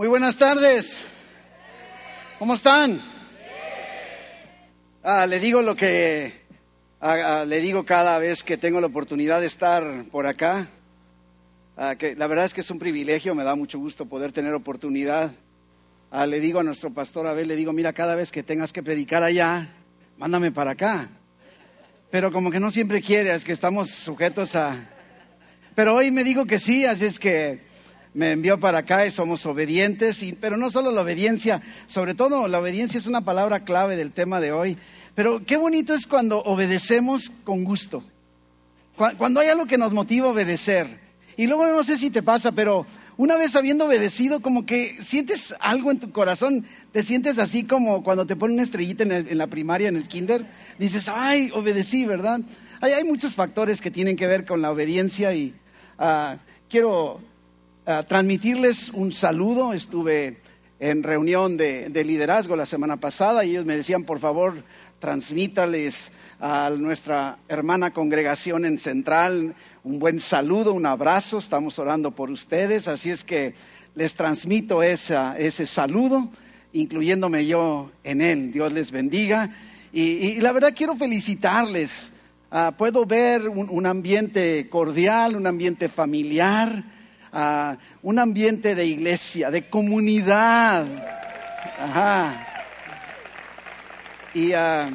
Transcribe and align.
Muy 0.00 0.08
buenas 0.08 0.38
tardes. 0.38 1.04
¿Cómo 2.38 2.54
están? 2.54 3.02
Ah, 5.02 5.26
le 5.26 5.38
digo 5.38 5.60
lo 5.60 5.76
que 5.76 6.32
ah, 7.02 7.16
ah, 7.22 7.44
le 7.44 7.60
digo 7.60 7.84
cada 7.84 8.18
vez 8.18 8.42
que 8.42 8.56
tengo 8.56 8.80
la 8.80 8.86
oportunidad 8.86 9.42
de 9.42 9.46
estar 9.46 10.04
por 10.04 10.24
acá. 10.24 10.68
Ah, 11.76 11.96
la 12.16 12.26
verdad 12.26 12.46
es 12.46 12.54
que 12.54 12.62
es 12.62 12.70
un 12.70 12.78
privilegio, 12.78 13.34
me 13.34 13.44
da 13.44 13.54
mucho 13.54 13.78
gusto 13.78 14.06
poder 14.06 14.32
tener 14.32 14.54
oportunidad. 14.54 15.32
Le 16.26 16.40
digo 16.40 16.60
a 16.60 16.62
nuestro 16.62 16.94
pastor 16.94 17.26
Abel, 17.26 17.48
le 17.48 17.56
digo, 17.56 17.74
mira, 17.74 17.92
cada 17.92 18.14
vez 18.14 18.32
que 18.32 18.42
tengas 18.42 18.72
que 18.72 18.82
predicar 18.82 19.22
allá, 19.22 19.68
mándame 20.16 20.50
para 20.50 20.70
acá. 20.70 21.10
Pero 22.10 22.32
como 22.32 22.50
que 22.50 22.58
no 22.58 22.70
siempre 22.70 23.02
quiere, 23.02 23.34
es 23.34 23.44
que 23.44 23.52
estamos 23.52 23.90
sujetos 23.90 24.56
a... 24.56 24.82
Pero 25.74 25.94
hoy 25.94 26.10
me 26.10 26.24
digo 26.24 26.46
que 26.46 26.58
sí, 26.58 26.86
así 26.86 27.04
es 27.04 27.18
que 27.18 27.68
me 28.14 28.32
envió 28.32 28.58
para 28.58 28.78
acá 28.78 29.06
y 29.06 29.10
somos 29.10 29.46
obedientes, 29.46 30.22
y, 30.22 30.32
pero 30.32 30.56
no 30.56 30.70
solo 30.70 30.90
la 30.90 31.02
obediencia, 31.02 31.60
sobre 31.86 32.14
todo 32.14 32.48
la 32.48 32.58
obediencia 32.58 32.98
es 32.98 33.06
una 33.06 33.20
palabra 33.20 33.60
clave 33.64 33.96
del 33.96 34.12
tema 34.12 34.40
de 34.40 34.52
hoy. 34.52 34.76
Pero 35.14 35.40
qué 35.44 35.56
bonito 35.56 35.94
es 35.94 36.06
cuando 36.06 36.40
obedecemos 36.42 37.30
con 37.44 37.64
gusto, 37.64 38.02
Cu- 38.96 39.16
cuando 39.18 39.40
hay 39.40 39.48
algo 39.48 39.66
que 39.66 39.78
nos 39.78 39.92
motiva 39.92 40.26
a 40.28 40.30
obedecer. 40.32 40.98
Y 41.36 41.46
luego 41.46 41.66
no 41.66 41.84
sé 41.84 41.96
si 41.96 42.10
te 42.10 42.22
pasa, 42.22 42.52
pero 42.52 42.86
una 43.16 43.36
vez 43.36 43.54
habiendo 43.56 43.86
obedecido, 43.86 44.40
como 44.40 44.66
que 44.66 44.96
sientes 45.02 45.54
algo 45.60 45.90
en 45.90 46.00
tu 46.00 46.10
corazón, 46.10 46.66
te 46.92 47.02
sientes 47.02 47.38
así 47.38 47.64
como 47.64 48.02
cuando 48.02 48.26
te 48.26 48.36
ponen 48.36 48.54
una 48.54 48.62
estrellita 48.62 49.04
en, 49.04 49.12
el- 49.12 49.28
en 49.28 49.38
la 49.38 49.46
primaria, 49.46 49.88
en 49.88 49.96
el 49.96 50.08
kinder, 50.08 50.46
dices, 50.78 51.08
ay, 51.08 51.50
obedecí, 51.54 52.06
¿verdad? 52.06 52.40
Hay, 52.80 52.92
hay 52.92 53.04
muchos 53.04 53.34
factores 53.34 53.80
que 53.80 53.90
tienen 53.90 54.16
que 54.16 54.26
ver 54.26 54.44
con 54.44 54.60
la 54.62 54.70
obediencia 54.70 55.32
y 55.34 55.54
ah, 55.98 56.38
quiero 56.68 57.20
ah, 57.86 58.02
transmitirles 58.02 58.90
un 58.90 59.12
saludo. 59.12 59.72
Estuve 59.72 60.38
en 60.78 61.02
reunión 61.02 61.56
de, 61.56 61.88
de 61.88 62.04
liderazgo 62.04 62.56
la 62.56 62.66
semana 62.66 62.98
pasada 62.98 63.44
y 63.44 63.50
ellos 63.50 63.66
me 63.66 63.76
decían, 63.76 64.04
por 64.04 64.18
favor, 64.18 64.64
transmítales 64.98 66.10
a 66.40 66.70
nuestra 66.78 67.38
hermana 67.48 67.92
congregación 67.92 68.64
en 68.64 68.78
Central 68.78 69.54
un 69.82 69.98
buen 69.98 70.20
saludo, 70.20 70.72
un 70.74 70.86
abrazo. 70.86 71.38
Estamos 71.38 71.78
orando 71.78 72.10
por 72.10 72.30
ustedes, 72.30 72.86
así 72.88 73.10
es 73.10 73.24
que 73.24 73.54
les 73.94 74.14
transmito 74.14 74.82
esa- 74.82 75.38
ese 75.38 75.66
saludo, 75.66 76.28
incluyéndome 76.72 77.46
yo 77.46 77.90
en 78.04 78.20
él. 78.20 78.52
Dios 78.52 78.72
les 78.72 78.90
bendiga. 78.90 79.54
Y, 79.92 80.40
la 80.40 80.52
verdad 80.52 80.74
quiero 80.76 80.96
felicitarles. 80.96 82.12
Ah, 82.50 82.74
puedo 82.76 83.06
ver 83.06 83.48
un 83.48 83.86
ambiente 83.86 84.68
cordial, 84.68 85.36
un 85.36 85.46
ambiente 85.46 85.88
familiar, 85.88 86.84
ah, 87.32 87.76
un 88.02 88.18
ambiente 88.18 88.74
de 88.74 88.86
iglesia, 88.86 89.50
de 89.50 89.68
comunidad. 89.68 90.86
Ajá. 91.78 92.46
Y 94.34 94.52
ah, 94.52 94.90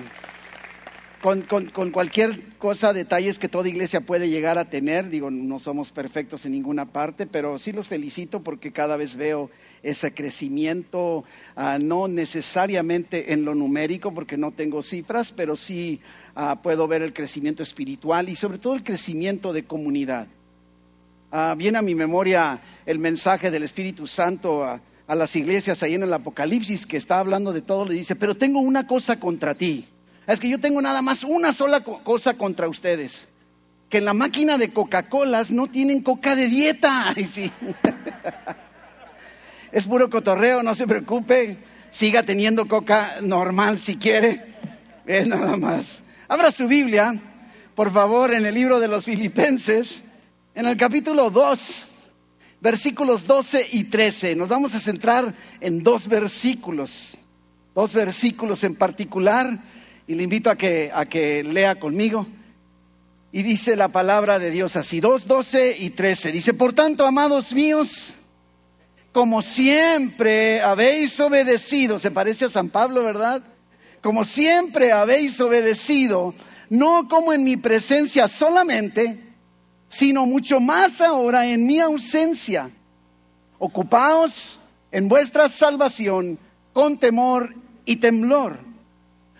con, 1.21 1.41
con- 1.41 1.69
con 1.69 1.91
cualquier 1.91 2.43
cosa, 2.57 2.93
detalles 2.93 3.37
que 3.37 3.49
toda 3.49 3.67
iglesia 3.67 4.01
puede 4.01 4.29
llegar 4.29 4.57
a 4.57 4.69
tener, 4.69 5.09
digo, 5.09 5.29
no 5.29 5.59
somos 5.59 5.91
perfectos 5.91 6.45
en 6.45 6.53
ninguna 6.53 6.85
parte, 6.85 7.27
pero 7.27 7.59
sí 7.59 7.71
los 7.71 7.87
felicito 7.87 8.41
porque 8.43 8.71
cada 8.71 8.95
vez 8.97 9.15
veo 9.15 9.49
ese 9.83 10.13
crecimiento, 10.13 11.23
ah, 11.55 11.77
no 11.81 12.07
necesariamente 12.07 13.33
en 13.33 13.45
lo 13.45 13.53
numérico, 13.55 14.13
porque 14.13 14.37
no 14.37 14.51
tengo 14.51 14.81
cifras, 14.81 15.31
pero 15.31 15.55
sí 15.55 15.99
ah, 16.35 16.61
puedo 16.63 16.87
ver 16.87 17.01
el 17.01 17.13
crecimiento 17.13 17.61
espiritual 17.61 18.29
y 18.29 18.35
sobre 18.35 18.57
todo 18.57 18.73
el 18.75 18.83
crecimiento 18.83 19.51
de 19.53 19.65
comunidad. 19.65 20.27
Ah, 21.31 21.55
viene 21.57 21.77
a 21.77 21.81
mi 21.81 21.95
memoria 21.95 22.61
el 22.85 22.99
mensaje 22.99 23.51
del 23.51 23.63
Espíritu 23.63 24.07
Santo 24.07 24.63
a, 24.63 24.79
las 25.07 25.35
iglesias 25.35 25.83
ahí 25.83 25.93
en 25.95 26.03
el 26.03 26.13
Apocalipsis 26.13 26.85
que 26.85 26.97
está 26.97 27.19
hablando 27.19 27.53
de 27.53 27.61
todo, 27.61 27.85
le 27.85 27.93
dice, 27.95 28.15
pero 28.15 28.35
tengo 28.35 28.59
una 28.59 28.87
cosa 28.87 29.19
contra 29.19 29.53
ti. 29.53 29.87
Es 30.27 30.39
que 30.39 30.49
yo 30.49 30.59
tengo 30.59 30.81
nada 30.81 31.01
más 31.01 31.23
una 31.23 31.53
sola 31.53 31.81
co- 31.83 32.03
cosa 32.03 32.33
contra 32.35 32.67
ustedes. 32.67 33.27
Que 33.89 33.99
en 33.99 34.05
la 34.05 34.15
máquina 34.15 34.57
de 34.57 34.73
Coca-Colas 34.73 35.51
no 35.51 35.67
tienen 35.67 36.01
coca 36.01 36.35
de 36.35 36.47
dieta. 36.47 37.09
Ay, 37.15 37.25
sí. 37.25 37.51
Es 39.71 39.85
puro 39.85 40.09
cotorreo, 40.09 40.63
no 40.63 40.73
se 40.73 40.87
preocupe. 40.87 41.57
Siga 41.91 42.23
teniendo 42.23 42.67
coca 42.67 43.15
normal 43.21 43.77
si 43.79 43.97
quiere. 43.97 44.43
Es 45.05 45.27
nada 45.27 45.55
más. 45.57 46.01
Abra 46.27 46.51
su 46.51 46.67
Biblia, 46.67 47.19
por 47.75 47.91
favor, 47.91 48.33
en 48.33 48.45
el 48.45 48.55
libro 48.55 48.79
de 48.79 48.87
los 48.87 49.05
Filipenses, 49.05 50.03
en 50.55 50.65
el 50.65 50.77
capítulo 50.77 51.29
2, 51.29 51.89
versículos 52.61 53.27
12 53.27 53.67
y 53.73 53.83
13. 53.83 54.37
Nos 54.37 54.47
vamos 54.47 54.73
a 54.73 54.79
centrar 54.79 55.35
en 55.59 55.83
dos 55.83 56.07
versículos, 56.07 57.17
dos 57.75 57.93
versículos 57.93 58.63
en 58.63 58.75
particular, 58.75 59.59
y 60.07 60.15
le 60.15 60.23
invito 60.23 60.49
a 60.49 60.55
que, 60.55 60.89
a 60.93 61.05
que 61.05 61.43
lea 61.43 61.77
conmigo. 61.77 62.25
Y 63.33 63.43
dice 63.43 63.75
la 63.75 63.89
palabra 63.89 64.39
de 64.39 64.49
Dios 64.49 64.77
así, 64.77 65.01
2, 65.01 65.27
12 65.27 65.75
y 65.77 65.89
13. 65.89 66.31
Dice, 66.31 66.53
por 66.53 66.71
tanto, 66.71 67.05
amados 67.05 67.51
míos, 67.51 68.13
como 69.11 69.41
siempre 69.41 70.61
habéis 70.61 71.19
obedecido, 71.19 71.99
se 71.99 72.11
parece 72.11 72.45
a 72.45 72.49
San 72.49 72.69
Pablo, 72.69 73.03
¿verdad? 73.03 73.43
Como 74.01 74.23
siempre 74.23 74.93
habéis 74.93 75.41
obedecido, 75.41 76.33
no 76.69 77.09
como 77.09 77.33
en 77.33 77.43
mi 77.43 77.57
presencia 77.57 78.29
solamente, 78.29 79.24
sino 79.97 80.25
mucho 80.25 80.59
más 80.59 80.99
ahora 80.99 81.45
en 81.47 81.65
mi 81.65 81.79
ausencia. 81.79 82.69
Ocupaos 83.59 84.59
en 84.91 85.07
vuestra 85.07 85.47
salvación 85.47 86.37
con 86.73 86.97
temor 86.97 87.55
y 87.85 87.97
temblor, 87.97 88.59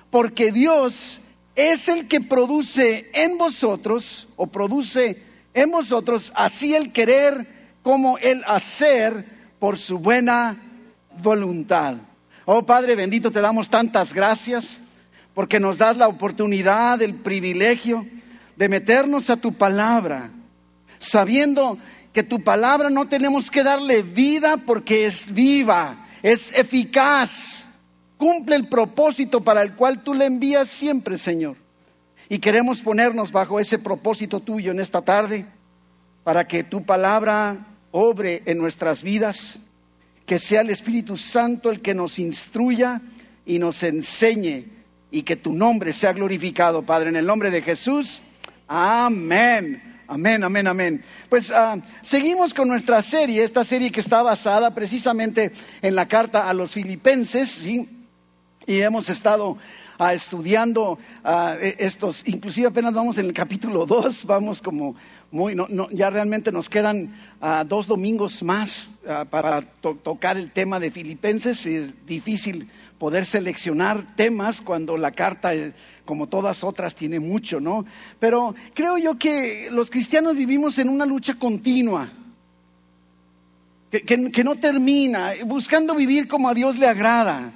porque 0.10 0.54
Dios 0.54 1.20
es 1.56 1.90
el 1.90 2.08
que 2.08 2.22
produce 2.22 3.10
en 3.14 3.38
vosotros, 3.38 4.28
o 4.38 4.48
produce 4.48 5.22
en 5.54 5.72
vosotros, 5.72 6.32
así 6.36 6.74
el 6.74 6.94
querer 6.94 7.48
como 7.84 8.18
el 8.18 8.42
hacer 8.48 9.26
por 9.60 9.78
su 9.78 10.00
buena 10.00 10.58
voluntad. 11.22 11.96
Oh 12.46 12.66
Padre 12.66 12.96
bendito, 12.96 13.30
te 13.30 13.42
damos 13.42 13.70
tantas 13.70 14.14
gracias 14.14 14.80
porque 15.34 15.60
nos 15.60 15.78
das 15.78 15.98
la 15.98 16.08
oportunidad, 16.08 17.02
el 17.02 17.16
privilegio 17.16 18.06
de 18.56 18.70
meternos 18.70 19.30
a 19.30 19.36
tu 19.36 19.54
palabra, 19.54 20.32
sabiendo 21.06 21.78
que 22.14 22.24
tu 22.24 22.42
palabra 22.42 22.90
no 22.90 23.08
tenemos 23.08 23.52
que 23.52 23.64
darle 23.64 24.02
vida 24.02 24.58
porque 24.58 25.06
es 25.06 25.34
viva, 25.34 26.08
es 26.24 26.54
eficaz, 26.54 27.68
cumple 28.18 28.56
el 28.56 28.70
propósito 28.70 29.44
para 29.44 29.62
el 29.62 29.76
cual 29.76 30.02
tú 30.04 30.14
le 30.14 30.26
envías 30.26 30.70
siempre, 30.70 31.18
Señor. 31.18 31.58
Y 32.30 32.40
queremos 32.40 32.82
ponernos 32.82 33.32
bajo 33.32 33.60
ese 33.60 33.78
propósito 33.78 34.40
tuyo 34.40 34.72
en 34.72 34.80
esta 34.80 35.02
tarde, 35.02 35.46
para 36.24 36.48
que 36.48 36.64
tu 36.64 36.84
palabra 36.84 37.68
obre 37.92 38.42
en 38.46 38.58
nuestras 38.58 39.04
vidas, 39.04 39.60
que 40.26 40.40
sea 40.40 40.62
el 40.62 40.70
Espíritu 40.70 41.18
Santo 41.18 41.70
el 41.70 41.82
que 41.82 41.94
nos 41.94 42.18
instruya 42.18 43.02
y 43.46 43.60
nos 43.60 43.84
enseñe, 43.84 44.66
y 45.12 45.22
que 45.24 45.36
tu 45.36 45.54
nombre 45.54 45.94
sea 45.94 46.14
glorificado, 46.14 46.82
Padre, 46.84 47.10
en 47.10 47.18
el 47.18 47.26
nombre 47.26 47.52
de 47.52 47.62
Jesús. 47.62 48.24
Amén. 48.68 49.95
Amén, 50.08 50.44
amén, 50.44 50.68
amén. 50.68 51.04
Pues 51.30 51.50
ah, 51.52 51.78
seguimos 52.02 52.54
con 52.54 52.68
nuestra 52.68 53.02
serie, 53.02 53.44
esta 53.44 53.66
serie 53.66 53.92
que 53.92 54.02
está 54.02 54.22
basada 54.22 54.74
precisamente 54.74 55.52
en 55.82 55.96
la 55.96 56.08
carta 56.08 56.48
a 56.48 56.54
los 56.54 56.74
filipenses, 56.74 57.60
y 57.66 57.88
hemos 58.68 59.10
estado 59.10 59.58
ah, 59.98 60.14
estudiando 60.14 61.00
ah, 61.24 61.56
e- 61.60 61.76
estos, 61.80 62.22
inclusive 62.28 62.68
apenas 62.68 62.94
vamos 62.94 63.18
en 63.18 63.26
el 63.26 63.34
capítulo 63.34 63.88
2, 63.88 64.26
vamos 64.26 64.62
como 64.62 64.96
muy, 65.32 65.56
no, 65.56 65.66
no, 65.70 65.90
ya 65.90 66.12
realmente 66.12 66.52
nos 66.52 66.70
quedan 66.70 67.14
dos 67.68 67.88
domingos 67.88 68.42
más 68.42 68.90
para 69.30 69.62
to- 69.62 69.96
tocar 69.96 70.38
el 70.38 70.52
tema 70.52 70.80
de 70.80 70.92
Filipenses, 70.92 71.66
es 71.66 72.06
difícil 72.06 72.70
poder 73.00 73.26
seleccionar 73.26 74.16
temas 74.16 74.62
cuando 74.62 74.98
la 74.98 75.12
carta, 75.12 75.54
eh, 75.54 75.74
como 76.06 76.28
todas 76.28 76.64
otras, 76.64 76.96
tiene 76.96 77.20
mucho, 77.20 77.60
¿no? 77.60 77.86
Pero 78.20 78.56
creo 78.74 78.98
yo 78.98 79.18
que 79.18 79.70
los 79.72 79.90
cristianos 79.90 80.36
vivimos 80.36 80.78
en 80.80 80.90
una 80.90 81.06
lucha 81.06 81.36
continua 81.36 82.10
que, 83.92 84.02
que- 84.32 84.44
no 84.44 84.56
termina, 84.56 85.32
buscando 85.46 85.96
vivir 85.96 86.28
como 86.28 86.50
a 86.50 86.54
Dios 86.54 86.78
le 86.78 86.88
agrada. 86.88 87.54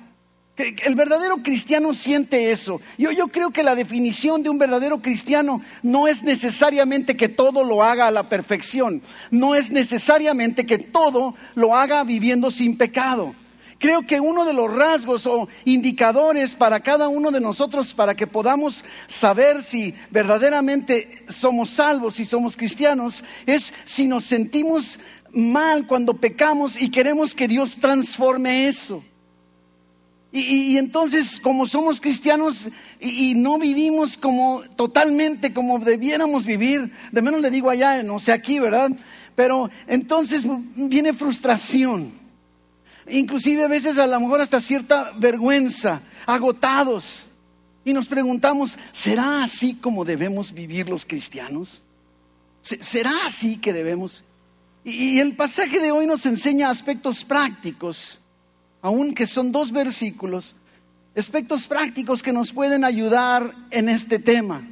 Que 0.55 0.75
El 0.85 0.95
verdadero 0.95 1.37
cristiano 1.43 1.93
siente 1.93 2.51
eso. 2.51 2.81
Yo, 2.97 3.11
yo 3.11 3.27
creo 3.29 3.51
que 3.51 3.63
la 3.63 3.75
definición 3.75 4.43
de 4.43 4.49
un 4.49 4.57
verdadero 4.57 5.01
cristiano 5.01 5.61
no 5.83 6.07
es 6.07 6.21
necesariamente 6.23 7.15
que 7.15 7.29
todo 7.29 7.63
lo 7.63 7.83
haga 7.83 8.07
a 8.07 8.11
la 8.11 8.29
perfección, 8.29 9.01
no 9.31 9.55
es 9.55 9.71
necesariamente 9.71 10.65
que 10.65 10.77
todo 10.77 11.35
lo 11.55 11.75
haga 11.75 12.03
viviendo 12.03 12.51
sin 12.51 12.77
pecado. 12.77 13.33
Creo 13.79 14.01
que 14.05 14.19
uno 14.19 14.43
de 14.43 14.51
los 14.51 14.73
rasgos 14.73 15.25
o 15.25 15.47
indicadores 15.63 16.53
para 16.53 16.81
cada 16.81 17.07
uno 17.07 17.31
de 17.31 17.39
nosotros 17.39 17.93
para 17.93 18.13
que 18.13 18.27
podamos 18.27 18.83
saber 19.07 19.63
si 19.63 19.95
verdaderamente 20.11 21.23
somos 21.29 21.69
salvos, 21.69 22.15
si 22.15 22.25
somos 22.25 22.57
cristianos, 22.57 23.23
es 23.45 23.73
si 23.85 24.05
nos 24.05 24.25
sentimos 24.25 24.99
mal 25.31 25.87
cuando 25.87 26.13
pecamos 26.15 26.81
y 26.81 26.91
queremos 26.91 27.33
que 27.33 27.47
Dios 27.47 27.77
transforme 27.79 28.67
eso. 28.67 29.01
Y, 30.31 30.77
entonces, 30.77 31.39
como 31.39 31.65
somos 31.65 31.99
cristianos 31.99 32.67
y, 32.99 33.33
no 33.33 33.57
vivimos 33.57 34.15
como 34.15 34.61
totalmente 34.75 35.53
como 35.53 35.79
debiéramos 35.79 36.45
vivir, 36.45 36.91
de 37.11 37.21
menos 37.21 37.41
le 37.41 37.49
digo 37.49 37.69
allá, 37.69 38.03
no 38.03 38.19
sé 38.19 38.31
aquí, 38.31 38.59
¿verdad? 38.59 38.91
Pero 39.35 39.71
entonces 39.87 40.45
viene 40.75 41.13
frustración. 41.13 42.11
Inclusive 43.09 43.63
a 43.63 43.67
veces 43.67 43.97
a 43.97 44.07
lo 44.07 44.19
mejor 44.19 44.41
hasta 44.41 44.61
cierta 44.61 45.11
vergüenza, 45.17 46.01
agotados. 46.25 47.23
Y 47.85 47.93
nos 47.93 48.07
preguntamos, 48.07 48.77
¿será 48.91 49.43
así 49.43 49.75
como 49.75 50.05
debemos 50.05 50.51
vivir 50.51 50.89
los 50.89 51.05
cristianos? 51.05 51.81
¿Será 52.61 53.13
así 53.25 53.57
que 53.57 53.73
debemos? 53.73 54.23
Y 54.83 55.19
el 55.19 55.35
pasaje 55.35 55.79
de 55.79 55.91
hoy 55.91 56.05
nos 56.05 56.25
enseña 56.25 56.69
aspectos 56.69 57.23
prácticos 57.23 58.19
aunque 58.81 59.25
son 59.25 59.51
dos 59.51 59.71
versículos, 59.71 60.55
aspectos 61.15 61.67
prácticos 61.67 62.23
que 62.23 62.33
nos 62.33 62.51
pueden 62.51 62.83
ayudar 62.85 63.53
en 63.71 63.89
este 63.89 64.19
tema. 64.19 64.67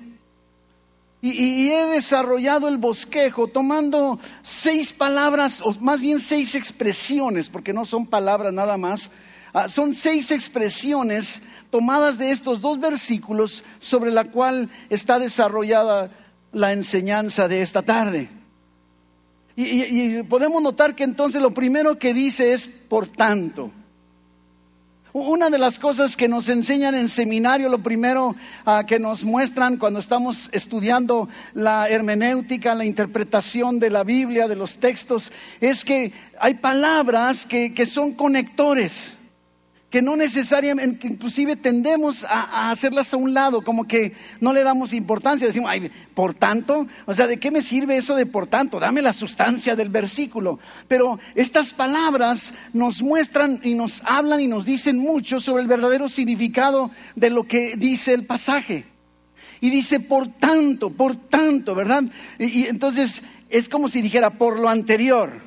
Y, 1.20 1.70
he 1.70 1.86
desarrollado 1.88 2.68
el 2.68 2.78
bosquejo 2.78 3.48
tomando 3.48 4.20
seis 4.44 4.94
palabras, 4.94 5.62
o 5.64 5.74
más 5.80 6.00
bien 6.00 6.20
seis 6.20 6.54
expresiones, 6.54 7.50
porque 7.50 7.74
no 7.74 7.86
son 7.86 8.06
palabras 8.06 8.54
nada 8.54 8.78
más, 8.78 9.10
ah, 9.52 9.68
son 9.68 9.96
seis 9.96 10.30
expresiones 10.30 11.42
tomadas 11.72 12.20
de 12.20 12.30
estos 12.30 12.62
dos 12.62 12.80
versículos 12.80 13.64
sobre 13.80 14.12
la 14.12 14.26
cual 14.26 14.70
está 14.90 15.18
desarrollada 15.18 16.12
la 16.54 16.72
enseñanza 16.72 17.48
de 17.48 17.62
esta 17.64 17.82
tarde. 17.82 18.30
y 19.56 20.22
podemos 20.24 20.62
notar 20.62 20.94
que 20.94 21.04
entonces 21.04 21.42
lo 21.42 21.52
primero 21.52 21.98
que 21.98 22.14
dice 22.14 22.54
es 22.54 22.68
por 22.68 23.08
tanto. 23.08 23.72
Una 25.14 25.50
de 25.50 25.58
las 25.58 25.80
cosas 25.80 26.16
que 26.16 26.28
nos 26.28 26.50
enseñan 26.50 26.94
en 26.94 27.10
seminario, 27.10 27.70
lo 27.70 27.80
primero 27.80 28.36
ah, 28.66 28.84
que 28.86 29.00
nos 29.00 29.24
muestran 29.24 29.78
cuando 29.78 30.00
estamos 30.00 30.50
estudiando 30.52 31.30
la 31.54 31.90
hermenéutica, 31.90 32.76
la 32.76 32.86
interpretación 32.86 33.80
de 33.80 33.90
la 33.90 34.04
Biblia, 34.04 34.48
de 34.48 34.56
los 34.56 34.78
textos, 34.78 35.32
es 35.60 35.84
que 35.84 36.14
hay 36.40 36.56
palabras 36.56 37.46
que 37.46 37.86
son 37.86 38.14
conectores 38.14 39.17
que 39.90 40.02
no 40.02 40.18
necesariamente, 40.18 41.08
inclusive 41.08 41.56
tendemos 41.56 42.26
a, 42.26 42.72
hacerlas 42.72 43.14
a 43.14 43.18
un 43.18 43.34
lado, 43.34 43.64
como 43.64 43.88
que 43.88 44.14
no 44.42 44.52
le 44.52 44.64
damos 44.64 44.92
importancia, 44.92 45.48
decimos, 45.48 45.70
ay, 45.72 45.90
por 46.14 46.34
tanto, 46.34 46.88
o 47.06 47.14
sea, 47.14 47.26
¿de 47.26 47.38
qué 47.38 47.52
me 47.52 47.62
sirve 47.62 47.96
eso 47.96 48.16
de 48.16 48.26
por 48.26 48.48
tanto? 48.48 48.80
Dame 48.80 49.02
la 49.02 49.14
sustancia 49.14 49.78
del 49.78 49.90
versículo. 49.90 50.60
Pero 50.90 51.20
estas 51.36 51.74
palabras 51.74 52.54
nos 52.74 53.02
muestran 53.02 53.62
y 53.64 53.76
nos 53.76 54.02
hablan 54.04 54.42
y 54.42 54.48
nos 54.48 54.66
dicen 54.66 54.98
mucho 54.98 55.40
sobre 55.40 55.62
el 55.62 55.70
verdadero 55.70 56.10
significado 56.10 56.92
de 57.16 57.30
lo 57.30 57.44
que 57.46 57.78
dice 57.78 58.14
el 58.14 58.26
pasaje. 58.26 58.86
Y 59.62 59.70
dice, 59.70 60.02
por 60.02 60.28
tanto, 60.28 60.90
por 60.90 61.16
tanto, 61.16 61.76
¿verdad? 61.76 62.04
y 62.38 62.66
entonces 62.66 63.24
es 63.50 63.70
como 63.70 63.88
si 63.88 64.02
dijera, 64.02 64.32
por 64.32 64.60
lo 64.60 64.68
anterior 64.68 65.47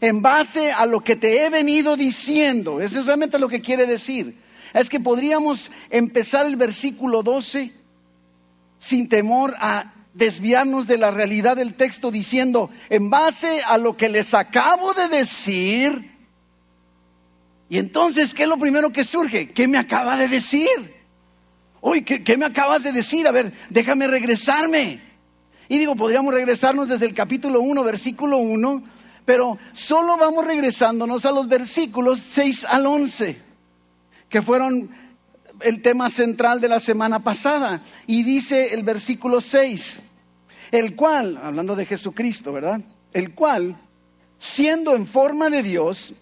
en 0.00 0.22
base 0.22 0.72
a 0.72 0.86
lo 0.86 1.02
que 1.02 1.16
te 1.16 1.44
he 1.44 1.50
venido 1.50 1.96
diciendo. 1.96 2.80
Eso 2.80 3.00
es 3.00 3.06
realmente 3.06 3.38
lo 3.38 3.48
que 3.48 3.60
quiere 3.60 3.86
decir. 3.86 4.36
Es 4.72 4.88
que 4.88 5.00
podríamos 5.00 5.70
empezar 5.90 6.46
el 6.46 6.56
versículo 6.56 7.22
12 7.22 7.72
sin 8.78 9.08
temor 9.08 9.54
a 9.58 9.94
desviarnos 10.14 10.86
de 10.86 10.98
la 10.98 11.10
realidad 11.10 11.56
del 11.56 11.74
texto 11.74 12.10
diciendo, 12.10 12.70
en 12.88 13.10
base 13.10 13.62
a 13.62 13.78
lo 13.78 13.96
que 13.96 14.08
les 14.08 14.34
acabo 14.34 14.94
de 14.94 15.08
decir, 15.08 16.10
y 17.70 17.78
entonces, 17.78 18.34
¿qué 18.34 18.42
es 18.42 18.48
lo 18.48 18.58
primero 18.58 18.92
que 18.92 19.04
surge? 19.04 19.48
¿Qué 19.48 19.68
me 19.68 19.78
acaba 19.78 20.16
de 20.16 20.26
decir? 20.26 20.68
Uy, 21.80 22.02
¿qué, 22.02 22.24
¿qué, 22.24 22.36
me 22.36 22.44
acabas 22.44 22.82
de 22.82 22.90
decir? 22.90 23.28
A 23.28 23.30
ver, 23.30 23.52
déjame 23.70 24.08
regresarme. 24.08 25.00
Y 25.68 25.78
digo, 25.78 25.94
podríamos 25.94 26.34
regresarnos 26.34 26.88
desde 26.88 27.06
el 27.06 27.14
capítulo 27.14 27.60
1, 27.60 27.84
versículo 27.84 28.38
1, 28.38 28.82
pero 29.24 29.58
solo 29.72 30.16
vamos 30.16 30.46
regresándonos 30.46 31.24
a 31.24 31.32
los 31.32 31.48
versículos 31.48 32.20
6 32.20 32.64
al 32.64 32.86
11, 32.86 33.40
que 34.28 34.42
fueron 34.42 34.90
el 35.60 35.82
tema 35.82 36.08
central 36.10 36.60
de 36.60 36.68
la 36.68 36.80
semana 36.80 37.22
pasada. 37.22 37.82
Y 38.06 38.22
dice 38.22 38.74
el 38.74 38.82
versículo 38.82 39.40
6, 39.40 40.00
el 40.70 40.96
cual, 40.96 41.38
hablando 41.42 41.76
de 41.76 41.86
Jesucristo, 41.86 42.52
¿verdad? 42.52 42.80
El 43.12 43.34
cual, 43.34 43.76
siendo 44.38 44.94
en 44.94 45.06
forma 45.06 45.50
de 45.50 45.62
Dios, 45.62 46.14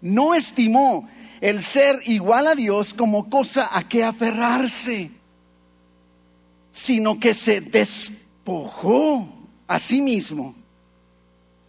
no 0.00 0.34
estimó 0.34 1.08
el 1.40 1.62
ser 1.62 2.00
igual 2.06 2.46
a 2.46 2.54
Dios 2.54 2.94
como 2.94 3.28
cosa 3.28 3.68
a 3.72 3.88
que 3.88 4.04
aferrarse, 4.04 5.10
sino 6.70 7.18
que 7.18 7.34
se 7.34 7.60
despojó 7.60 9.28
a 9.66 9.78
sí 9.78 10.00
mismo 10.00 10.54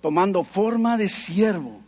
tomando 0.06 0.44
forma 0.44 0.98
de 0.98 1.10
siervo, 1.10 1.82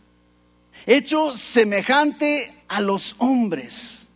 hecho 0.86 1.36
semejante 1.36 2.52
a 2.66 2.80
los 2.80 3.14
hombres. 3.18 4.08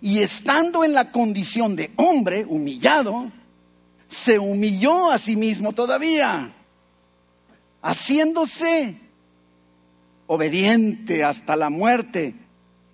Y 0.00 0.18
estando 0.18 0.82
en 0.84 0.92
la 0.92 1.12
condición 1.12 1.76
de 1.76 1.92
hombre, 1.94 2.44
humillado, 2.44 3.30
se 4.08 4.40
humilló 4.40 5.08
a 5.08 5.18
sí 5.18 5.36
mismo 5.36 5.72
todavía, 5.72 6.52
haciéndose 7.80 8.96
obediente 10.26 11.22
hasta 11.22 11.54
la 11.54 11.70
muerte 11.70 12.34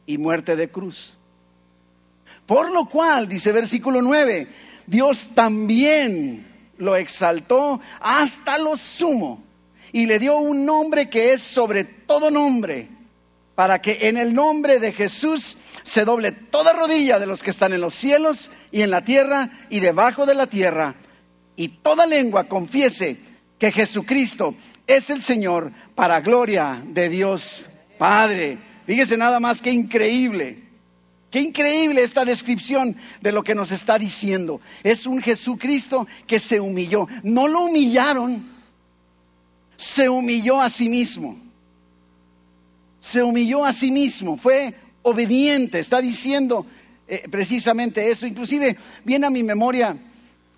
y 0.04 0.18
muerte 0.18 0.56
de 0.56 0.70
cruz. 0.70 1.16
Por 2.44 2.70
lo 2.70 2.86
cual, 2.86 3.30
dice 3.30 3.50
versículo 3.50 4.02
9, 4.02 4.46
Dios 4.86 5.30
también 5.34 6.46
lo 6.76 6.96
exaltó 6.96 7.80
hasta 7.98 8.58
lo 8.58 8.76
sumo 8.76 9.48
y 9.92 10.06
le 10.06 10.18
dio 10.18 10.38
un 10.38 10.64
nombre 10.64 11.08
que 11.08 11.32
es 11.32 11.42
sobre 11.42 11.84
todo 11.84 12.30
nombre, 12.30 12.88
para 13.54 13.80
que 13.80 14.08
en 14.08 14.16
el 14.16 14.34
nombre 14.34 14.78
de 14.78 14.92
Jesús 14.92 15.56
se 15.82 16.04
doble 16.04 16.32
toda 16.32 16.72
rodilla 16.72 17.18
de 17.18 17.26
los 17.26 17.42
que 17.42 17.50
están 17.50 17.72
en 17.72 17.80
los 17.80 17.94
cielos 17.94 18.50
y 18.70 18.82
en 18.82 18.90
la 18.90 19.04
tierra 19.04 19.50
y 19.68 19.80
debajo 19.80 20.26
de 20.26 20.34
la 20.34 20.46
tierra, 20.46 20.94
y 21.56 21.68
toda 21.68 22.06
lengua 22.06 22.44
confiese 22.44 23.18
que 23.58 23.72
Jesucristo 23.72 24.54
es 24.86 25.10
el 25.10 25.22
Señor 25.22 25.70
para 25.94 26.20
gloria 26.20 26.82
de 26.84 27.08
Dios 27.08 27.66
Padre. 27.98 28.58
Fíjese 28.86 29.16
nada 29.16 29.38
más 29.38 29.60
que 29.60 29.70
increíble. 29.70 30.70
Qué 31.30 31.40
increíble 31.40 32.02
esta 32.02 32.24
descripción 32.24 32.96
de 33.20 33.30
lo 33.30 33.44
que 33.44 33.54
nos 33.54 33.70
está 33.70 33.98
diciendo. 33.98 34.60
Es 34.82 35.06
un 35.06 35.22
Jesucristo 35.22 36.08
que 36.26 36.40
se 36.40 36.58
humilló. 36.58 37.06
No 37.22 37.46
lo 37.46 37.60
humillaron, 37.60 38.50
se 39.80 40.10
humilló 40.10 40.60
a 40.60 40.68
sí 40.68 40.90
mismo. 40.90 41.38
Se 43.00 43.22
humilló 43.22 43.64
a 43.64 43.72
sí 43.72 43.90
mismo, 43.90 44.36
fue 44.36 44.74
obediente, 45.00 45.78
está 45.80 46.02
diciendo 46.02 46.66
eh, 47.08 47.26
precisamente 47.30 48.10
eso. 48.10 48.26
Inclusive 48.26 48.76
viene 49.04 49.26
a 49.26 49.30
mi 49.30 49.42
memoria 49.42 49.96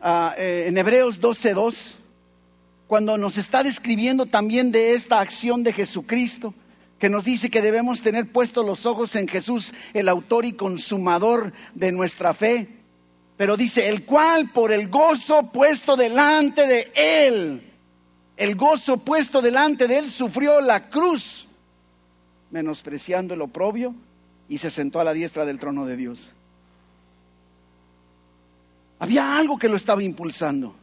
ah, 0.01 0.35
eh, 0.37 0.65
en 0.67 0.77
Hebreos 0.77 1.21
12.2, 1.21 1.93
cuando 2.89 3.17
nos 3.17 3.39
está 3.39 3.63
describiendo 3.63 4.27
también 4.27 4.73
de 4.73 4.95
esta 4.95 5.21
acción 5.21 5.63
de 5.63 5.73
Jesucristo, 5.73 6.53
que 6.99 7.09
nos 7.09 7.25
dice 7.25 7.49
que 7.49 7.63
debemos 7.63 8.03
tener 8.03 8.27
puestos 8.33 8.67
los 8.67 8.87
ojos 8.87 9.15
en 9.15 9.29
Jesús, 9.29 9.73
el 9.95 10.09
autor 10.09 10.45
y 10.47 10.55
consumador 10.55 11.53
de 11.75 11.93
nuestra 11.93 12.35
fe. 12.35 12.67
Pero 13.37 13.57
dice, 13.57 13.89
el 13.89 14.05
cual 14.05 14.51
por 14.51 14.73
el 14.73 14.89
gozo 14.89 15.45
puesto 15.53 15.97
delante 15.97 16.67
de 16.67 16.91
él, 16.97 17.72
el 18.37 18.57
gozo 18.57 18.99
puesto 18.99 19.43
delante 19.43 19.87
de 19.87 19.99
él, 19.99 20.09
sufrió 20.09 20.61
la 20.61 20.89
cruz, 20.89 21.47
menospreciando 22.51 23.35
el 23.35 23.43
oprobio, 23.43 23.95
y 24.49 24.59
se 24.59 24.71
sentó 24.71 25.01
a 25.01 25.05
la 25.05 25.13
diestra 25.13 25.45
del 25.45 25.59
trono 25.59 25.87
de 25.87 25.97
Dios. 25.97 26.33
Había 28.99 29.37
algo 29.37 29.59
que 29.59 29.69
lo 29.69 29.77
estaba 29.77 30.03
impulsando. 30.03 30.77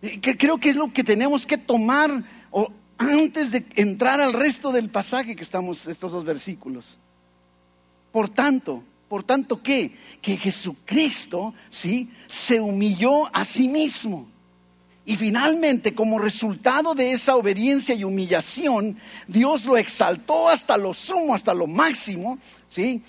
Que 0.00 0.36
creo 0.36 0.58
que 0.58 0.70
es 0.70 0.76
lo 0.76 0.92
que 0.92 1.04
tenemos 1.04 1.46
que 1.46 1.58
tomar 1.58 2.24
antes 2.98 3.50
de 3.50 3.64
entrar 3.76 4.20
al 4.20 4.32
resto 4.32 4.72
del 4.72 4.90
pasaje 4.90 5.36
que 5.36 5.42
estamos, 5.42 5.86
estos 5.86 6.12
dos 6.12 6.24
versículos. 6.24 6.98
Por 8.10 8.28
tanto, 8.28 8.82
por 9.08 9.22
tanto, 9.22 9.62
¿qué? 9.62 9.96
Que 10.20 10.36
Jesucristo, 10.36 11.54
¿sí? 11.70 12.10
Se 12.26 12.60
humilló 12.60 13.34
a 13.34 13.44
sí 13.44 13.68
mismo. 13.68 14.31
Y 15.04 15.16
finalmente, 15.16 15.94
como 15.94 16.18
resultado 16.18 16.94
de 16.94 17.12
esa 17.12 17.34
obediencia 17.34 17.94
y 17.94 18.04
humillación, 18.04 18.98
Dios 19.26 19.64
lo 19.64 19.76
exaltó 19.76 20.48
hasta 20.48 20.76
lo 20.76 20.94
sumo, 20.94 21.34
hasta 21.34 21.52
lo 21.52 21.66
máximo, 21.66 22.38
¿sí? 22.68 23.02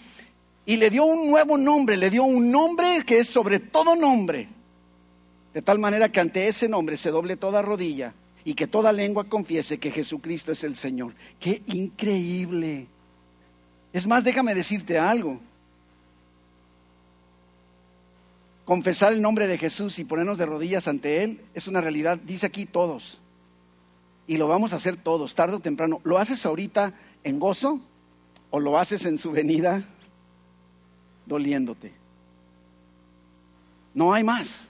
Y 0.65 0.77
le 0.77 0.89
dio 0.89 1.05
un 1.05 1.29
nuevo 1.29 1.57
nombre, 1.57 1.95
le 1.95 2.09
dio 2.09 2.23
un 2.23 2.49
nombre 2.49 3.03
que 3.05 3.19
es 3.19 3.27
sobre 3.27 3.59
todo 3.59 3.95
nombre. 3.95 4.49
De 5.53 5.61
tal 5.61 5.77
manera 5.77 6.11
que 6.11 6.19
ante 6.19 6.47
ese 6.47 6.67
nombre 6.67 6.97
se 6.97 7.11
doble 7.11 7.37
toda 7.37 7.61
rodilla 7.61 8.13
y 8.43 8.55
que 8.55 8.65
toda 8.65 8.91
lengua 8.91 9.25
confiese 9.25 9.77
que 9.77 9.91
Jesucristo 9.91 10.51
es 10.51 10.63
el 10.63 10.75
Señor. 10.75 11.13
¡Qué 11.39 11.61
increíble! 11.67 12.87
Es 13.91 14.07
más, 14.07 14.23
déjame 14.23 14.55
decirte 14.55 14.97
algo. 14.97 15.39
Confesar 18.65 19.11
el 19.11 19.21
nombre 19.21 19.47
de 19.47 19.57
Jesús 19.57 19.99
y 19.99 20.05
ponernos 20.05 20.37
de 20.37 20.45
rodillas 20.45 20.87
ante 20.87 21.23
Él 21.23 21.41
es 21.53 21.67
una 21.67 21.81
realidad, 21.81 22.17
dice 22.17 22.45
aquí 22.45 22.65
todos. 22.65 23.19
Y 24.25 24.37
lo 24.37 24.47
vamos 24.47 24.71
a 24.71 24.77
hacer 24.77 24.95
todos, 24.95 25.35
tarde 25.35 25.57
o 25.57 25.59
temprano. 25.59 25.99
¿Lo 26.05 26.17
haces 26.17 26.45
ahorita 26.45 26.93
en 27.23 27.39
gozo 27.39 27.81
o 28.51 28.59
lo 28.59 28.77
haces 28.77 29.05
en 29.05 29.17
su 29.17 29.31
venida 29.31 29.83
doliéndote? 31.25 31.93
No 33.93 34.13
hay 34.13 34.23
más. 34.23 34.65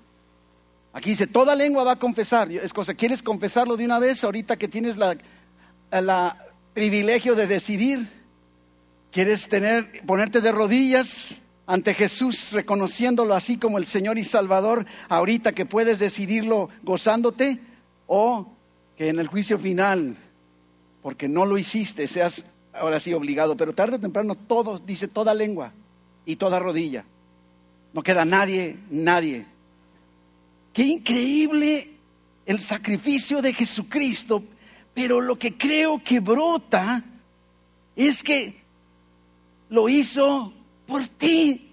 Aquí 0.91 1.11
dice, 1.11 1.27
toda 1.27 1.55
lengua 1.55 1.83
va 1.83 1.93
a 1.93 1.99
confesar. 1.99 2.51
Es 2.51 2.73
cosa, 2.73 2.95
¿quieres 2.95 3.21
confesarlo 3.21 3.77
de 3.77 3.85
una 3.85 3.99
vez 3.99 4.23
ahorita 4.23 4.57
que 4.57 4.67
tienes 4.67 4.97
la, 4.97 5.17
la 5.91 6.47
privilegio 6.73 7.35
de 7.35 7.45
decidir? 7.45 8.11
¿Quieres 9.11 9.47
tener, 9.47 10.03
ponerte 10.05 10.41
de 10.41 10.51
rodillas 10.51 11.35
ante 11.65 11.93
Jesús, 11.93 12.51
reconociéndolo 12.51 13.33
así 13.33 13.57
como 13.57 13.77
el 13.77 13.85
Señor 13.85 14.17
y 14.17 14.23
Salvador, 14.23 14.85
ahorita 15.09 15.53
que 15.53 15.65
puedes 15.65 15.99
decidirlo 15.99 16.69
gozándote? 16.83 17.59
¿O 18.07 18.47
que 18.97 19.09
en 19.09 19.19
el 19.19 19.27
juicio 19.27 19.57
final, 19.57 20.17
porque 21.01 21.27
no 21.27 21.45
lo 21.45 21.57
hiciste, 21.57 22.07
seas 22.07 22.45
ahora 22.73 22.99
sí 22.99 23.13
obligado? 23.13 23.55
Pero 23.55 23.73
tarde 23.73 23.95
o 23.95 23.99
temprano 23.99 24.35
todo, 24.35 24.79
dice 24.79 25.07
toda 25.07 25.33
lengua 25.33 25.71
y 26.25 26.35
toda 26.35 26.59
rodilla. 26.59 27.05
No 27.93 28.03
queda 28.03 28.25
nadie, 28.25 28.77
nadie. 28.89 29.45
Qué 30.73 30.83
increíble 30.83 31.91
el 32.45 32.59
sacrificio 32.59 33.41
de 33.41 33.53
Jesucristo, 33.53 34.43
pero 34.93 35.21
lo 35.21 35.37
que 35.37 35.55
creo 35.55 36.01
que 36.03 36.19
brota 36.19 37.03
es 37.95 38.21
que 38.21 38.61
lo 39.69 39.87
hizo 39.87 40.51
por 40.87 41.07
ti. 41.07 41.69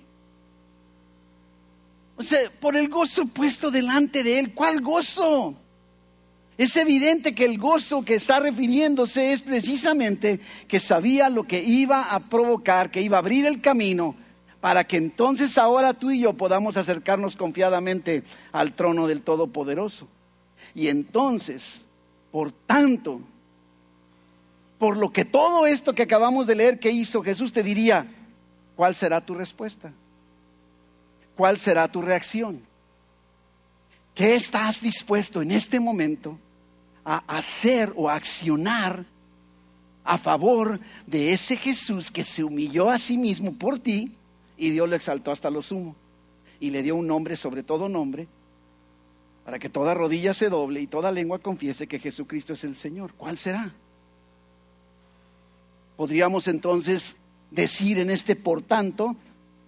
O 2.17 2.23
sea, 2.23 2.51
por 2.61 2.77
el 2.77 2.89
gozo 2.89 3.27
puesto 3.27 3.71
delante 3.71 4.23
de 4.23 4.39
Él. 4.39 4.55
¿Cuál 4.55 4.81
gozo? 4.81 5.55
Es 6.59 6.77
evidente 6.77 7.35
que 7.35 7.47
el 7.47 7.57
gozo 7.57 8.05
que 8.05 8.17
está 8.17 8.41
refiriéndose 8.41 9.33
es 9.33 9.41
precisamente 9.41 10.41
que 10.69 10.79
sabía 10.79 11.31
lo 11.31 11.45
que 11.45 11.63
iba 11.65 12.03
a 12.03 12.21
provocar, 12.29 12.91
que 12.91 13.01
iba 13.01 13.17
a 13.17 13.21
abrir 13.21 13.47
el 13.47 13.63
camino 13.63 14.15
para 14.61 14.85
que 14.85 14.99
entonces 14.99 15.57
ahora 15.57 15.95
tú 15.95 16.11
y 16.11 16.21
yo 16.21 16.35
podamos 16.35 16.77
acercarnos 16.77 17.35
confiadamente 17.35 18.25
al 18.53 18.75
trono 18.75 19.07
del 19.07 19.23
Todopoderoso. 19.23 20.07
Y 20.75 20.89
entonces, 20.89 21.87
por 22.31 22.53
tanto, 22.53 23.23
por 24.79 24.99
lo 24.99 25.13
que 25.13 25.25
todo 25.25 25.67
esto 25.67 25.95
que 25.95 26.03
acabamos 26.03 26.47
de 26.47 26.57
leer 26.57 26.79
que 26.79 26.91
hizo 26.91 27.23
Jesús 27.23 27.53
te 27.53 27.63
diría, 27.63 28.07
¿cuál 28.81 28.95
será 28.95 29.21
tu 29.21 29.35
respuesta? 29.35 29.93
¿Cuál 31.37 31.59
será 31.59 31.87
tu 31.87 32.01
reacción? 32.01 32.63
¿Qué 34.15 34.35
estás 34.35 34.81
dispuesto 34.81 35.43
en 35.43 35.51
este 35.51 35.79
momento 35.79 36.39
a 37.05 37.19
hacer 37.27 37.93
o 37.95 38.09
a 38.09 38.15
accionar 38.15 39.05
a 40.03 40.17
favor 40.17 40.81
de 41.07 41.35
ese 41.35 41.59
Jesús 41.59 42.11
que 42.11 42.25
se 42.25 42.43
humilló 42.43 42.89
a 42.89 42.97
sí 42.97 43.19
mismo 43.19 43.53
por 43.53 43.79
ti 43.79 44.17
y 44.57 44.71
Dios 44.71 44.89
lo 44.89 44.97
exaltó 44.97 45.31
hasta 45.31 45.51
lo 45.51 45.61
sumo. 45.61 45.95
Y 46.59 46.71
le 46.71 46.83
dio 46.83 46.97
un 46.97 47.07
nombre 47.07 47.37
sobre 47.37 47.63
todo 47.63 47.87
nombre, 47.87 48.29
para 49.45 49.59
que 49.59 49.69
toda 49.69 49.93
rodilla 49.93 50.33
se 50.33 50.49
doble 50.49 50.81
y 50.81 50.87
toda 50.87 51.13
lengua 51.13 51.39
confiese 51.39 51.87
que 51.87 51.99
Jesucristo 51.99 52.55
es 52.55 52.65
el 52.65 52.77
Señor. 52.77 53.13
¿Cuál 53.13 53.37
será? 53.37 53.75
Podríamos 55.99 56.49
entonces 56.49 57.15
decir 57.51 57.99
en 57.99 58.11
este 58.11 58.37
por 58.37 58.63
tanto, 58.63 59.17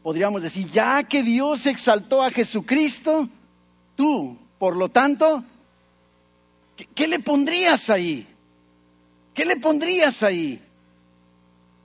podríamos 0.02 0.42
decir, 0.42 0.70
ya 0.70 1.02
que 1.04 1.22
Dios 1.22 1.66
exaltó 1.66 2.22
a 2.22 2.30
Jesucristo, 2.30 3.28
tú, 3.96 4.36
por 4.58 4.76
lo 4.76 4.88
tanto, 4.88 5.44
¿qué, 6.94 7.06
le 7.06 7.20
pondrías 7.20 7.90
ahí? 7.90 8.26
¿Qué 9.34 9.44
le 9.44 9.56
pondrías 9.56 10.22
ahí? 10.22 10.60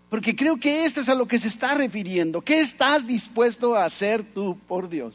Porque 0.10 0.36
creo 0.36 0.58
que 0.58 0.86
esto 0.86 1.02
es 1.02 1.10
a 1.10 1.16
lo 1.16 1.28
que 1.28 1.40
se 1.40 1.50
está 1.50 1.74
refiriendo. 1.74 2.42
¿Qué 2.42 2.62
estás 2.62 3.06
dispuesto 3.06 3.76
a 3.76 3.86
hacer 3.86 4.24
tú 4.24 4.58
por 4.68 4.90
Dios? 4.90 5.14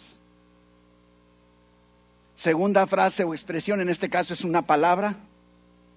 Segunda 2.37 2.87
frase 2.87 3.25
o 3.25 3.33
expresión, 3.33 3.81
en 3.81 3.89
este 3.89 4.09
caso 4.11 4.35
es 4.35 4.43
una 4.43 4.63
palabra. 4.63 5.17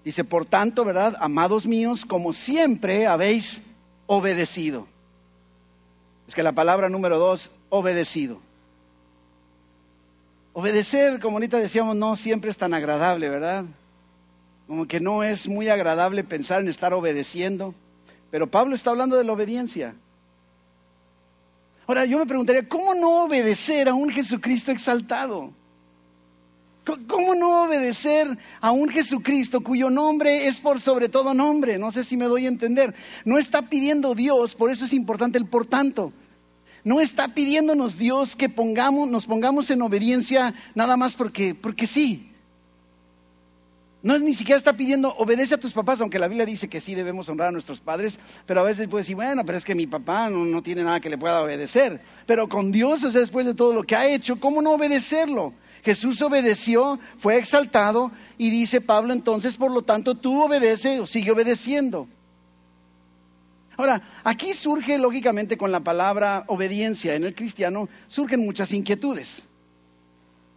Dice, 0.04 0.22
por 0.22 0.46
tanto, 0.46 0.84
¿verdad? 0.84 1.16
Amados 1.20 1.66
míos, 1.66 2.04
como 2.04 2.32
siempre 2.32 3.06
habéis 3.06 3.60
obedecido. 4.06 4.86
Es 6.28 6.34
que 6.34 6.42
la 6.42 6.52
palabra 6.52 6.88
número 6.88 7.18
dos, 7.18 7.50
obedecido. 7.68 8.40
Obedecer, 10.52 11.20
como 11.20 11.36
ahorita 11.36 11.58
decíamos, 11.58 11.96
no 11.96 12.16
siempre 12.16 12.50
es 12.50 12.56
tan 12.56 12.72
agradable, 12.72 13.28
¿verdad? 13.28 13.64
Como 14.66 14.86
que 14.86 15.00
no 15.00 15.22
es 15.22 15.48
muy 15.48 15.68
agradable 15.68 16.24
pensar 16.24 16.62
en 16.62 16.68
estar 16.68 16.94
obedeciendo. 16.94 17.74
Pero 18.30 18.46
Pablo 18.46 18.74
está 18.74 18.90
hablando 18.90 19.16
de 19.16 19.24
la 19.24 19.32
obediencia. 19.32 19.94
Ahora, 21.86 22.04
yo 22.04 22.18
me 22.18 22.26
preguntaría, 22.26 22.68
¿cómo 22.68 22.94
no 22.94 23.24
obedecer 23.24 23.88
a 23.88 23.94
un 23.94 24.10
Jesucristo 24.10 24.72
exaltado? 24.72 25.52
¿Cómo 27.08 27.34
no 27.34 27.64
obedecer 27.64 28.38
a 28.60 28.70
un 28.70 28.88
Jesucristo 28.88 29.60
cuyo 29.60 29.90
nombre 29.90 30.46
es 30.46 30.60
por 30.60 30.80
sobre 30.80 31.08
todo 31.08 31.34
nombre? 31.34 31.78
No 31.78 31.90
sé 31.90 32.04
si 32.04 32.16
me 32.16 32.26
doy 32.26 32.44
a 32.44 32.48
entender. 32.48 32.94
No 33.24 33.38
está 33.38 33.62
pidiendo 33.62 34.14
Dios, 34.14 34.54
por 34.54 34.70
eso 34.70 34.84
es 34.84 34.92
importante 34.92 35.36
el 35.36 35.46
por 35.46 35.66
tanto. 35.66 36.12
No 36.84 37.00
está 37.00 37.34
pidiéndonos 37.34 37.98
Dios 37.98 38.36
que 38.36 38.48
pongamos, 38.48 39.08
nos 39.08 39.26
pongamos 39.26 39.68
en 39.70 39.82
obediencia 39.82 40.54
nada 40.76 40.96
más 40.96 41.14
porque, 41.16 41.56
porque 41.56 41.88
sí. 41.88 42.30
No 44.06 44.14
es 44.14 44.22
ni 44.22 44.34
siquiera 44.34 44.56
está 44.56 44.76
pidiendo, 44.76 45.12
obedece 45.16 45.54
a 45.54 45.58
tus 45.58 45.72
papás, 45.72 46.00
aunque 46.00 46.20
la 46.20 46.28
Biblia 46.28 46.46
dice 46.46 46.68
que 46.68 46.80
sí 46.80 46.94
debemos 46.94 47.28
honrar 47.28 47.48
a 47.48 47.50
nuestros 47.50 47.80
padres, 47.80 48.20
pero 48.46 48.60
a 48.60 48.62
veces 48.62 48.86
puede 48.86 49.02
decir, 49.02 49.16
bueno, 49.16 49.44
pero 49.44 49.58
es 49.58 49.64
que 49.64 49.74
mi 49.74 49.88
papá 49.88 50.30
no, 50.30 50.62
tiene 50.62 50.84
nada 50.84 51.00
que 51.00 51.10
le 51.10 51.18
pueda 51.18 51.42
obedecer. 51.42 52.00
Pero 52.24 52.48
con 52.48 52.70
Dios, 52.70 53.02
o 53.02 53.10
después 53.10 53.44
de 53.44 53.54
todo 53.54 53.74
lo 53.74 53.82
que 53.82 53.96
ha 53.96 54.06
hecho, 54.06 54.38
¿cómo 54.38 54.62
no 54.62 54.70
obedecerlo? 54.70 55.54
Jesús 55.86 56.20
obedeció, 56.20 56.98
fue 57.16 57.36
exaltado 57.36 58.10
y 58.36 58.50
dice 58.50 58.80
Pablo 58.80 59.12
entonces, 59.12 59.56
por 59.56 59.70
lo 59.70 59.82
tanto, 59.82 60.16
tú 60.16 60.42
obedece 60.42 60.98
o 60.98 61.06
sigue 61.06 61.30
obedeciendo. 61.30 62.08
Ahora, 63.76 64.02
aquí 64.24 64.52
surge 64.52 64.98
lógicamente 64.98 65.56
con 65.56 65.70
la 65.70 65.78
palabra 65.78 66.42
obediencia 66.48 67.14
en 67.14 67.22
el 67.22 67.36
cristiano, 67.36 67.88
surgen 68.08 68.44
muchas 68.44 68.72
inquietudes. 68.72 69.44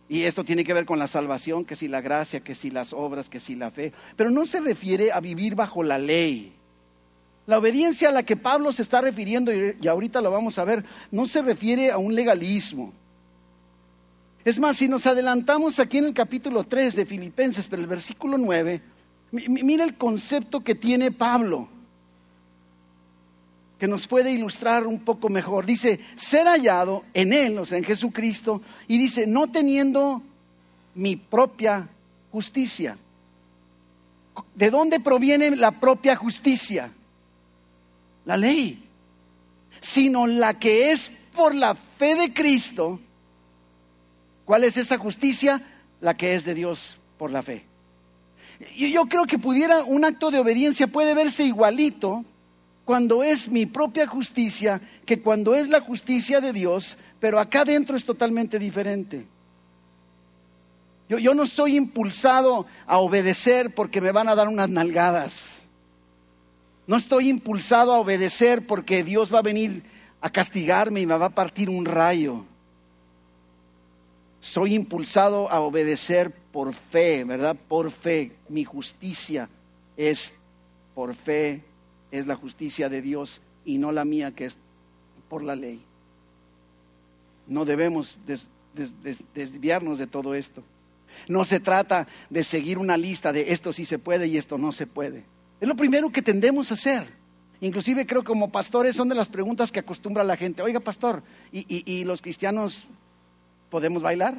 Y 0.08 0.24
esto 0.24 0.44
tiene 0.44 0.64
que 0.64 0.74
ver 0.74 0.88
con 0.88 0.98
la 0.98 1.06
salvación, 1.06 1.64
que 1.64 1.76
si 1.76 1.88
la 1.88 2.02
gracia, 2.02 2.40
que 2.40 2.56
si 2.56 2.72
las 2.72 2.92
obras, 2.92 3.30
que 3.30 3.40
si 3.40 3.54
la 3.54 3.70
fe. 3.70 3.94
Pero 4.16 4.32
no 4.32 4.48
se 4.48 4.60
refiere 4.60 5.12
a 5.12 5.20
vivir 5.20 5.54
bajo 5.54 5.84
la 5.84 6.00
ley. 6.00 6.54
La 7.46 7.60
obediencia 7.60 8.10
a 8.10 8.12
la 8.12 8.24
que 8.24 8.36
Pablo 8.36 8.72
se 8.72 8.82
está 8.82 9.00
refiriendo, 9.00 9.52
y 9.54 9.88
ahorita 9.88 10.22
lo 10.22 10.32
vamos 10.32 10.58
a 10.58 10.64
ver, 10.64 10.84
no 11.12 11.28
se 11.28 11.44
refiere 11.44 11.92
a 11.92 12.00
un 12.00 12.16
legalismo. 12.16 12.94
Es 14.50 14.58
más, 14.58 14.77
si 14.77 14.88
nos 14.88 15.06
adelantamos 15.06 15.77
aquí 15.77 16.00
en 16.00 16.06
el 16.06 16.13
capítulo 16.15 16.63
3 16.63 16.96
de 16.96 17.06
Filipenses, 17.06 17.68
pero 17.68 17.84
el 17.84 17.88
versículo 17.88 18.36
9, 18.36 18.82
mira 19.32 19.84
el 19.84 19.94
concepto 19.94 20.63
que 20.63 20.74
tiene 20.74 21.12
Pablo 21.12 21.70
que 23.77 23.88
nos 23.88 24.08
puede 24.08 24.32
ilustrar 24.32 24.88
un 24.88 25.01
poco 25.01 25.29
mejor. 25.29 25.68
Dice, 25.68 26.00
ser 26.15 26.48
hallado 26.48 27.06
en 27.13 27.32
Él, 27.32 27.60
o 27.60 27.65
sea, 27.65 27.77
en 27.77 27.84
Jesucristo, 27.84 28.63
y 28.88 28.98
dice, 28.98 29.27
no 29.27 29.51
teniendo 29.51 30.24
mi 30.96 31.15
propia 31.15 31.88
justicia. 32.32 32.98
¿De 34.56 34.72
dónde 34.72 35.00
proviene 35.00 35.56
la 35.56 35.79
propia 35.79 36.15
justicia? 36.15 36.91
La 38.25 38.36
ley. 38.36 38.84
Sino 39.79 40.25
la 40.25 40.58
que 40.58 40.91
es 40.91 41.12
por 41.36 41.53
la 41.53 41.75
fe 41.75 42.15
de 42.15 42.34
Cristo. 42.34 43.00
¿Cuál 44.50 44.63
es 44.63 44.77
esa 44.77 44.98
justicia? 44.98 45.62
La 46.01 46.18
que 46.18 46.34
es 46.34 46.44
de 46.44 46.56
Dios 46.56 46.98
por 47.20 47.29
la 47.29 47.44
fe. 47.44 47.68
Y 48.75 48.91
yo 48.91 49.06
creo 49.06 49.25
que 49.25 49.38
pudiera 49.38 49.84
un 49.84 50.03
acto 50.03 50.32
de 50.32 50.39
obediencia 50.39 50.88
puede 50.88 51.13
verse 51.13 51.44
igualito 51.44 52.25
cuando 52.84 53.22
es 53.22 53.48
mi 53.48 53.68
propia 53.68 54.08
justicia 54.08 54.82
que 55.06 55.22
cuando 55.22 55.53
es 55.53 55.70
la 55.70 55.82
justicia 55.82 56.41
de 56.41 56.51
Dios, 56.51 56.98
pero 57.20 57.39
acá 57.39 57.62
adentro 57.62 57.96
es 57.96 58.03
totalmente 58.06 58.58
diferente. 58.58 59.27
Yo, 61.08 61.20
yo, 61.20 61.36
no 61.36 61.46
soy 61.46 61.75
impulsado 61.75 62.65
a 62.88 62.98
obedecer 62.98 63.75
porque 63.75 64.01
me 64.01 64.12
van 64.12 64.29
a 64.29 64.34
dar 64.34 64.48
unas 64.48 64.68
nalgadas. 64.68 65.62
No 66.88 66.98
estoy 66.98 67.29
impulsado 67.29 67.94
a 67.94 68.00
obedecer 68.00 68.65
porque 68.65 69.03
Dios 69.03 69.32
va 69.32 69.38
a 69.38 69.44
venir 69.44 69.84
a 70.22 70.32
castigarme 70.32 71.01
y 71.01 71.06
me 71.06 71.15
va 71.20 71.27
a 71.27 71.36
partir 71.36 71.70
un 71.70 71.86
rayo. 71.86 72.46
Soy 74.41 74.74
impulsado 74.74 75.51
a 75.51 75.62
obedecer 75.62 76.31
por 76.51 76.74
fe, 76.74 77.24
¿verdad? 77.24 77.55
Por 77.67 77.91
fe. 77.91 78.31
Mi 78.48 78.63
justicia 78.63 79.50
es 79.98 80.34
por 80.96 81.15
fe, 81.15 81.63
es 82.12 82.25
la 82.25 82.36
justicia 82.36 82.89
de 82.89 83.01
Dios 83.01 83.41
y 83.65 83.77
no 83.77 83.91
la 83.91 84.05
mía 84.05 84.31
que 84.31 84.46
es 84.46 84.58
por 85.27 85.43
la 85.43 85.55
ley. 85.55 85.81
No 87.48 87.65
debemos 87.65 88.17
desviarnos 89.34 90.00
de 90.00 90.08
todo 90.08 90.36
esto. 90.36 90.63
No 91.27 91.43
se 91.43 91.60
trata 91.60 92.08
de 92.29 92.43
seguir 92.43 92.77
una 92.77 92.98
lista 92.98 93.34
de 93.34 93.51
esto 93.51 93.74
sí 93.74 93.86
se 93.86 94.00
puede 94.00 94.27
y 94.27 94.38
esto 94.38 94.58
no 94.58 94.72
se 94.72 94.88
puede. 94.88 95.25
Es 95.60 95.67
lo 95.67 95.75
primero 95.75 96.12
que 96.12 96.22
tendemos 96.22 96.72
a 96.72 96.75
hacer. 96.75 97.08
Inclusive 97.62 98.05
creo 98.05 98.22
que 98.22 98.27
como 98.27 98.51
pastores 98.51 98.96
son 98.96 99.10
de 99.10 99.15
las 99.15 99.27
preguntas 99.27 99.72
que 99.72 99.79
acostumbra 99.79 100.24
la 100.24 100.38
gente. 100.38 100.62
Oiga, 100.62 100.79
pastor, 100.79 101.24
¿y, 101.51 102.03
los 102.05 102.22
cristianos 102.22 102.86
podemos 103.70 104.02
bailar? 104.02 104.38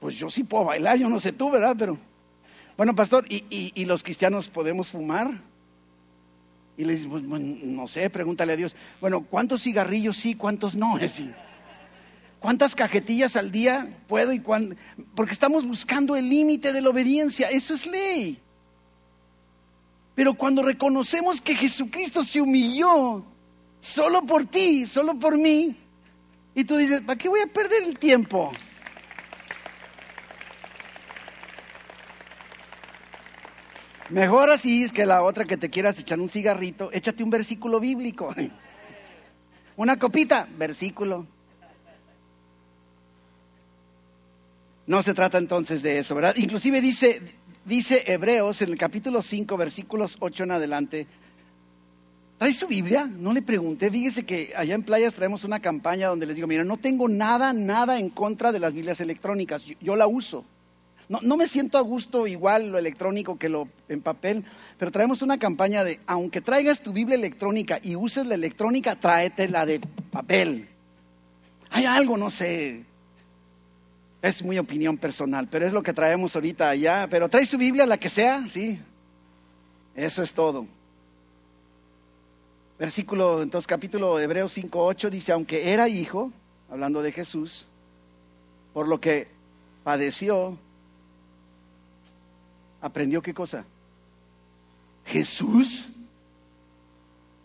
Pues 0.00 0.16
yo 0.16 0.28
sí 0.30 0.44
puedo 0.44 0.64
bailar, 0.64 0.98
yo 0.98 1.08
no 1.08 1.20
sé 1.20 1.32
tú, 1.32 1.50
¿verdad? 1.50 1.76
Pero, 1.78 1.98
bueno, 2.76 2.94
pastor, 2.94 3.24
¿y, 3.28 3.84
los 3.84 4.02
cristianos 4.02 4.48
podemos 4.48 4.88
fumar? 4.88 5.30
Y 6.76 6.84
le 6.84 6.94
dice, 6.94 7.06
pues, 7.08 7.22
no 7.22 7.86
sé, 7.86 8.10
pregúntale 8.10 8.54
a 8.54 8.56
Dios. 8.56 8.74
Bueno, 9.00 9.22
¿cuántos 9.22 9.62
cigarrillos 9.62 10.16
sí, 10.16 10.34
cuántos 10.34 10.74
no? 10.74 10.94
Es 10.96 11.02
decir, 11.02 11.34
¿Cuántas 12.42 12.74
cajetillas 12.74 13.36
al 13.36 13.52
día 13.52 13.96
puedo 14.08 14.32
y 14.32 14.40
cuándo? 14.40 14.74
Porque 15.14 15.32
estamos 15.32 15.64
buscando 15.64 16.16
el 16.16 16.28
límite 16.28 16.72
de 16.72 16.82
la 16.82 16.90
obediencia. 16.90 17.46
Eso 17.46 17.72
es 17.72 17.86
ley. 17.86 18.40
Pero 20.16 20.34
cuando 20.34 20.64
reconocemos 20.64 21.40
que 21.40 21.54
Jesucristo 21.54 22.24
se 22.24 22.40
humilló 22.40 23.24
solo 23.80 24.22
por 24.26 24.44
ti, 24.46 24.88
solo 24.88 25.14
por 25.14 25.38
mí, 25.38 25.76
y 26.54 26.64
tú 26.64 26.76
dices, 26.76 27.00
¿para 27.00 27.16
qué 27.16 27.28
voy 27.28 27.40
a 27.40 27.46
perder 27.46 27.82
el 27.82 27.98
tiempo? 27.98 28.52
Mejor 34.10 34.50
así 34.50 34.84
es 34.84 34.92
que 34.92 35.06
la 35.06 35.22
otra 35.22 35.46
que 35.46 35.56
te 35.56 35.70
quieras 35.70 35.98
echar 35.98 36.20
un 36.20 36.28
cigarrito, 36.28 36.90
échate 36.92 37.24
un 37.24 37.30
versículo 37.30 37.80
bíblico. 37.80 38.34
Una 39.76 39.98
copita, 39.98 40.46
versículo. 40.58 41.26
No 44.86 45.02
se 45.02 45.14
trata 45.14 45.38
entonces 45.38 45.80
de 45.82 45.98
eso, 45.98 46.14
¿verdad? 46.14 46.34
Inclusive 46.36 46.82
dice, 46.82 47.22
dice 47.64 48.04
Hebreos 48.06 48.60
en 48.60 48.68
el 48.68 48.76
capítulo 48.76 49.22
5, 49.22 49.56
versículos 49.56 50.16
8 50.20 50.44
en 50.44 50.50
adelante. 50.50 51.06
¿Trae 52.42 52.54
su 52.54 52.66
Biblia? 52.66 53.08
No 53.08 53.32
le 53.32 53.40
pregunté. 53.40 53.88
Fíjese 53.88 54.24
que 54.24 54.52
allá 54.56 54.74
en 54.74 54.82
Playas 54.82 55.14
traemos 55.14 55.44
una 55.44 55.60
campaña 55.60 56.08
donde 56.08 56.26
les 56.26 56.34
digo, 56.34 56.48
mira, 56.48 56.64
no 56.64 56.76
tengo 56.76 57.08
nada, 57.08 57.52
nada 57.52 58.00
en 58.00 58.10
contra 58.10 58.50
de 58.50 58.58
las 58.58 58.72
Biblias 58.72 59.00
electrónicas. 59.00 59.64
Yo, 59.80 59.94
la 59.94 60.08
uso. 60.08 60.44
No, 61.08 61.20
no, 61.22 61.36
me 61.36 61.46
siento 61.46 61.78
a 61.78 61.82
gusto 61.82 62.26
igual 62.26 62.72
lo 62.72 62.78
electrónico 62.78 63.38
que 63.38 63.48
lo 63.48 63.68
en 63.88 64.00
papel, 64.00 64.44
pero 64.76 64.90
traemos 64.90 65.22
una 65.22 65.38
campaña 65.38 65.84
de, 65.84 66.00
aunque 66.08 66.40
traigas 66.40 66.82
tu 66.82 66.92
Biblia 66.92 67.14
electrónica 67.14 67.78
y 67.80 67.94
uses 67.94 68.26
la 68.26 68.34
electrónica, 68.34 68.96
tráete 68.96 69.48
la 69.48 69.64
de 69.64 69.80
papel. 70.10 70.66
Hay 71.70 71.84
algo, 71.84 72.16
no 72.16 72.28
sé, 72.28 72.82
es 74.20 74.42
muy 74.42 74.58
opinión 74.58 74.98
personal, 74.98 75.46
pero 75.48 75.64
es 75.64 75.72
lo 75.72 75.84
que 75.84 75.92
traemos 75.92 76.34
ahorita 76.34 76.70
allá. 76.70 77.06
Pero 77.08 77.28
trae 77.28 77.46
su 77.46 77.56
Biblia, 77.56 77.86
la 77.86 77.98
que 77.98 78.10
sea, 78.10 78.44
sí. 78.48 78.80
Eso 79.94 80.24
es 80.24 80.32
todo. 80.32 80.66
Versículo, 82.82 83.42
entonces 83.42 83.68
capítulo 83.68 84.16
de 84.16 84.24
Hebreos 84.24 84.58
5.8 84.58 85.08
dice, 85.08 85.30
aunque 85.30 85.72
era 85.72 85.88
hijo, 85.88 86.32
hablando 86.68 87.00
de 87.00 87.12
Jesús, 87.12 87.68
por 88.74 88.88
lo 88.88 89.00
que 89.00 89.28
padeció, 89.84 90.58
aprendió 92.80 93.22
qué 93.22 93.34
cosa? 93.34 93.64
Jesús. 95.04 95.86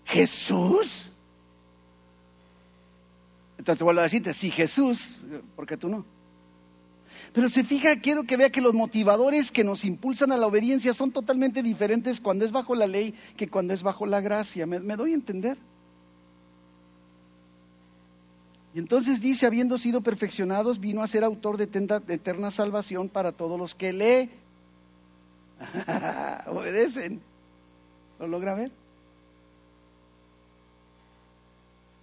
Jesús. 0.05 1.11
Entonces 3.59 3.83
vuelvo 3.83 3.99
a 3.99 4.05
decirte, 4.05 4.33
si 4.33 4.49
Jesús, 4.49 5.19
¿por 5.55 5.67
qué 5.67 5.77
tú 5.77 5.87
no? 5.87 6.03
Pero 7.33 7.49
se 7.49 7.63
fija, 7.63 7.99
quiero 7.99 8.23
que 8.23 8.37
vea 8.37 8.49
que 8.49 8.61
los 8.61 8.73
motivadores 8.73 9.51
que 9.51 9.63
nos 9.63 9.85
impulsan 9.85 10.31
a 10.31 10.37
la 10.37 10.47
obediencia 10.47 10.93
son 10.93 11.11
totalmente 11.11 11.61
diferentes 11.61 12.19
cuando 12.19 12.45
es 12.45 12.51
bajo 12.51 12.75
la 12.75 12.87
ley 12.87 13.13
que 13.35 13.49
cuando 13.49 13.73
es 13.73 13.83
bajo 13.83 14.05
la 14.05 14.21
gracia. 14.21 14.65
¿Me, 14.65 14.95
doy 14.95 15.11
a 15.11 15.15
entender? 15.15 15.57
Y 18.73 18.79
entonces 18.79 19.21
dice, 19.21 19.45
habiendo 19.45 19.77
sido 19.77 20.01
perfeccionados, 20.01 20.79
vino 20.79 21.01
a 21.01 21.07
ser 21.07 21.23
autor 21.23 21.57
de, 21.57 21.67
de 21.67 22.13
eterna 22.13 22.51
salvación 22.51 23.09
para 23.09 23.31
todos 23.31 23.59
los 23.59 23.75
que 23.75 23.93
le 23.93 24.29
obedecen. 26.47 27.21
¿Lo 28.19 28.27
logra 28.27 28.53
ver? 28.53 28.71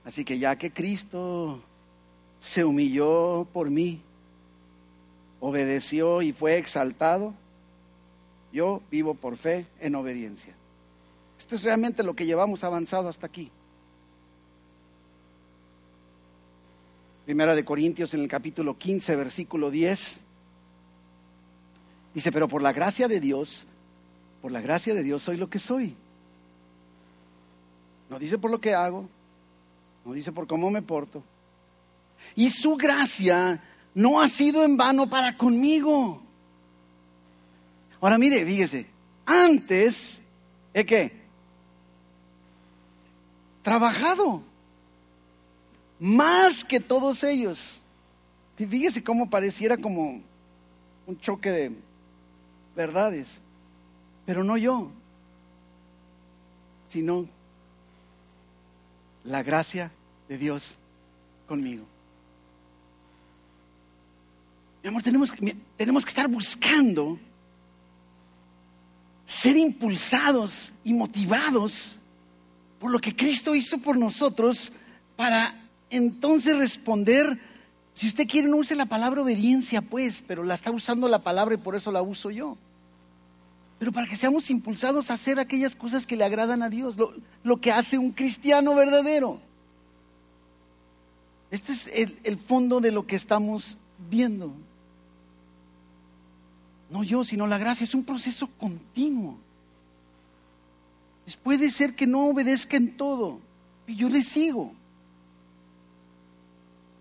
Así 0.04 0.24
que 0.24 0.38
ya 0.38 0.56
que 0.56 0.70
Cristo 0.70 1.60
se 2.38 2.64
humilló 2.64 3.46
por 3.52 3.70
mí, 3.70 4.02
obedeció 5.46 6.22
y 6.22 6.32
fue 6.32 6.56
exaltado, 6.56 7.34
yo 8.50 8.80
vivo 8.90 9.12
por 9.12 9.36
fe 9.36 9.66
en 9.78 9.94
obediencia. 9.94 10.54
Esto 11.38 11.56
es 11.56 11.62
realmente 11.62 12.02
lo 12.02 12.14
que 12.14 12.24
llevamos 12.24 12.64
avanzado 12.64 13.10
hasta 13.10 13.26
aquí. 13.26 13.50
Primera 17.26 17.54
de 17.54 17.62
Corintios 17.62 18.14
en 18.14 18.20
el 18.20 18.28
capítulo 18.28 18.78
15, 18.78 19.16
versículo 19.16 19.70
10. 19.70 20.16
Dice, 22.14 22.32
pero 22.32 22.48
por 22.48 22.62
la 22.62 22.72
gracia 22.72 23.06
de 23.06 23.20
Dios, 23.20 23.66
por 24.40 24.50
la 24.50 24.62
gracia 24.62 24.94
de 24.94 25.02
Dios 25.02 25.22
soy 25.22 25.36
lo 25.36 25.50
que 25.50 25.58
soy. 25.58 25.94
No 28.08 28.18
dice 28.18 28.38
por 28.38 28.50
lo 28.50 28.62
que 28.62 28.72
hago, 28.72 29.06
no 30.06 30.14
dice 30.14 30.32
por 30.32 30.46
cómo 30.46 30.70
me 30.70 30.80
porto. 30.80 31.22
Y 32.34 32.48
su 32.48 32.76
gracia 32.76 33.60
no 33.94 34.20
ha 34.20 34.28
sido 34.28 34.64
en 34.64 34.76
vano 34.76 35.08
para 35.08 35.36
conmigo. 35.36 36.20
Ahora 38.00 38.18
mire, 38.18 38.44
fíjese, 38.44 38.86
antes, 39.24 40.18
¿es 40.72 40.84
qué? 40.84 41.12
Trabajado 43.62 44.42
más 45.98 46.64
que 46.64 46.80
todos 46.80 47.24
ellos. 47.24 47.80
Y 48.58 48.66
fíjese 48.66 49.02
cómo 49.02 49.30
pareciera 49.30 49.76
como 49.76 50.20
un 51.06 51.18
choque 51.20 51.50
de 51.50 51.72
verdades, 52.76 53.28
pero 54.26 54.44
no 54.44 54.56
yo, 54.56 54.90
sino 56.90 57.26
la 59.24 59.42
gracia 59.42 59.90
de 60.28 60.38
Dios 60.38 60.74
conmigo. 61.48 61.84
Mi 64.84 64.88
amor, 64.88 65.02
tenemos, 65.02 65.32
tenemos 65.78 66.04
que 66.04 66.10
estar 66.10 66.28
buscando 66.28 67.18
ser 69.24 69.56
impulsados 69.56 70.74
y 70.84 70.92
motivados 70.92 71.96
por 72.78 72.90
lo 72.90 72.98
que 72.98 73.16
Cristo 73.16 73.54
hizo 73.54 73.78
por 73.78 73.96
nosotros 73.96 74.70
para 75.16 75.58
entonces 75.88 76.58
responder. 76.58 77.40
Si 77.94 78.06
usted 78.08 78.28
quiere, 78.28 78.46
no 78.46 78.58
use 78.58 78.74
la 78.74 78.84
palabra 78.84 79.22
obediencia, 79.22 79.80
pues, 79.80 80.22
pero 80.26 80.44
la 80.44 80.52
está 80.52 80.70
usando 80.70 81.08
la 81.08 81.20
palabra 81.20 81.54
y 81.54 81.56
por 81.56 81.74
eso 81.74 81.90
la 81.90 82.02
uso 82.02 82.30
yo. 82.30 82.58
Pero 83.78 83.90
para 83.90 84.06
que 84.06 84.16
seamos 84.16 84.50
impulsados 84.50 85.10
a 85.10 85.14
hacer 85.14 85.40
aquellas 85.40 85.74
cosas 85.74 86.06
que 86.06 86.18
le 86.18 86.24
agradan 86.24 86.62
a 86.62 86.68
Dios, 86.68 86.96
lo, 87.42 87.56
que 87.58 87.72
hace 87.72 87.96
un 87.96 88.10
cristiano 88.10 88.74
verdadero. 88.74 89.40
Este 91.50 91.72
es 91.72 92.18
el 92.22 92.36
fondo 92.36 92.82
de 92.82 92.92
lo 92.92 93.06
que 93.06 93.16
estamos 93.16 93.78
viendo. 94.10 94.52
No 96.90 97.02
yo, 97.02 97.24
sino 97.24 97.46
la 97.46 97.58
gracia. 97.58 97.84
Es 97.84 97.94
un 97.94 98.04
proceso 98.04 98.48
continuo. 98.58 99.38
puede 101.42 101.70
ser 101.70 101.94
que 101.94 102.06
no 102.06 102.28
obedezca 102.28 102.76
en 102.76 102.96
todo. 102.96 103.40
Y 103.86 103.96
yo 103.96 104.08
le 104.08 104.22
sigo. 104.22 104.72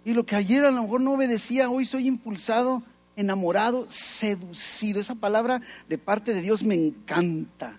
Y 0.05 0.13
lo 0.13 0.25
que 0.25 0.35
ayer 0.35 0.65
a 0.65 0.71
lo 0.71 0.81
mejor 0.83 1.01
no 1.01 1.13
obedecía, 1.13 1.69
hoy 1.69 1.85
soy 1.85 2.07
impulsado, 2.07 2.83
enamorado, 3.15 3.87
seducido. 3.89 4.99
Esa 4.99 5.15
palabra 5.15 5.61
de 5.87 5.97
parte 5.97 6.33
de 6.33 6.41
Dios 6.41 6.63
me 6.63 6.75
encanta. 6.75 7.77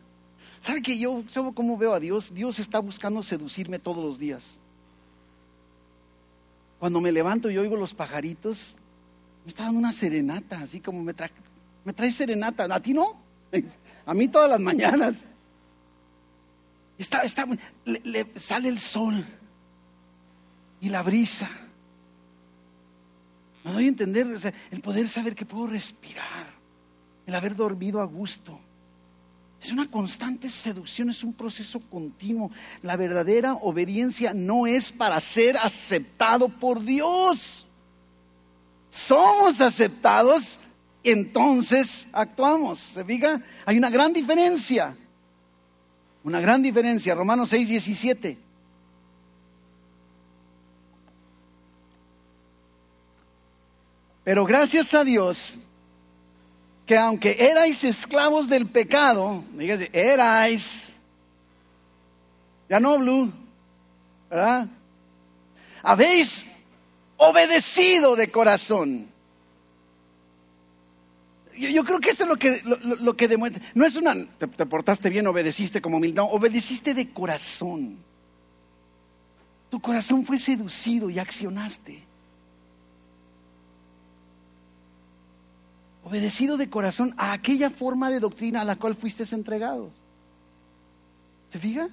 ¿Sabe 0.63 0.81
que 0.81 0.99
yo, 0.99 1.23
¿sabe 1.29 1.53
cómo 1.53 1.77
veo 1.77 1.93
a 1.93 2.01
Dios? 2.01 2.33
Dios 2.33 2.59
está 2.59 2.79
buscando 2.79 3.23
seducirme 3.23 3.79
todos 3.79 4.03
los 4.03 4.19
días. 4.19 4.59
Cuando 6.79 7.01
me 7.01 7.13
levanto 7.13 7.51
y 7.51 7.59
oigo 7.59 7.77
los 7.77 7.93
pajaritos, 7.93 8.77
me 9.45 9.51
está 9.51 9.65
dando 9.65 9.79
una 9.79 9.93
serenata, 9.93 10.61
así 10.61 10.81
como 10.81 11.03
me, 11.03 11.13
trae 11.13 11.31
me 11.85 11.93
trae 11.93 12.11
serenata. 12.11 12.65
¿A 12.65 12.81
ti 12.81 12.93
no? 12.93 13.17
A 14.07 14.15
mí 14.15 14.29
todas 14.29 14.51
las 14.51 14.61
mañanas. 14.61 15.17
Está, 16.99 17.23
está, 17.23 17.47
le, 17.85 18.27
sale 18.37 18.69
el 18.69 18.79
sol 18.79 19.27
y 20.81 20.89
la 20.89 21.03
brisa. 21.03 21.51
Me 23.65 23.73
doy 23.73 23.87
a 23.87 23.89
entender 23.89 24.55
el 24.71 24.81
poder 24.81 25.09
saber 25.09 25.35
que 25.35 25.47
puedo 25.47 25.67
respirar, 25.67 26.47
el 27.27 27.35
haber 27.35 27.57
dormido 27.57 28.01
a 28.01 28.05
gusto. 28.05 28.61
Es 29.61 29.73
una 29.73 29.91
constante 29.91 30.51
seducción, 30.51 31.09
es 31.09 31.25
un 31.25 31.33
proceso 31.33 31.81
continuo. 31.81 32.51
La 32.83 32.97
verdadera 32.97 33.55
obediencia 33.55 34.35
no 34.35 34.67
es 34.67 34.93
para 34.93 35.19
ser 35.21 35.57
aceptado 35.57 36.51
por 36.51 36.83
Dios. 36.83 37.67
Somos 38.91 39.63
aceptados, 39.63 40.61
entonces 41.05 42.07
actuamos. 42.13 42.79
¿Se 42.79 43.05
fija? 43.05 43.41
Hay 43.67 43.79
una 43.79 43.91
gran 43.91 44.13
diferencia. 44.13 44.97
Una 46.23 46.41
gran 46.41 46.63
diferencia. 46.63 47.15
Romanos 47.15 47.51
6, 47.51 47.69
17. 47.69 48.39
Pero 54.25 54.47
gracias 54.47 54.95
a 54.95 55.05
Dios 55.05 55.59
que 56.87 56.97
aunque 56.97 57.37
erais 57.39 57.83
esclavos 57.85 58.49
del 58.49 58.67
pecado, 58.69 59.45
erais, 59.93 60.89
ya 62.69 62.81
no, 62.81 62.99
Blue, 62.99 63.33
¿verdad? 64.31 64.69
Habéis 65.83 66.45
obedecido 67.17 68.17
de 68.17 68.31
corazón. 68.31 69.14
Yo, 71.57 71.85
creo 71.85 72.01
que 72.01 72.11
eso 72.11 72.25
es 72.25 72.29
lo 72.29 72.37
que, 72.37 72.63
lo, 72.65 73.17
que 73.17 73.29
demuestra. 73.29 73.63
No 73.75 73.85
es 73.85 73.97
una, 73.97 74.15
te, 74.39 74.47
te, 74.47 74.67
portaste 74.67 75.09
bien, 75.11 75.27
obedeciste 75.27 75.81
como 75.81 76.01
mil, 76.01 76.15
no, 76.15 76.25
obedeciste 76.27 76.95
de 76.95 77.11
corazón. 77.11 77.99
Tu 79.71 79.81
corazón 79.81 80.25
fue 80.25 80.39
seducido 80.39 81.11
y 81.11 81.19
accionaste. 81.19 82.05
obedecido 86.05 86.57
de 86.57 86.69
corazón 86.69 87.15
a 87.17 87.33
aquella 87.33 87.71
forma 87.71 88.11
de 88.11 88.21
doctrina 88.21 88.61
a 88.61 88.65
la 88.65 88.77
cual 88.77 88.95
fuiste 88.95 89.25
entregados. 89.35 89.93
¿Se 91.51 91.59
fija? 91.59 91.89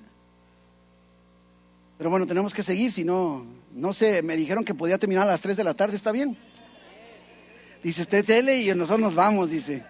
Pero 1.98 2.10
bueno, 2.10 2.28
tenemos 2.28 2.54
que 2.54 2.64
seguir, 2.64 2.92
si 2.92 3.04
no, 3.04 3.46
no 3.74 3.94
sé, 3.94 4.22
me 4.22 4.36
dijeron 4.36 4.66
que 4.66 4.74
podía 4.74 4.98
terminar 4.98 5.24
a 5.24 5.32
las 5.32 5.42
3 5.42 5.56
de 5.56 5.64
la 5.64 5.76
tarde, 5.76 5.96
¿está 5.96 6.12
bien? 6.12 6.38
Dice 7.84 8.02
usted 8.02 8.26
tele 8.26 8.62
y 8.62 8.74
nosotros 8.76 9.00
nos 9.02 9.16
vamos, 9.16 9.50
dice. 9.50 9.84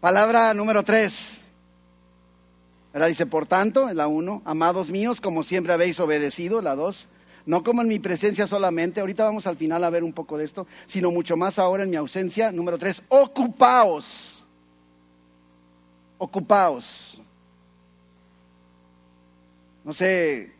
Palabra 0.00 0.54
número 0.54 0.82
3. 0.82 1.40
Ahora 2.94 3.06
dice, 3.06 3.26
por 3.26 3.46
tanto, 3.46 3.92
la 3.92 4.06
1, 4.06 4.42
amados 4.44 4.90
míos, 4.90 5.20
como 5.20 5.42
siempre 5.42 5.72
habéis 5.72 5.98
obedecido, 5.98 6.60
la 6.60 6.74
2, 6.74 7.08
no 7.46 7.64
como 7.64 7.82
en 7.82 7.88
mi 7.88 7.98
presencia 7.98 8.46
solamente, 8.46 9.00
ahorita 9.00 9.24
vamos 9.24 9.46
al 9.46 9.56
final 9.56 9.82
a 9.82 9.90
ver 9.90 10.04
un 10.04 10.12
poco 10.12 10.38
de 10.38 10.44
esto, 10.44 10.66
sino 10.86 11.10
mucho 11.10 11.36
más 11.36 11.58
ahora 11.58 11.82
en 11.82 11.90
mi 11.90 11.96
ausencia. 11.96 12.52
Número 12.52 12.78
tres, 12.78 13.02
ocupaos. 13.08 14.44
Ocupaos. 16.18 17.20
No 19.84 19.92
sé, 19.92 20.52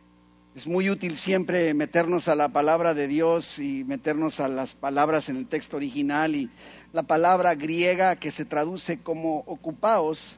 es 0.55 0.67
muy 0.67 0.89
útil 0.91 1.17
siempre 1.17 1.73
meternos 1.73 2.27
a 2.27 2.35
la 2.35 2.49
palabra 2.49 2.93
de 2.93 3.07
Dios 3.07 3.57
y 3.57 3.83
meternos 3.83 4.39
a 4.39 4.47
las 4.47 4.75
palabras 4.75 5.27
en 5.29 5.37
el 5.37 5.47
texto 5.47 5.77
original 5.77 6.35
y 6.35 6.51
la 6.91 7.01
palabra 7.01 7.55
griega 7.55 8.17
que 8.17 8.29
se 8.29 8.45
traduce 8.45 8.99
como 8.99 9.39
ocupaos, 9.47 10.37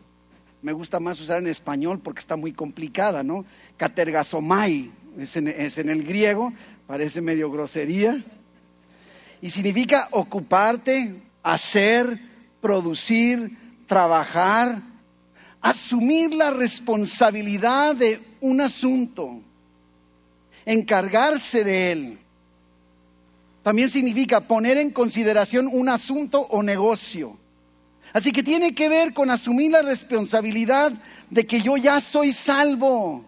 me 0.62 0.72
gusta 0.72 1.02
más 1.02 1.20
usar 1.20 1.40
en 1.40 1.48
español 1.48 2.00
porque 2.00 2.22
está 2.22 2.38
muy 2.38 2.54
complicada, 2.54 3.24
¿no? 3.24 3.44
Catergasomai, 3.76 4.90
es 5.20 5.36
en, 5.36 5.48
el 5.90 6.04
griego, 6.06 6.54
parece 6.88 7.20
medio 7.20 7.52
grosería, 7.52 8.24
y 9.42 9.50
significa 9.50 10.08
ocuparte, 10.12 11.24
hacer, 11.44 12.18
producir, 12.62 13.58
trabajar, 13.86 14.82
asumir 15.60 16.34
la 16.34 16.52
responsabilidad 16.52 17.98
de 17.98 18.22
un 18.40 18.62
asunto, 18.62 19.42
encargarse 20.66 21.64
de 21.64 21.92
él. 21.92 22.20
También 23.64 23.90
significa 23.90 24.42
poner 24.42 24.78
en 24.78 24.92
consideración 24.92 25.70
un 25.72 25.90
asunto 25.90 26.42
o 26.42 26.62
negocio. 26.62 27.38
Así 28.14 28.32
que 28.32 28.44
tiene 28.44 28.74
que 28.74 28.88
ver 28.90 29.14
con 29.14 29.30
asumir 29.30 29.72
la 29.72 29.82
responsabilidad 29.82 30.94
de 31.30 31.46
que 31.46 31.62
yo 31.62 31.76
ya 31.76 32.00
soy 32.00 32.32
salvo 32.32 33.26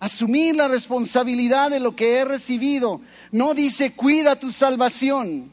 asumir 0.00 0.54
la 0.56 0.68
responsabilidad 0.68 1.70
de 1.70 1.80
lo 1.80 1.96
que 1.96 2.16
he 2.16 2.24
recibido. 2.24 3.00
No 3.32 3.54
dice 3.54 3.92
cuida 3.92 4.38
tu 4.38 4.52
salvación. 4.52 5.52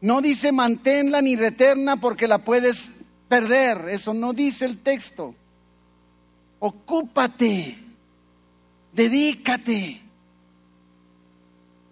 No 0.00 0.20
dice 0.20 0.52
manténla 0.52 1.22
ni 1.22 1.36
reterna 1.36 2.00
porque 2.00 2.28
la 2.28 2.38
puedes 2.38 2.90
perder. 3.28 3.88
Eso 3.88 4.12
no 4.14 4.32
dice 4.32 4.64
el 4.64 4.78
texto. 4.78 5.34
Ocúpate. 6.58 7.78
Dedícate. 8.94 10.00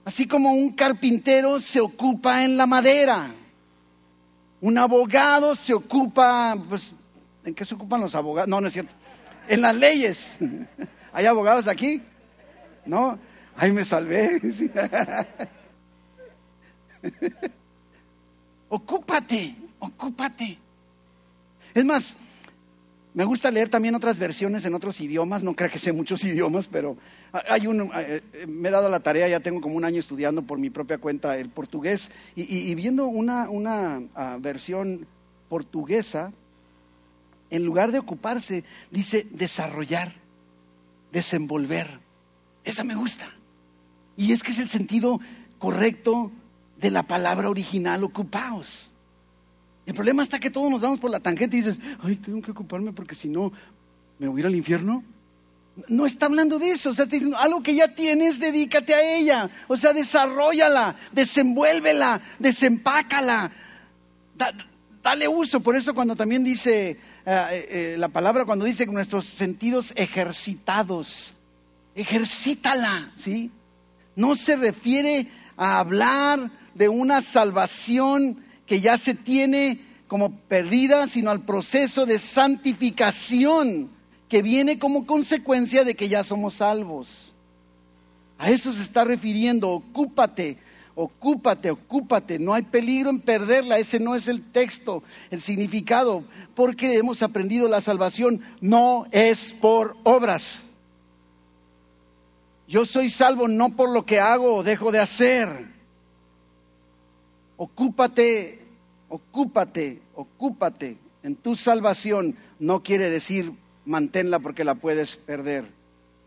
Así 0.04 0.26
como 0.26 0.52
un 0.52 0.72
carpintero 0.72 1.60
se 1.60 1.80
ocupa 1.80 2.44
en 2.44 2.56
la 2.56 2.66
madera. 2.66 3.34
Un 4.60 4.78
abogado 4.78 5.54
se 5.54 5.74
ocupa, 5.74 6.56
pues, 6.68 6.92
¿en 7.44 7.54
qué 7.54 7.64
se 7.64 7.74
ocupan 7.74 8.00
los 8.00 8.14
abogados? 8.14 8.48
No, 8.48 8.60
no 8.60 8.68
es 8.68 8.72
cierto. 8.72 8.92
En 9.48 9.60
las 9.60 9.74
leyes. 9.74 10.30
¿Hay 11.12 11.26
abogados 11.26 11.66
aquí? 11.66 12.00
¿No? 12.86 13.18
Ay, 13.56 13.72
me 13.72 13.84
salvé. 13.84 14.40
ocúpate, 18.68 19.56
ocúpate. 19.78 20.58
Es 21.74 21.84
más, 21.84 22.14
me 23.14 23.24
gusta 23.24 23.50
leer 23.50 23.68
también 23.68 23.94
otras 23.94 24.18
versiones 24.18 24.64
en 24.64 24.74
otros 24.74 25.00
idiomas, 25.00 25.42
no 25.42 25.54
creo 25.54 25.70
que 25.70 25.78
sé 25.78 25.92
muchos 25.92 26.24
idiomas, 26.24 26.66
pero 26.66 26.96
hay 27.48 27.66
un, 27.66 27.90
eh, 27.94 28.22
eh, 28.32 28.46
me 28.46 28.68
he 28.68 28.72
dado 28.72 28.88
la 28.88 29.00
tarea, 29.00 29.28
ya 29.28 29.40
tengo 29.40 29.60
como 29.60 29.76
un 29.76 29.84
año 29.84 30.00
estudiando 30.00 30.42
por 30.42 30.58
mi 30.58 30.70
propia 30.70 30.98
cuenta 30.98 31.36
el 31.36 31.48
portugués 31.48 32.10
y, 32.34 32.74
viendo 32.74 33.06
una, 33.06 33.50
una 33.50 34.02
ah, 34.14 34.38
versión 34.40 35.06
portuguesa, 35.48 36.32
en 37.50 37.64
lugar 37.64 37.92
de 37.92 37.98
ocuparse, 37.98 38.64
dice 38.90 39.26
desarrollar 39.30 40.22
desenvolver. 41.12 42.00
Esa 42.64 42.82
me 42.82 42.94
gusta. 42.94 43.30
Y 44.16 44.32
es 44.32 44.42
que 44.42 44.50
es 44.52 44.58
el 44.58 44.68
sentido 44.68 45.20
correcto 45.58 46.32
de 46.78 46.90
la 46.90 47.04
palabra 47.04 47.48
original, 47.48 48.02
ocupaos. 48.02 48.91
El 49.84 49.94
problema 49.94 50.22
está 50.22 50.38
que 50.38 50.50
todos 50.50 50.70
nos 50.70 50.80
damos 50.80 51.00
por 51.00 51.10
la 51.10 51.20
tangente 51.20 51.56
y 51.56 51.62
dices, 51.62 51.78
ay, 52.02 52.16
tengo 52.16 52.40
que 52.40 52.52
ocuparme 52.52 52.92
porque 52.92 53.14
si 53.14 53.28
no, 53.28 53.52
me 54.18 54.28
voy 54.28 54.38
a 54.38 54.40
ir 54.40 54.46
al 54.46 54.54
infierno. 54.54 55.02
No 55.88 56.06
está 56.06 56.26
hablando 56.26 56.58
de 56.58 56.72
eso, 56.72 56.90
o 56.90 56.94
sea, 56.94 57.06
diciendo, 57.06 57.36
algo 57.38 57.62
que 57.62 57.74
ya 57.74 57.88
tienes, 57.88 58.38
dedícate 58.38 58.94
a 58.94 59.16
ella, 59.16 59.50
o 59.68 59.76
sea, 59.76 59.94
desarrollala, 59.94 60.96
desenvuélvela, 61.12 62.20
desempácala, 62.38 63.50
dale 65.02 65.28
uso. 65.28 65.60
Por 65.60 65.74
eso 65.74 65.94
cuando 65.94 66.14
también 66.14 66.44
dice 66.44 66.98
eh, 67.24 67.68
eh, 67.70 67.96
la 67.98 68.08
palabra 68.08 68.44
cuando 68.44 68.64
dice 68.64 68.84
nuestros 68.86 69.26
sentidos 69.26 69.92
ejercitados, 69.96 71.34
ejercítala, 71.94 73.12
¿sí? 73.16 73.50
No 74.16 74.34
se 74.34 74.56
refiere 74.56 75.28
a 75.56 75.78
hablar 75.78 76.50
de 76.74 76.88
una 76.88 77.22
salvación 77.22 78.44
que 78.66 78.80
ya 78.80 78.98
se 78.98 79.14
tiene 79.14 79.80
como 80.08 80.36
perdida, 80.40 81.06
sino 81.06 81.30
al 81.30 81.44
proceso 81.44 82.06
de 82.06 82.18
santificación 82.18 83.90
que 84.28 84.42
viene 84.42 84.78
como 84.78 85.06
consecuencia 85.06 85.84
de 85.84 85.94
que 85.94 86.08
ya 86.08 86.24
somos 86.24 86.54
salvos. 86.54 87.34
A 88.38 88.50
eso 88.50 88.72
se 88.72 88.82
está 88.82 89.04
refiriendo, 89.04 89.70
ocúpate 89.70 90.58
Ocúpate, 90.94 91.70
ocúpate, 91.70 92.38
no 92.38 92.52
hay 92.52 92.62
peligro 92.62 93.08
en 93.08 93.20
perderla, 93.20 93.78
ese 93.78 93.98
no 93.98 94.14
es 94.14 94.28
el 94.28 94.42
texto, 94.52 95.02
el 95.30 95.40
significado, 95.40 96.24
porque 96.54 96.98
hemos 96.98 97.22
aprendido 97.22 97.66
la 97.66 97.80
salvación 97.80 98.42
no 98.60 99.06
es 99.10 99.54
por 99.54 99.96
obras. 100.02 100.62
Yo 102.68 102.84
soy 102.84 103.08
salvo 103.08 103.48
no 103.48 103.70
por 103.70 103.88
lo 103.88 104.04
que 104.04 104.20
hago 104.20 104.56
o 104.56 104.62
dejo 104.62 104.92
de 104.92 104.98
hacer. 104.98 105.71
Ocúpate, 107.56 108.60
ocúpate, 109.08 110.02
ocúpate 110.14 110.96
en 111.22 111.36
tu 111.36 111.54
salvación 111.54 112.36
no 112.58 112.82
quiere 112.82 113.08
decir 113.08 113.52
manténla 113.84 114.40
porque 114.40 114.64
la 114.64 114.74
puedes 114.74 115.16
perder. 115.16 115.66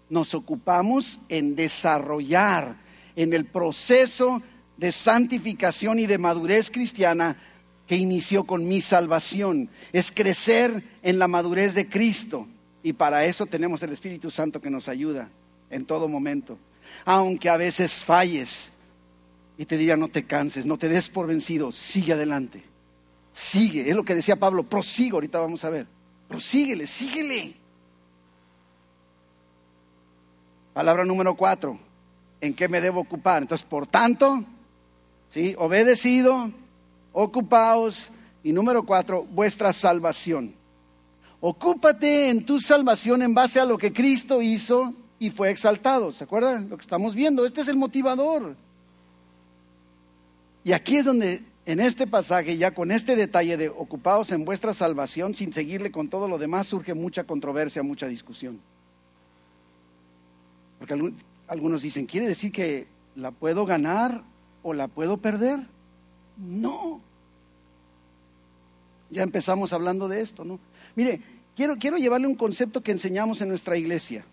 Nos 0.09 0.33
ocupamos 0.33 1.19
en 1.29 1.55
desarrollar 1.55 2.77
en 3.15 3.33
el 3.33 3.45
proceso 3.45 4.41
de 4.77 4.91
santificación 4.91 5.99
y 5.99 6.05
de 6.05 6.17
madurez 6.17 6.69
cristiana 6.69 7.37
que 7.87 7.95
inició 7.95 8.45
con 8.45 8.67
mi 8.67 8.81
salvación. 8.81 9.69
Es 9.93 10.11
crecer 10.11 10.83
en 11.01 11.19
la 11.19 11.27
madurez 11.27 11.73
de 11.73 11.87
Cristo. 11.87 12.47
Y 12.83 12.93
para 12.93 13.25
eso 13.25 13.45
tenemos 13.45 13.81
el 13.83 13.91
Espíritu 13.91 14.29
Santo 14.31 14.61
que 14.61 14.69
nos 14.69 14.87
ayuda 14.87 15.29
en 15.69 15.85
todo 15.85 16.07
momento. 16.07 16.57
aunque 17.03 17.49
a 17.49 17.57
veces 17.57 18.03
falles. 18.03 18.71
Y 19.57 19.65
te 19.65 19.77
diría, 19.77 19.95
no 19.95 20.09
te 20.09 20.25
canses, 20.25 20.65
no 20.65 20.77
te 20.77 20.89
des 20.89 21.09
por 21.09 21.27
vencido, 21.27 21.71
sigue 21.71 22.13
adelante. 22.13 22.63
Sigue, 23.31 23.89
es 23.89 23.95
lo 23.95 24.03
que 24.03 24.15
decía 24.15 24.35
Pablo, 24.37 24.63
prosigo, 24.63 25.17
ahorita 25.17 25.39
vamos 25.39 25.63
a 25.63 25.69
ver. 25.69 25.87
Prosíguele, 26.27 26.87
síguele. 26.87 27.55
Palabra 30.73 31.05
número 31.05 31.35
cuatro, 31.35 31.79
¿en 32.41 32.53
qué 32.53 32.67
me 32.67 32.81
debo 32.81 33.01
ocupar? 33.01 33.41
Entonces, 33.41 33.65
por 33.65 33.87
tanto, 33.87 34.43
¿sí? 35.29 35.55
Obedecido, 35.57 36.51
ocupaos. 37.13 38.11
Y 38.43 38.51
número 38.51 38.85
cuatro, 38.85 39.23
vuestra 39.23 39.73
salvación. 39.73 40.53
Ocúpate 41.39 42.29
en 42.29 42.45
tu 42.45 42.59
salvación 42.59 43.23
en 43.23 43.33
base 43.33 43.59
a 43.59 43.65
lo 43.65 43.75
que 43.75 43.91
Cristo 43.91 44.39
hizo 44.39 44.93
y 45.17 45.31
fue 45.31 45.49
exaltado. 45.49 46.11
¿Se 46.11 46.25
acuerdan 46.25 46.69
lo 46.69 46.77
que 46.77 46.83
estamos 46.83 47.15
viendo? 47.15 47.43
Este 47.43 47.61
es 47.61 47.67
el 47.67 47.75
motivador. 47.75 48.55
Y 50.65 50.73
aquí 50.73 50.97
es 50.97 51.05
donde, 51.05 51.43
en 51.67 51.79
este 51.79 52.07
pasaje, 52.07 52.57
ya 52.57 52.73
con 52.73 52.91
este 52.91 53.15
detalle 53.15 53.55
de 53.55 53.69
ocupados 53.69 54.31
en 54.31 54.45
vuestra 54.45 54.73
salvación, 54.73 55.35
sin 55.35 55.53
seguirle 55.53 55.91
con 55.91 56.09
todo 56.09 56.27
lo 56.27 56.39
demás, 56.39 56.65
surge 56.65 56.95
mucha 56.95 57.23
controversia, 57.23 57.83
mucha 57.83 58.07
discusión. 58.07 58.59
Porque 60.79 61.13
algunos 61.47 61.83
dicen, 61.83 62.07
¿quiere 62.07 62.27
decir 62.27 62.51
que 62.51 62.87
la 63.15 63.29
puedo 63.29 63.67
ganar 63.67 64.23
o 64.63 64.73
la 64.73 64.87
puedo 64.87 65.17
perder? 65.17 65.59
No. 66.35 66.99
Ya 69.11 69.21
empezamos 69.21 69.71
hablando 69.71 70.07
de 70.07 70.21
esto, 70.21 70.43
¿no? 70.43 70.59
Mire, 70.95 71.21
quiero, 71.55 71.77
quiero 71.77 71.97
llevarle 71.97 72.25
un 72.25 72.35
concepto 72.35 72.81
que 72.81 72.91
enseñamos 72.91 73.39
en 73.39 73.49
nuestra 73.49 73.77
iglesia. 73.77 74.25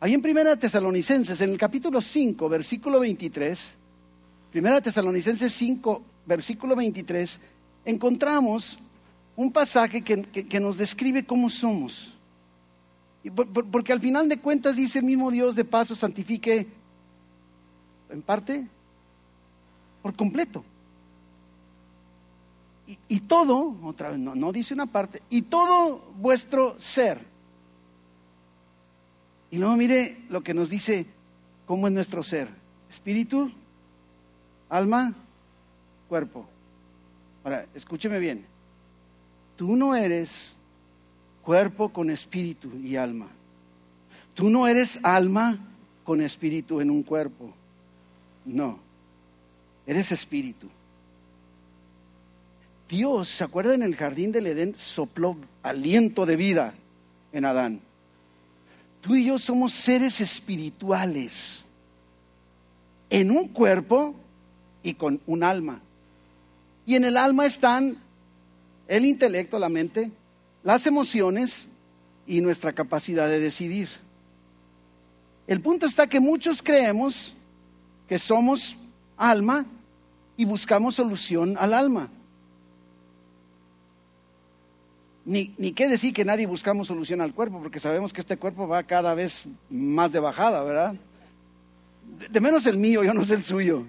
Ahí 0.00 0.14
en 0.14 0.22
Primera 0.22 0.56
Tesalonicenses, 0.56 1.38
en 1.42 1.50
el 1.50 1.58
capítulo 1.58 2.00
5, 2.00 2.48
versículo 2.48 2.98
23, 2.98 3.74
Primera 4.52 4.82
Tesalonicenses 4.82 5.50
5, 5.54 6.02
versículo 6.26 6.76
23, 6.76 7.40
encontramos 7.86 8.78
un 9.34 9.50
pasaje 9.50 10.02
que, 10.02 10.22
que 10.22 10.60
nos 10.60 10.76
describe 10.76 11.24
cómo 11.24 11.48
somos. 11.48 12.14
Porque 13.70 13.94
al 13.94 14.00
final 14.00 14.28
de 14.28 14.38
cuentas 14.38 14.76
dice 14.76 14.98
el 14.98 15.06
mismo 15.06 15.30
Dios 15.30 15.56
de 15.56 15.64
paso, 15.64 15.94
santifique 15.94 16.66
en 18.10 18.20
parte, 18.20 18.66
por 20.02 20.14
completo. 20.14 20.62
Y, 23.08 23.20
todo, 23.20 23.74
otra 23.84 24.10
vez, 24.10 24.18
no, 24.18 24.34
no 24.34 24.52
dice 24.52 24.74
una 24.74 24.84
parte, 24.84 25.22
y 25.30 25.42
todo 25.42 26.12
vuestro 26.18 26.78
ser. 26.78 27.24
Y 29.50 29.56
luego 29.56 29.76
mire 29.76 30.26
lo 30.28 30.42
que 30.42 30.52
nos 30.52 30.68
dice, 30.68 31.06
cómo 31.64 31.86
es 31.86 31.94
nuestro 31.94 32.22
ser. 32.22 32.50
Espíritu, 32.90 33.50
alma, 34.72 35.12
cuerpo. 36.08 36.46
Ahora, 37.44 37.66
escúcheme 37.74 38.18
bien. 38.18 38.46
Tú 39.54 39.76
no 39.76 39.94
eres 39.94 40.56
cuerpo 41.42 41.90
con 41.90 42.08
espíritu 42.08 42.70
y 42.82 42.96
alma. 42.96 43.28
Tú 44.34 44.48
no 44.48 44.66
eres 44.66 44.98
alma 45.02 45.58
con 46.04 46.22
espíritu 46.22 46.80
en 46.80 46.90
un 46.90 47.02
cuerpo. 47.02 47.52
No, 48.46 48.78
eres 49.86 50.10
espíritu. 50.10 50.68
Dios, 52.88 53.28
¿se 53.28 53.44
acuerda 53.44 53.74
en 53.74 53.82
el 53.82 53.94
jardín 53.94 54.32
del 54.32 54.46
Edén? 54.46 54.74
Sopló 54.74 55.36
aliento 55.62 56.24
de 56.24 56.36
vida 56.36 56.72
en 57.32 57.44
Adán. 57.44 57.80
Tú 59.02 59.16
y 59.16 59.26
yo 59.26 59.38
somos 59.38 59.74
seres 59.74 60.20
espirituales 60.22 61.66
en 63.10 63.30
un 63.30 63.48
cuerpo 63.48 64.14
y 64.82 64.94
con 64.94 65.20
un 65.26 65.42
alma. 65.42 65.80
Y 66.86 66.96
en 66.96 67.04
el 67.04 67.16
alma 67.16 67.46
están 67.46 67.96
el 68.88 69.04
intelecto, 69.04 69.58
la 69.58 69.68
mente, 69.68 70.10
las 70.62 70.86
emociones 70.86 71.68
y 72.26 72.40
nuestra 72.40 72.72
capacidad 72.72 73.28
de 73.28 73.40
decidir. 73.40 73.88
El 75.46 75.60
punto 75.60 75.86
está 75.86 76.06
que 76.06 76.20
muchos 76.20 76.62
creemos 76.62 77.34
que 78.08 78.18
somos 78.18 78.76
alma 79.16 79.66
y 80.36 80.44
buscamos 80.44 80.96
solución 80.96 81.56
al 81.58 81.74
alma. 81.74 82.10
Ni, 85.24 85.54
ni 85.56 85.72
qué 85.72 85.88
decir 85.88 86.12
que 86.12 86.24
nadie 86.24 86.46
buscamos 86.46 86.88
solución 86.88 87.20
al 87.20 87.32
cuerpo, 87.32 87.60
porque 87.60 87.78
sabemos 87.78 88.12
que 88.12 88.20
este 88.20 88.36
cuerpo 88.36 88.66
va 88.66 88.82
cada 88.82 89.14
vez 89.14 89.46
más 89.70 90.10
de 90.10 90.18
bajada, 90.18 90.64
¿verdad? 90.64 90.96
de 92.30 92.40
menos 92.40 92.66
el 92.66 92.78
mío, 92.78 93.02
yo 93.02 93.14
no 93.14 93.24
sé 93.24 93.34
el 93.34 93.44
suyo. 93.44 93.84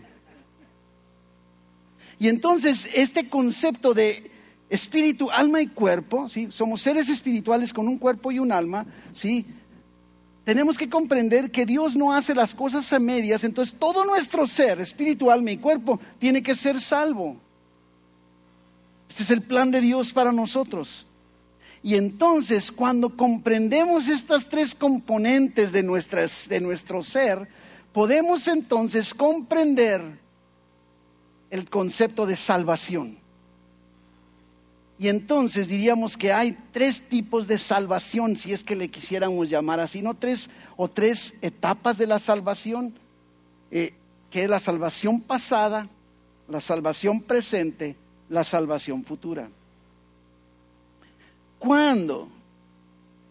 Y 2.23 2.29
entonces 2.29 2.87
este 2.93 3.27
concepto 3.27 3.93
de 3.93 4.31
espíritu, 4.69 5.29
alma 5.29 5.59
y 5.59 5.67
cuerpo, 5.67 6.29
¿sí? 6.29 6.47
Somos 6.51 6.81
seres 6.81 7.09
espirituales 7.09 7.73
con 7.73 7.85
un 7.85 7.97
cuerpo 7.97 8.31
y 8.31 8.39
un 8.39 8.53
alma, 8.53 8.85
¿sí? 9.11 9.45
Tenemos 10.45 10.77
que 10.77 10.89
comprender 10.89 11.51
que 11.51 11.65
Dios 11.65 11.97
no 11.97 12.13
hace 12.13 12.33
las 12.33 12.55
cosas 12.55 12.93
a 12.93 12.99
medias, 12.99 13.43
entonces 13.43 13.75
todo 13.77 14.05
nuestro 14.05 14.47
ser, 14.47 14.79
espíritu, 14.79 15.29
alma 15.29 15.51
y 15.51 15.57
cuerpo, 15.57 15.99
tiene 16.17 16.41
que 16.41 16.55
ser 16.55 16.79
salvo. 16.79 17.35
Este 19.09 19.23
es 19.23 19.29
el 19.29 19.41
plan 19.41 19.69
de 19.69 19.81
Dios 19.81 20.13
para 20.13 20.31
nosotros. 20.31 21.05
Y 21.83 21.95
entonces, 21.95 22.71
cuando 22.71 23.17
comprendemos 23.17 24.07
estas 24.07 24.47
tres 24.47 24.75
componentes 24.75 25.73
de, 25.73 25.83
nuestras, 25.83 26.47
de 26.47 26.61
nuestro 26.61 27.03
ser, 27.03 27.49
podemos 27.91 28.47
entonces 28.47 29.13
comprender 29.13 30.22
el 31.53 31.69
concepto 31.69 32.25
de 32.25 32.35
salvación. 32.35 33.15
Y 34.97 35.07
entonces 35.07 35.67
diríamos 35.67 36.17
que 36.17 36.33
hay 36.33 36.57
tres 36.71 37.07
tipos 37.07 37.47
de 37.47 37.59
salvación, 37.59 38.35
si 38.37 38.53
es 38.53 38.63
que 38.63 38.75
le 38.75 38.89
quisiéramos 38.89 39.51
llamar 39.51 39.79
así, 39.79 40.01
no 40.01 40.15
tres 40.15 40.49
o 40.77 40.89
tres 40.89 41.35
etapas 41.43 41.99
de 41.99 42.07
la 42.07 42.17
salvación, 42.17 42.95
eh, 43.69 43.93
que 44.31 44.45
es 44.45 44.49
la 44.49 44.59
salvación 44.59 45.21
pasada, 45.21 45.87
la 46.47 46.59
salvación 46.59 47.21
presente, 47.21 47.97
la 48.29 48.43
salvación 48.43 49.03
futura. 49.03 49.47
Cuando 51.59 52.29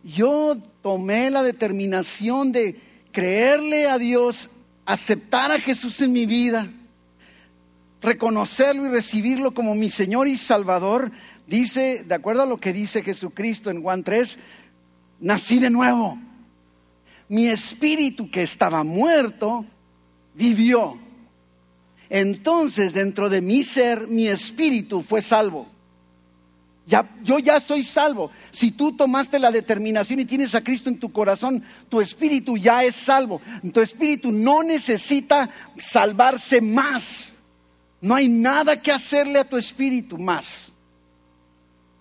yo 0.05 0.59
tomé 0.81 1.29
la 1.29 1.43
determinación 1.43 2.53
de 2.53 2.81
creerle 3.11 3.89
a 3.89 3.99
Dios, 3.99 4.49
aceptar 4.87 5.51
a 5.51 5.59
Jesús 5.59 6.01
en 6.03 6.13
mi 6.13 6.25
vida, 6.25 6.69
reconocerlo 8.03 8.87
y 8.87 8.91
recibirlo 8.91 9.55
como 9.55 9.75
mi 9.75 9.89
Señor 9.89 10.29
y 10.29 10.37
Salvador, 10.37 11.13
Dice, 11.53 12.05
de 12.05 12.15
acuerdo 12.15 12.45
a 12.45 12.47
lo 12.47 12.59
que 12.59 12.73
dice 12.73 13.03
Jesucristo 13.03 13.69
en 13.69 13.83
Juan 13.83 14.05
3, 14.05 14.39
nací 15.21 15.59
de 15.59 15.69
nuevo. 15.69 16.19
Mi 17.29 17.47
espíritu 17.49 18.31
que 18.31 18.43
estaba 18.43 18.85
muerto 18.85 19.65
vivió. 20.35 20.97
Entonces 22.09 22.95
dentro 22.95 23.29
de 23.29 23.43
mi 23.43 23.65
ser, 23.65 24.07
mi 24.07 24.29
espíritu 24.29 25.03
fue 25.03 25.21
salvo. 25.21 25.67
Ya, 26.87 27.09
yo 27.23 27.39
ya 27.39 27.61
soy 27.61 27.83
salvo. 27.83 28.31
Si 28.51 28.71
tú 28.71 28.97
tomaste 28.97 29.39
la 29.39 29.51
determinación 29.51 30.21
y 30.21 30.25
tienes 30.25 30.55
a 30.55 30.65
Cristo 30.65 30.89
en 30.89 30.99
tu 30.99 31.13
corazón, 31.13 31.63
tu 31.89 32.01
espíritu 32.01 32.57
ya 32.57 32.83
es 32.83 32.95
salvo. 32.95 33.43
Tu 33.75 33.81
espíritu 33.81 34.33
no 34.33 34.63
necesita 34.63 35.51
salvarse 35.77 36.61
más. 36.61 37.37
No 38.03 38.17
hay 38.17 38.29
nada 38.29 38.83
que 38.83 38.93
hacerle 38.93 39.39
a 39.39 39.49
tu 39.49 39.57
espíritu 39.57 40.19
más. 40.19 40.73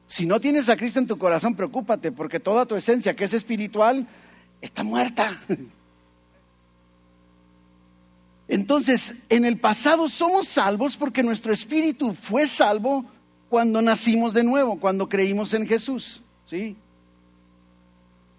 Si 0.08 0.26
no 0.26 0.42
tienes 0.42 0.68
a 0.68 0.76
Cristo 0.76 1.00
en 1.00 1.08
tu 1.08 1.18
corazón, 1.18 1.56
preocúpate, 1.56 2.12
porque 2.12 2.40
toda 2.40 2.66
tu 2.66 2.76
esencia, 2.76 3.16
que 3.16 3.24
es 3.24 3.34
espiritual, 3.34 4.08
está 4.60 4.84
muerta. 4.84 5.40
Entonces, 8.48 9.14
en 9.30 9.46
el 9.46 9.60
pasado 9.60 10.10
somos 10.10 10.48
salvos 10.48 10.98
porque 10.98 11.24
nuestro 11.24 11.54
espíritu 11.54 12.14
fue 12.14 12.48
salvo 12.48 13.06
cuando 13.48 13.82
nacimos 13.82 14.34
de 14.34 14.44
nuevo, 14.44 14.80
cuando 14.80 15.08
creímos 15.08 15.54
en 15.54 15.68
Jesús. 15.68 16.22
¿sí? 16.48 16.76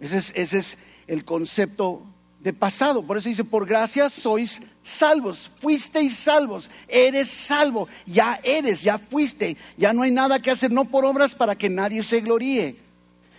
Ese 0.01 0.19
es, 0.19 0.33
ese 0.35 0.59
es 0.59 0.79
el 1.07 1.25
concepto 1.25 2.03
de 2.43 2.53
pasado. 2.53 3.05
Por 3.05 3.17
eso 3.17 3.29
dice, 3.29 3.45
por 3.45 3.67
gracia 3.67 4.11
sois 4.11 4.61
salvos, 4.83 5.51
fuisteis 5.61 6.17
salvos, 6.17 6.71
eres 6.89 7.29
salvo, 7.29 7.89
ya 8.07 8.41
eres, 8.43 8.83
ya 8.83 8.99
fuiste, 8.99 9.57
ya 9.77 9.93
no 9.93 10.03
hay 10.03 10.11
nada 10.11 10.41
que 10.41 10.51
hacer, 10.51 10.73
no 10.73 10.87
por 10.87 11.05
obras 11.05 11.35
para 11.35 11.57
que 11.57 11.69
nadie 11.69 12.03
se 12.03 12.21
gloríe. 12.21 12.77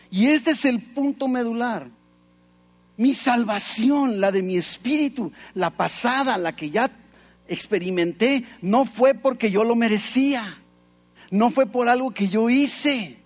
Y 0.10 0.28
este 0.28 0.52
es 0.52 0.64
el 0.66 0.82
punto 0.82 1.28
medular. 1.28 1.90
Mi 2.96 3.14
salvación, 3.14 4.22
la 4.22 4.32
de 4.32 4.44
mi 4.44 4.56
espíritu, 4.56 5.32
la 5.56 5.72
pasada, 5.72 6.38
la 6.38 6.56
que 6.56 6.70
ya 6.70 6.92
experimenté, 7.48 8.46
no 8.62 8.86
fue 8.86 9.16
porque 9.16 9.52
yo 9.52 9.64
lo 9.64 9.76
merecía, 9.76 10.60
no 11.32 11.50
fue 11.50 11.66
por 11.66 11.90
algo 11.90 12.12
que 12.12 12.30
yo 12.30 12.50
hice, 12.50 13.18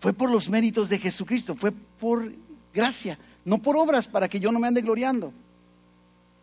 fue 0.00 0.12
por 0.12 0.30
los 0.30 0.48
méritos 0.48 0.88
de 0.88 0.98
Jesucristo, 0.98 1.54
fue 1.54 1.72
por 1.72 2.32
gracia, 2.76 3.18
no 3.44 3.58
por 3.58 3.76
obras, 3.76 4.06
para 4.06 4.28
que 4.28 4.38
yo 4.38 4.52
no 4.52 4.60
me 4.60 4.68
ande 4.68 4.82
gloriando. 4.82 5.32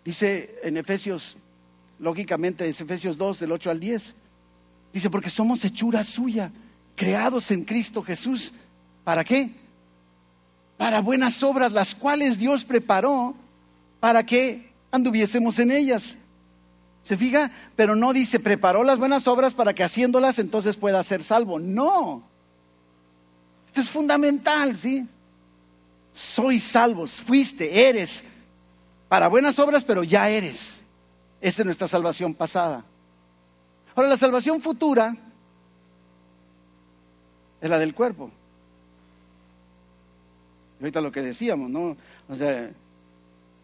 Dice 0.03 0.59
en 0.63 0.75
Efesios, 0.75 1.37
lógicamente 1.99 2.67
es 2.67 2.81
Efesios 2.81 3.17
2, 3.17 3.39
del 3.39 3.51
8 3.53 3.69
al 3.69 3.79
10. 3.79 4.15
Dice, 4.91 5.09
porque 5.09 5.29
somos 5.29 5.63
hechura 5.63 6.03
suya, 6.03 6.51
creados 6.95 7.49
en 7.51 7.63
Cristo 7.63 8.03
Jesús. 8.03 8.53
¿Para 9.03 9.23
qué? 9.23 9.51
Para 10.77 11.01
buenas 11.01 11.41
obras, 11.43 11.71
las 11.71 11.95
cuales 11.95 12.37
Dios 12.37 12.65
preparó 12.65 13.35
para 13.99 14.25
que 14.25 14.71
anduviésemos 14.91 15.59
en 15.59 15.71
ellas. 15.71 16.15
¿Se 17.03 17.17
fija? 17.17 17.51
Pero 17.75 17.95
no 17.95 18.13
dice, 18.13 18.39
preparó 18.39 18.83
las 18.83 18.97
buenas 18.97 19.27
obras 19.27 19.53
para 19.53 19.73
que 19.73 19.83
haciéndolas 19.83 20.39
entonces 20.39 20.75
pueda 20.75 21.03
ser 21.03 21.23
salvo. 21.23 21.59
No. 21.59 22.23
Esto 23.67 23.81
es 23.81 23.89
fundamental, 23.89 24.77
¿sí? 24.77 25.07
Soy 26.13 26.59
salvos, 26.59 27.21
fuiste, 27.21 27.89
eres, 27.89 28.23
para 29.09 29.27
buenas 29.27 29.57
obras, 29.59 29.83
pero 29.83 30.03
ya 30.03 30.29
eres. 30.29 30.79
Esa 31.41 31.61
es 31.61 31.65
nuestra 31.65 31.87
salvación 31.87 32.33
pasada. 32.33 32.85
Ahora, 33.95 34.09
la 34.09 34.17
salvación 34.17 34.61
futura 34.61 35.15
es 37.61 37.69
la 37.69 37.79
del 37.79 37.93
cuerpo. 37.93 38.31
Ahorita 40.79 41.01
lo 41.01 41.11
que 41.11 41.21
decíamos, 41.21 41.69
¿no? 41.69 41.97
O 42.27 42.35
sea, 42.35 42.71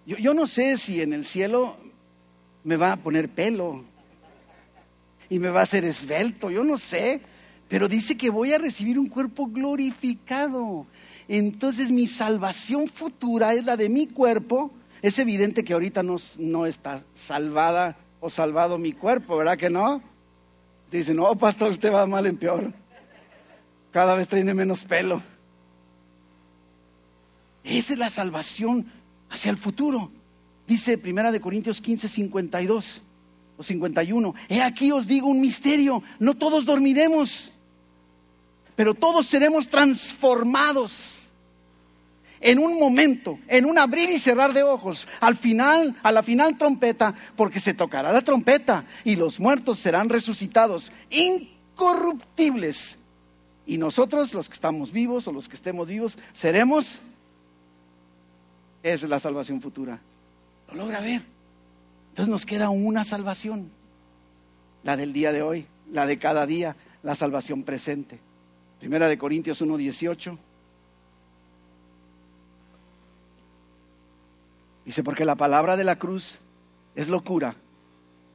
yo, 0.06 0.18
yo 0.18 0.34
no 0.34 0.48
sé 0.48 0.78
si 0.78 1.02
en 1.02 1.14
el 1.14 1.26
cielo 1.26 1.78
me 2.64 2.78
va 2.78 2.94
a 2.94 2.98
poner 2.98 3.30
pelo 3.30 3.84
y 5.30 5.40
me 5.40 5.50
va 5.50 5.62
a 5.62 5.64
hacer 5.64 5.86
esbelto, 5.86 6.50
yo 6.50 6.64
no 6.64 6.78
sé, 6.78 7.22
pero 7.68 7.88
dice 7.88 8.18
que 8.18 8.30
voy 8.30 8.54
a 8.54 8.58
recibir 8.58 8.98
un 8.98 9.08
cuerpo 9.08 9.48
glorificado. 9.48 10.88
Entonces 11.30 11.92
mi 11.92 12.08
salvación 12.08 12.88
futura 12.88 13.54
es 13.54 13.64
la 13.64 13.78
de 13.78 13.88
mi 13.88 14.08
cuerpo. 14.08 14.72
Es 15.04 15.20
evidente 15.20 15.64
que 15.64 15.74
ahorita 15.74 16.02
no, 16.02 16.66
está 16.66 17.04
salvada 17.14 17.98
o 18.20 18.32
salvado 18.32 18.80
mi 18.80 18.94
cuerpo, 18.94 19.38
¿verdad 19.38 19.56
que 19.56 19.70
no? 19.70 20.02
Dice, 20.92 21.14
no, 21.14 21.38
pastor, 21.38 21.70
usted 21.70 21.94
va 21.94 22.08
mal 22.08 22.26
en 22.26 22.36
peor. 22.36 22.74
Cada 23.92 24.16
vez 24.16 24.28
tiene 24.28 24.56
menos 24.56 24.84
pelo. 24.84 25.22
Esa 27.64 27.94
es 27.94 28.00
la 28.00 28.10
salvación 28.10 28.92
hacia 29.30 29.52
el 29.52 29.58
futuro. 29.58 30.12
Dice 30.68 30.98
Primera 30.98 31.32
de 31.32 31.40
Corintios 31.40 31.80
15, 31.80 32.10
52 32.10 33.04
o 33.56 33.62
51. 33.62 34.34
He 34.50 34.64
aquí 34.64 34.92
os 34.92 35.06
digo 35.06 35.28
un 35.28 35.42
misterio. 35.42 36.02
No 36.18 36.36
todos 36.36 36.66
dormiremos, 36.66 37.52
pero 38.76 38.96
todos 38.96 39.28
seremos 39.28 39.70
transformados 39.70 41.19
en 42.42 42.60
un 42.60 42.80
momento, 42.80 43.40
en 43.48 43.66
un 43.66 43.78
abrir 43.78 44.10
y 44.10 44.20
cerrar 44.20 44.54
de 44.54 44.64
ojos, 44.64 45.08
al 45.20 45.38
final, 45.38 45.96
a 46.04 46.12
la 46.12 46.24
final 46.24 46.58
trompeta, 46.58 47.14
porque 47.36 47.60
se 47.60 47.74
tocará 47.74 48.12
la 48.12 48.22
trompeta 48.22 48.86
y 49.04 49.16
los 49.16 49.40
muertos 49.40 49.80
serán 49.80 50.10
resucitados, 50.10 50.92
incorruptibles. 51.10 52.98
Y 53.66 53.78
nosotros, 53.78 54.34
los 54.34 54.48
que 54.48 54.56
estamos 54.56 54.92
vivos 54.92 55.28
o 55.28 55.32
los 55.32 55.48
que 55.48 55.56
estemos 55.56 55.88
vivos, 55.88 56.18
seremos 56.34 57.00
es 58.82 59.04
la 59.04 59.20
salvación 59.20 59.62
futura. 59.62 60.00
Lo 60.70 60.76
logra 60.76 61.02
ver. 61.02 61.22
Entonces 62.10 62.32
nos 62.32 62.46
queda 62.46 62.70
una 62.70 63.04
salvación. 63.04 63.70
La 64.84 64.98
del 64.98 65.14
día 65.14 65.32
de 65.32 65.42
hoy, 65.42 65.68
la 65.92 66.06
de 66.06 66.18
cada 66.18 66.46
día, 66.46 66.76
la 67.04 67.16
salvación 67.16 67.64
presente. 67.64 68.20
Primera 68.80 69.08
de 69.08 69.18
Corintios 69.18 69.62
1.18. 69.62 70.38
Dice, 74.90 75.04
porque 75.04 75.26
la 75.26 75.36
palabra 75.36 75.78
de 75.78 75.84
la 75.84 75.98
cruz 75.98 76.40
es 76.96 77.10
locura 77.10 77.56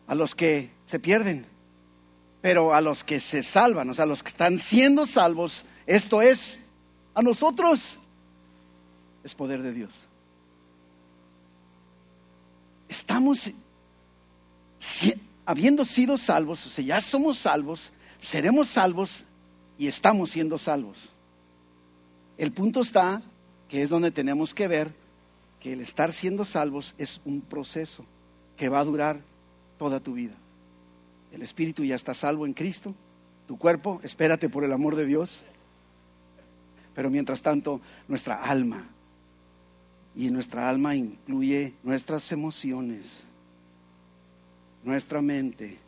a 0.07 0.15
los 0.15 0.35
que 0.35 0.71
se 0.87 1.01
pierden, 1.01 1.47
pero 2.41 2.75
a 2.75 2.81
los 2.81 3.03
que 3.03 3.19
se 3.19 3.43
salvan, 3.43 3.91
o 3.91 3.95
sea, 3.95 4.05
a 4.05 4.07
los 4.07 4.23
que 4.23 4.29
están 4.29 4.59
siendo 4.59 5.07
salvos, 5.07 5.65
esto 5.87 6.23
es, 6.23 6.59
a 7.15 7.23
nosotros, 7.23 7.99
es 9.25 9.35
poder 9.35 9.63
de 9.63 9.73
Dios 9.73 10.09
estamos, 12.95 13.51
habiendo 15.45 15.85
sido 15.85 16.17
salvos, 16.17 16.67
o 16.67 16.71
sea, 16.71 16.85
ya 16.85 17.01
somos 17.01 17.39
salvos, 17.39 17.93
seremos 18.19 18.69
salvos 18.69 19.25
y 19.79 19.89
estamos 19.89 20.31
siendo 20.31 20.59
salvos. 20.59 21.13
El 22.39 22.53
punto 22.53 22.83
está, 22.83 23.23
que 23.69 23.83
es 23.83 23.91
donde 23.91 24.11
tenemos 24.11 24.55
que 24.55 24.69
ver, 24.69 24.95
que 25.65 25.73
el 25.73 25.81
estar 25.81 26.13
siendo 26.13 26.45
salvos 26.45 26.95
es 26.99 27.23
un 27.25 27.41
proceso 27.41 28.05
que 28.55 28.69
va 28.69 28.81
a 28.81 28.85
durar 28.85 29.23
toda 29.79 29.99
tu 29.99 30.13
vida. 30.13 30.35
El 31.33 31.41
espíritu 31.41 31.83
ya 31.85 31.95
está 31.95 32.13
salvo 32.13 32.45
en 32.45 32.53
Cristo, 32.53 32.95
tu 33.49 33.57
cuerpo, 33.57 33.99
espérate 34.03 34.51
por 34.51 34.65
el 34.65 34.73
amor 34.75 34.95
de 34.95 35.07
Dios, 35.07 35.47
pero 36.95 37.09
mientras 37.09 37.41
tanto 37.41 37.81
nuestra 38.09 38.43
alma 38.43 38.91
y 40.15 40.29
nuestra 40.29 40.69
alma 40.69 40.97
incluye 40.97 41.73
nuestras 41.83 42.31
emociones, 42.31 43.23
nuestra 44.85 45.23
mente 45.23 45.79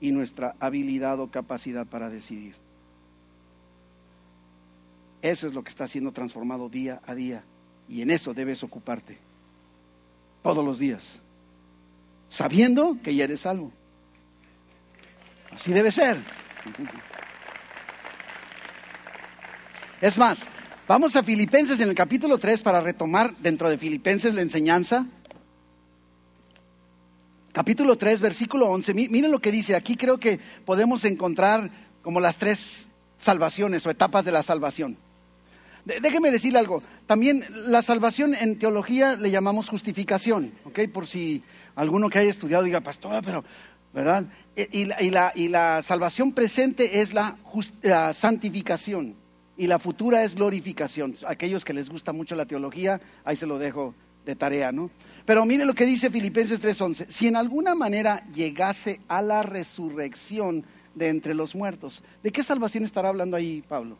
y 0.00 0.10
nuestra 0.10 0.56
habilidad 0.58 1.20
o 1.20 1.30
capacidad 1.30 1.86
para 1.86 2.08
decidir. 2.08 2.54
Eso 5.20 5.46
es 5.46 5.52
lo 5.52 5.62
que 5.62 5.68
está 5.68 5.86
siendo 5.86 6.12
transformado 6.12 6.70
día 6.70 7.02
a 7.04 7.14
día 7.14 7.44
y 7.90 8.00
en 8.02 8.10
eso 8.10 8.32
debes 8.32 8.62
ocuparte 8.62 9.18
todos 10.42 10.64
los 10.64 10.78
días, 10.78 11.20
sabiendo 12.28 12.96
que 13.02 13.14
ya 13.14 13.24
eres 13.24 13.40
salvo. 13.40 13.72
Así 15.50 15.72
debe 15.72 15.90
ser. 15.90 16.22
Es 20.00 20.16
más, 20.16 20.48
Vamos 20.90 21.14
a 21.14 21.22
Filipenses 21.22 21.78
en 21.78 21.88
el 21.88 21.94
capítulo 21.94 22.38
3 22.38 22.62
para 22.62 22.80
retomar 22.80 23.36
dentro 23.36 23.70
de 23.70 23.78
Filipenses 23.78 24.34
la 24.34 24.42
enseñanza. 24.42 25.06
Capítulo 27.52 27.96
3, 27.96 28.20
versículo 28.20 28.68
11. 28.70 28.92
Miren 28.94 29.30
lo 29.30 29.38
que 29.38 29.52
dice. 29.52 29.76
Aquí 29.76 29.94
creo 29.94 30.18
que 30.18 30.40
podemos 30.66 31.04
encontrar 31.04 31.70
como 32.02 32.18
las 32.18 32.38
tres 32.38 32.88
salvaciones 33.18 33.86
o 33.86 33.90
etapas 33.90 34.24
de 34.24 34.32
la 34.32 34.42
salvación. 34.42 34.96
Déjeme 35.84 36.30
decirle 36.30 36.58
algo. 36.58 36.82
También 37.06 37.44
la 37.50 37.82
salvación 37.82 38.34
en 38.34 38.58
teología 38.58 39.16
le 39.16 39.30
llamamos 39.30 39.68
justificación, 39.68 40.52
¿ok? 40.64 40.80
Por 40.92 41.06
si 41.06 41.42
alguno 41.74 42.08
que 42.08 42.18
haya 42.18 42.30
estudiado 42.30 42.64
diga, 42.64 42.80
pastor, 42.80 43.22
pero, 43.24 43.44
¿verdad? 43.92 44.24
E, 44.56 44.68
y 44.72 44.84
la, 44.84 45.02
y 45.02 45.10
la, 45.10 45.32
y 45.34 45.48
la 45.48 45.82
salvación 45.82 46.32
presente 46.32 47.00
es 47.00 47.14
la, 47.14 47.36
la 47.82 48.12
santificación 48.12 49.16
y 49.56 49.66
la 49.66 49.78
futura 49.78 50.22
es 50.24 50.34
glorificación. 50.34 51.16
Aquellos 51.26 51.64
que 51.64 51.74
les 51.74 51.88
gusta 51.88 52.12
mucho 52.12 52.34
la 52.34 52.46
teología, 52.46 53.00
ahí 53.24 53.36
se 53.36 53.46
lo 53.46 53.58
dejo 53.58 53.94
de 54.24 54.36
tarea, 54.36 54.72
¿no? 54.72 54.90
Pero 55.26 55.44
mire 55.44 55.64
lo 55.64 55.74
que 55.74 55.86
dice 55.86 56.10
Filipenses 56.10 56.62
3:11, 56.62 57.06
si 57.08 57.26
en 57.26 57.36
alguna 57.36 57.74
manera 57.74 58.24
llegase 58.32 59.00
a 59.08 59.22
la 59.22 59.42
resurrección 59.42 60.64
de 60.94 61.08
entre 61.08 61.34
los 61.34 61.54
muertos, 61.54 62.02
¿de 62.22 62.32
qué 62.32 62.42
salvación 62.42 62.84
estará 62.84 63.08
hablando 63.08 63.36
ahí 63.36 63.62
Pablo? 63.68 63.98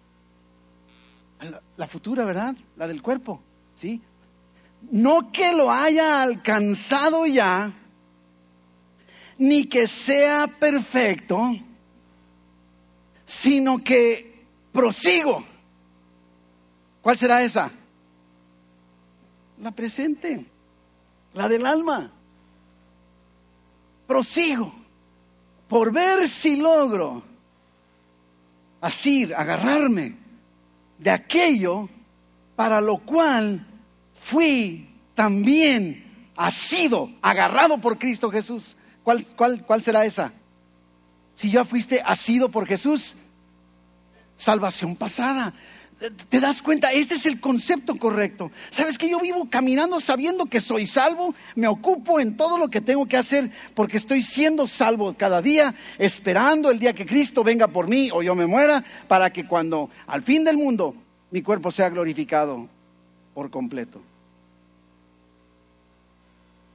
La 1.77 1.87
futura, 1.87 2.25
¿verdad? 2.25 2.55
La 2.77 2.87
del 2.87 3.01
cuerpo, 3.01 3.41
¿sí? 3.77 4.01
No 4.91 5.33
que 5.33 5.53
lo 5.53 5.71
haya 5.71 6.23
alcanzado 6.23 7.27
ya, 7.27 7.73
ni 9.39 9.67
que 9.67 9.87
sea 9.87 10.47
perfecto, 10.47 11.57
sino 13.27 13.83
que 13.83 14.45
prosigo 14.73 15.45
¿Cuál 17.03 17.17
será 17.17 17.43
esa? 17.43 17.71
La 19.61 19.71
presente, 19.73 20.45
la 21.35 21.49
del 21.49 21.67
alma. 21.67 22.11
Prosigo 24.07 24.73
por 25.69 25.93
ver 25.93 26.29
si 26.29 26.57
logro 26.57 27.23
asir, 28.81 29.35
agarrarme 29.35 30.17
de 31.01 31.11
aquello 31.11 31.89
para 32.55 32.81
lo 32.81 32.99
cual 32.99 33.67
fui 34.15 34.89
también 35.15 36.31
asido, 36.37 37.11
agarrado 37.23 37.79
por 37.79 37.99
Cristo 37.99 38.31
Jesús. 38.31 38.77
¿Cuál, 39.03 39.27
cuál, 39.37 39.65
cuál 39.65 39.83
será 39.83 40.05
esa? 40.05 40.33
Si 41.35 41.51
ya 41.51 41.65
fuiste 41.65 42.03
asido 42.05 42.51
por 42.51 42.67
Jesús, 42.67 43.17
salvación 44.37 44.95
pasada 44.95 45.55
¿Te 46.31 46.41
das 46.41 46.63
cuenta? 46.63 46.93
Este 46.93 47.17
es 47.17 47.27
el 47.27 47.41
concepto 47.41 47.95
correcto. 47.97 48.51
¿Sabes 48.71 48.97
que 48.97 49.11
yo 49.11 49.21
vivo 49.21 49.51
caminando 49.51 50.01
sabiendo 50.01 50.47
que 50.47 50.61
soy 50.61 50.87
salvo? 50.87 51.35
Me 51.55 51.69
ocupo 51.69 52.19
en 52.19 52.39
todo 52.39 52.57
lo 52.57 52.69
que 52.69 52.81
tengo 52.81 53.05
que 53.05 53.19
hacer 53.19 53.51
porque 53.75 53.99
estoy 53.99 54.23
siendo 54.23 54.67
salvo 54.67 55.13
cada 55.15 55.43
día, 55.43 55.75
esperando 55.99 56.71
el 56.71 56.79
día 56.79 56.95
que 56.95 57.05
Cristo 57.05 57.45
venga 57.45 57.69
por 57.69 57.87
mí 57.87 58.09
o 58.15 58.23
yo 58.23 58.35
me 58.35 58.47
muera, 58.47 58.83
para 59.09 59.31
que 59.31 59.47
cuando 59.47 59.91
al 60.07 60.23
fin 60.23 60.43
del 60.43 60.57
mundo 60.57 60.95
mi 61.31 61.43
cuerpo 61.43 61.71
sea 61.71 61.91
glorificado 61.91 62.67
por 63.35 63.51
completo. 63.51 64.01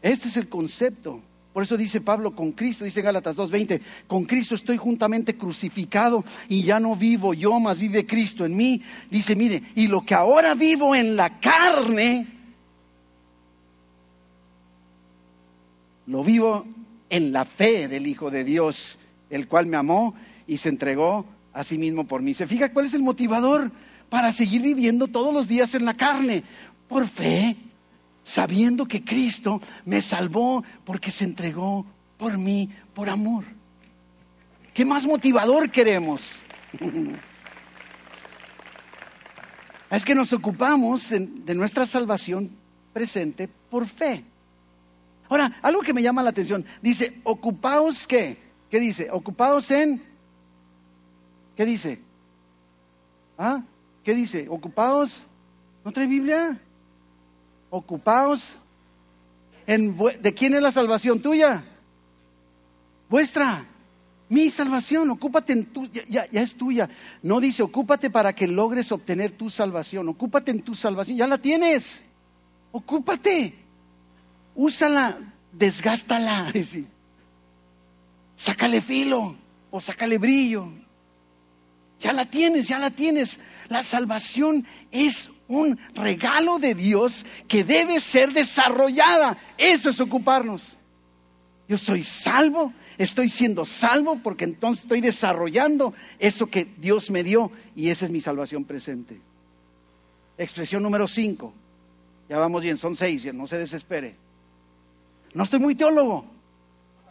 Este 0.03 0.27
es 0.27 0.37
el 0.37 0.47
concepto 0.49 1.19
por 1.55 1.63
eso 1.63 1.77
dice 1.77 2.01
Pablo, 2.01 2.35
con 2.35 2.51
Cristo, 2.51 2.83
dice 2.83 3.01
Gálatas 3.01 3.37
2.20, 3.37 3.79
con 4.07 4.25
Cristo 4.25 4.55
estoy 4.55 4.75
juntamente 4.75 5.37
crucificado 5.37 6.25
y 6.49 6.63
ya 6.63 6.81
no 6.81 6.97
vivo 6.97 7.33
yo, 7.33 7.61
más 7.61 7.79
vive 7.79 8.05
Cristo 8.05 8.43
en 8.43 8.57
mí. 8.57 8.81
Dice, 9.09 9.37
mire, 9.37 9.63
y 9.73 9.87
lo 9.87 10.05
que 10.05 10.13
ahora 10.13 10.53
vivo 10.53 10.93
en 10.93 11.15
la 11.15 11.39
carne, 11.39 12.27
lo 16.07 16.25
vivo 16.25 16.65
en 17.09 17.31
la 17.31 17.45
fe 17.45 17.87
del 17.87 18.05
Hijo 18.05 18.29
de 18.29 18.43
Dios, 18.43 18.97
el 19.29 19.47
cual 19.47 19.65
me 19.65 19.77
amó 19.77 20.13
y 20.47 20.57
se 20.57 20.67
entregó 20.67 21.25
a 21.53 21.63
sí 21.63 21.77
mismo 21.77 22.05
por 22.05 22.21
mí. 22.21 22.33
¿Se 22.33 22.47
fija 22.47 22.73
cuál 22.73 22.87
es 22.87 22.93
el 22.93 23.01
motivador 23.01 23.71
para 24.09 24.33
seguir 24.33 24.61
viviendo 24.61 25.07
todos 25.07 25.33
los 25.33 25.47
días 25.47 25.73
en 25.73 25.85
la 25.85 25.93
carne? 25.93 26.43
Por 26.89 27.07
fe, 27.07 27.55
sabiendo 28.25 28.87
que 28.87 29.05
Cristo 29.05 29.61
me 29.85 30.01
salvó 30.01 30.63
porque 30.83 31.11
se 31.11 31.23
entregó 31.23 31.85
por 32.17 32.37
mí, 32.37 32.69
por 32.93 33.07
amor. 33.07 33.45
¿Qué 34.73 34.83
más 34.83 35.05
motivador 35.05 35.69
queremos? 35.69 36.41
es 39.91 40.03
que 40.03 40.15
nos 40.15 40.33
ocupamos 40.33 41.09
de 41.11 41.55
nuestra 41.55 41.85
salvación 41.85 42.49
presente 42.91 43.47
por 43.69 43.87
fe. 43.87 44.25
Ahora, 45.29 45.59
algo 45.61 45.81
que 45.81 45.93
me 45.93 46.01
llama 46.01 46.23
la 46.23 46.31
atención, 46.31 46.65
dice, 46.81 47.21
ocupaos 47.23 48.07
qué? 48.07 48.37
¿Qué 48.69 48.79
dice? 48.79 49.09
Ocupaos 49.11 49.69
en... 49.71 50.03
¿Qué 51.55 51.65
dice? 51.65 52.01
¿Ah? 53.37 53.61
¿Qué 54.03 54.13
dice? 54.13 54.47
Ocupaos. 54.49 55.25
¿No 55.85 55.91
trae 55.91 56.07
Biblia? 56.07 56.59
Ocupaos 57.69 58.57
en, 59.67 59.97
¿de 59.97 60.33
quién 60.33 60.53
es 60.53 60.61
la 60.61 60.71
salvación 60.71 61.21
tuya? 61.21 61.63
Vuestra. 63.09 63.65
Mi 64.27 64.49
salvación, 64.49 65.11
ocúpate 65.11 65.53
en 65.53 65.65
tu, 65.65 65.85
ya, 65.85 66.27
ya, 66.29 66.41
es 66.41 66.55
tuya. 66.55 66.89
No 67.21 67.39
dice, 67.39 67.61
ocúpate 67.61 68.09
para 68.09 68.33
que 68.33 68.47
logres 68.47 68.91
obtener 68.91 69.31
tu 69.31 69.51
salvación. 69.51 70.09
Ocúpate 70.09 70.49
en 70.49 70.63
tu 70.63 70.73
salvación, 70.73 71.17
ya 71.17 71.27
la 71.27 71.37
tienes. 71.37 72.03
Ocúpate. 72.71 73.53
Úsala, 74.55 75.19
desgástala. 75.51 76.51
Sácale 78.35 78.81
filo 78.81 79.35
o 79.69 79.79
sácale 79.79 80.17
brillo. 80.17 80.69
Ya 81.99 82.11
la 82.11 82.25
tienes, 82.25 82.67
ya 82.67 82.79
la 82.79 82.89
tienes. 82.89 83.39
La 83.69 83.83
salvación 83.83 84.65
es 84.91 85.29
un 85.47 85.77
regalo 85.93 86.59
de 86.59 86.75
Dios 86.75 87.25
que 87.47 87.63
debe 87.63 87.99
ser 87.99 88.33
desarrollada. 88.33 89.37
Eso 89.57 89.89
es 89.89 89.99
ocuparnos. 89.99 90.77
Yo 91.67 91.77
soy 91.77 92.03
salvo, 92.03 92.73
estoy 92.97 93.29
siendo 93.29 93.65
salvo 93.65 94.19
porque 94.21 94.43
entonces 94.43 94.83
estoy 94.83 95.01
desarrollando 95.01 95.93
eso 96.19 96.47
que 96.47 96.65
Dios 96.77 97.09
me 97.09 97.23
dio 97.23 97.51
y 97.75 97.89
esa 97.89 98.05
es 98.05 98.11
mi 98.11 98.21
salvación 98.21 98.65
presente. 98.65 99.19
Expresión 100.37 100.83
número 100.83 101.07
5. 101.07 101.53
Ya 102.29 102.37
vamos 102.39 102.61
bien, 102.61 102.77
son 102.77 102.95
seis, 102.95 103.31
no 103.33 103.47
se 103.47 103.57
desespere. 103.57 104.15
No 105.33 105.43
estoy 105.43 105.59
muy 105.59 105.75
teólogo. 105.75 106.25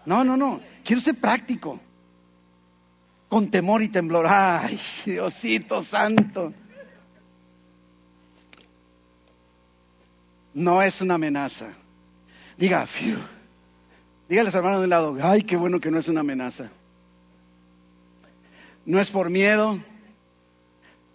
No, 0.06 0.24
no, 0.24 0.36
no. 0.36 0.60
Quiero 0.84 1.00
ser 1.00 1.14
práctico. 1.16 1.78
Con 3.28 3.50
temor 3.50 3.82
y 3.82 3.88
temblor. 3.88 4.26
Ay, 4.28 4.80
Diosito 5.04 5.82
santo. 5.82 6.52
No 10.54 10.80
es 10.80 11.00
una 11.00 11.14
amenaza. 11.14 11.74
Diga, 12.56 12.86
fiu. 12.86 13.18
Dígale 14.28 14.48
a 14.48 14.52
hermano 14.56 14.78
de 14.78 14.84
un 14.84 14.90
lado, 14.90 15.16
ay, 15.20 15.42
qué 15.42 15.56
bueno 15.56 15.80
que 15.80 15.90
no 15.90 15.98
es 15.98 16.08
una 16.08 16.20
amenaza. 16.20 16.70
No 18.86 19.00
es 19.00 19.10
por 19.10 19.30
miedo, 19.30 19.80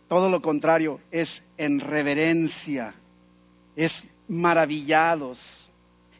todo 0.07 0.29
lo 0.29 0.41
contrario, 0.41 0.99
es 1.11 1.43
en 1.57 1.79
reverencia, 1.79 2.93
es 3.75 4.03
maravillados, 4.27 5.71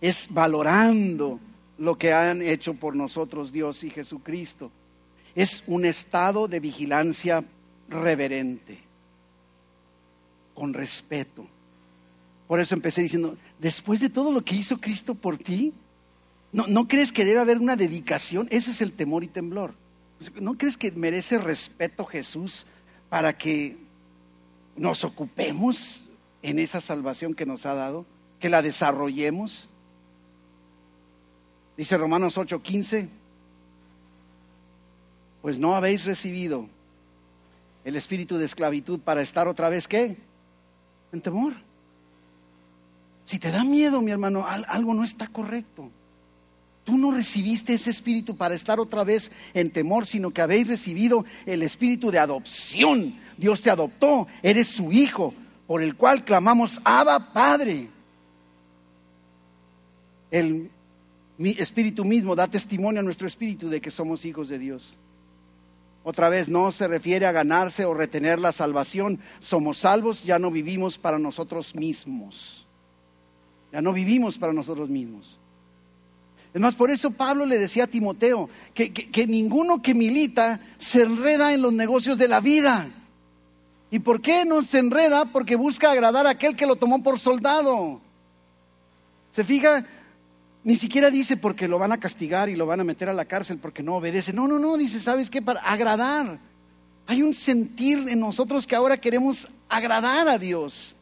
es 0.01 0.28
valorando 0.30 1.39
lo 1.78 1.97
que 1.97 2.13
han 2.13 2.41
hecho 2.41 2.74
por 2.74 2.95
nosotros 2.95 3.51
Dios 3.51 3.84
y 3.84 3.89
Jesucristo. 3.89 4.72
Es 5.36 5.63
un 5.67 5.86
estado 5.86 6.47
de 6.47 6.59
vigilancia 6.59 7.43
reverente, 7.88 8.80
con 10.53 10.74
respeto. 10.74 11.47
Por 12.50 12.60
eso 12.60 12.74
empecé 12.74 13.04
diciendo, 13.04 13.38
después 13.60 14.00
de 14.00 14.10
todo 14.10 14.32
lo 14.32 14.43
que 14.43 14.56
hizo 14.56 14.80
Cristo 14.80 15.14
por 15.14 15.38
ti, 15.38 15.72
¿no, 16.52 16.66
¿no 16.66 16.88
crees 16.88 17.12
que 17.12 17.24
debe 17.24 17.39
haber 17.39 17.60
una 17.60 17.76
dedicación? 17.76 18.47
Ese 18.50 18.72
es 18.72 18.82
el 18.82 18.93
temor 18.93 19.24
y 19.24 19.28
temblor. 19.28 19.76
¿No 20.34 20.58
crees 20.58 20.76
que 20.76 20.91
merece 20.91 21.38
respeto 21.38 22.06
Jesús 22.06 22.66
para 23.08 23.38
que 23.38 23.78
nos 24.76 25.04
ocupemos 25.04 26.08
en 26.41 26.58
esa 26.58 26.82
salvación 26.82 27.36
que 27.36 27.45
nos 27.45 27.68
ha 27.68 27.76
dado? 27.76 28.08
Que 28.39 28.50
la 28.50 28.64
desarrollemos. 28.64 29.70
Dice 31.78 31.97
Romanos 31.97 32.36
8:15, 32.36 33.10
pues 35.43 35.60
no 35.60 35.76
habéis 35.76 36.04
recibido 36.06 36.68
el 37.86 37.95
espíritu 37.95 38.39
de 38.39 38.45
esclavitud 38.45 39.00
para 39.02 39.22
estar 39.22 39.47
otra 39.47 39.70
vez, 39.70 39.88
¿qué? 39.88 40.18
En 41.12 41.22
temor. 41.22 41.68
Si 43.30 43.38
te 43.38 43.52
da 43.52 43.64
miedo, 43.64 44.02
mi 44.02 44.10
hermano, 44.10 44.44
algo 44.48 44.92
no 44.96 45.04
está 45.04 45.28
correcto. 45.28 45.92
Tú 46.84 46.98
no 46.98 47.12
recibiste 47.12 47.76
ese 47.76 47.92
espíritu 47.92 48.36
para 48.36 48.56
estar 48.56 48.80
otra 48.80 49.04
vez 49.04 49.32
en 49.54 49.70
temor, 49.70 50.08
sino 50.08 50.32
que 50.32 50.42
habéis 50.42 50.68
recibido 50.68 51.24
el 51.46 51.62
espíritu 51.62 52.10
de 52.10 52.18
adopción. 52.18 53.20
Dios 53.38 53.62
te 53.62 53.70
adoptó, 53.70 54.26
eres 54.42 54.70
su 54.70 54.92
hijo, 54.92 55.36
por 55.68 55.84
el 55.84 55.96
cual 55.96 56.26
clamamos, 56.26 56.82
Abba 56.84 57.32
Padre. 57.32 57.90
El 60.32 60.72
espíritu 61.38 62.04
mismo 62.06 62.36
da 62.36 62.48
testimonio 62.48 63.02
a 63.02 63.04
nuestro 63.04 63.28
espíritu 63.28 63.70
de 63.70 63.80
que 63.80 63.92
somos 63.92 64.26
hijos 64.26 64.50
de 64.50 64.58
Dios. 64.58 64.98
Otra 66.04 66.30
vez 66.30 66.50
no 66.50 66.72
se 66.72 66.88
refiere 66.88 67.28
a 67.28 67.32
ganarse 67.32 67.86
o 67.86 67.94
retener 67.94 68.40
la 68.40 68.54
salvación. 68.54 69.20
Somos 69.40 69.78
salvos, 69.78 70.24
ya 70.24 70.40
no 70.40 70.50
vivimos 70.50 70.98
para 70.98 71.20
nosotros 71.20 71.76
mismos. 71.76 72.66
Ya 73.72 73.82
no 73.82 73.93
vivimos 73.93 74.38
para 74.38 74.53
nosotros 74.53 74.89
mismos. 74.89 75.38
Es 76.53 76.59
más, 76.59 76.74
por 76.74 76.89
eso 76.89 77.11
Pablo 77.11 77.45
le 77.45 77.59
decía 77.59 77.84
a 77.84 77.88
Timoteo 77.88 78.49
que, 78.74 78.91
que, 78.91 79.28
ninguno 79.28 79.82
que 79.82 79.93
milita 79.93 80.59
se 80.80 81.03
enreda 81.03 81.53
en 81.53 81.61
los 81.61 81.74
negocios 81.74 82.17
de 82.17 82.28
la 82.28 82.39
vida. 82.39 82.89
¿Y 83.91 83.99
por 83.99 84.22
qué 84.22 84.45
no 84.45 84.63
se 84.63 84.80
enreda? 84.80 85.26
Porque 85.26 85.55
busca 85.55 85.91
agradar 85.91 86.26
a 86.26 86.32
aquel 86.32 86.55
que 86.55 86.65
lo 86.65 86.76
tomó 86.76 87.03
por 87.03 87.20
soldado. 87.20 88.01
¿Se 89.32 89.43
fija? 89.43 89.86
Ni 90.63 90.76
siquiera 90.76 91.09
dice 91.09 91.38
porque 91.38 91.67
lo 91.67 91.80
van 91.80 91.91
a 91.91 91.99
castigar 91.99 92.49
y 92.49 92.55
lo 92.55 92.65
van 92.65 92.80
a 92.80 92.84
meter 92.84 93.09
a 93.09 93.13
la 93.13 93.26
cárcel 93.26 93.59
porque 93.59 93.84
no 93.84 93.95
obedece. 93.95 94.34
No, 94.34 94.47
no, 94.47 94.57
no, 94.57 94.76
dice, 94.76 94.99
¿sabes 94.99 95.30
qué? 95.30 95.41
Para 95.41 95.61
agradar. 95.61 96.39
Hay 97.05 97.22
un 97.22 97.34
sentir 97.34 98.09
en 98.09 98.20
nosotros 98.20 98.65
que 98.67 98.76
ahora 98.76 98.99
queremos 98.99 99.47
agradar 99.67 100.28
a 100.28 100.38
Dios. 100.38 100.95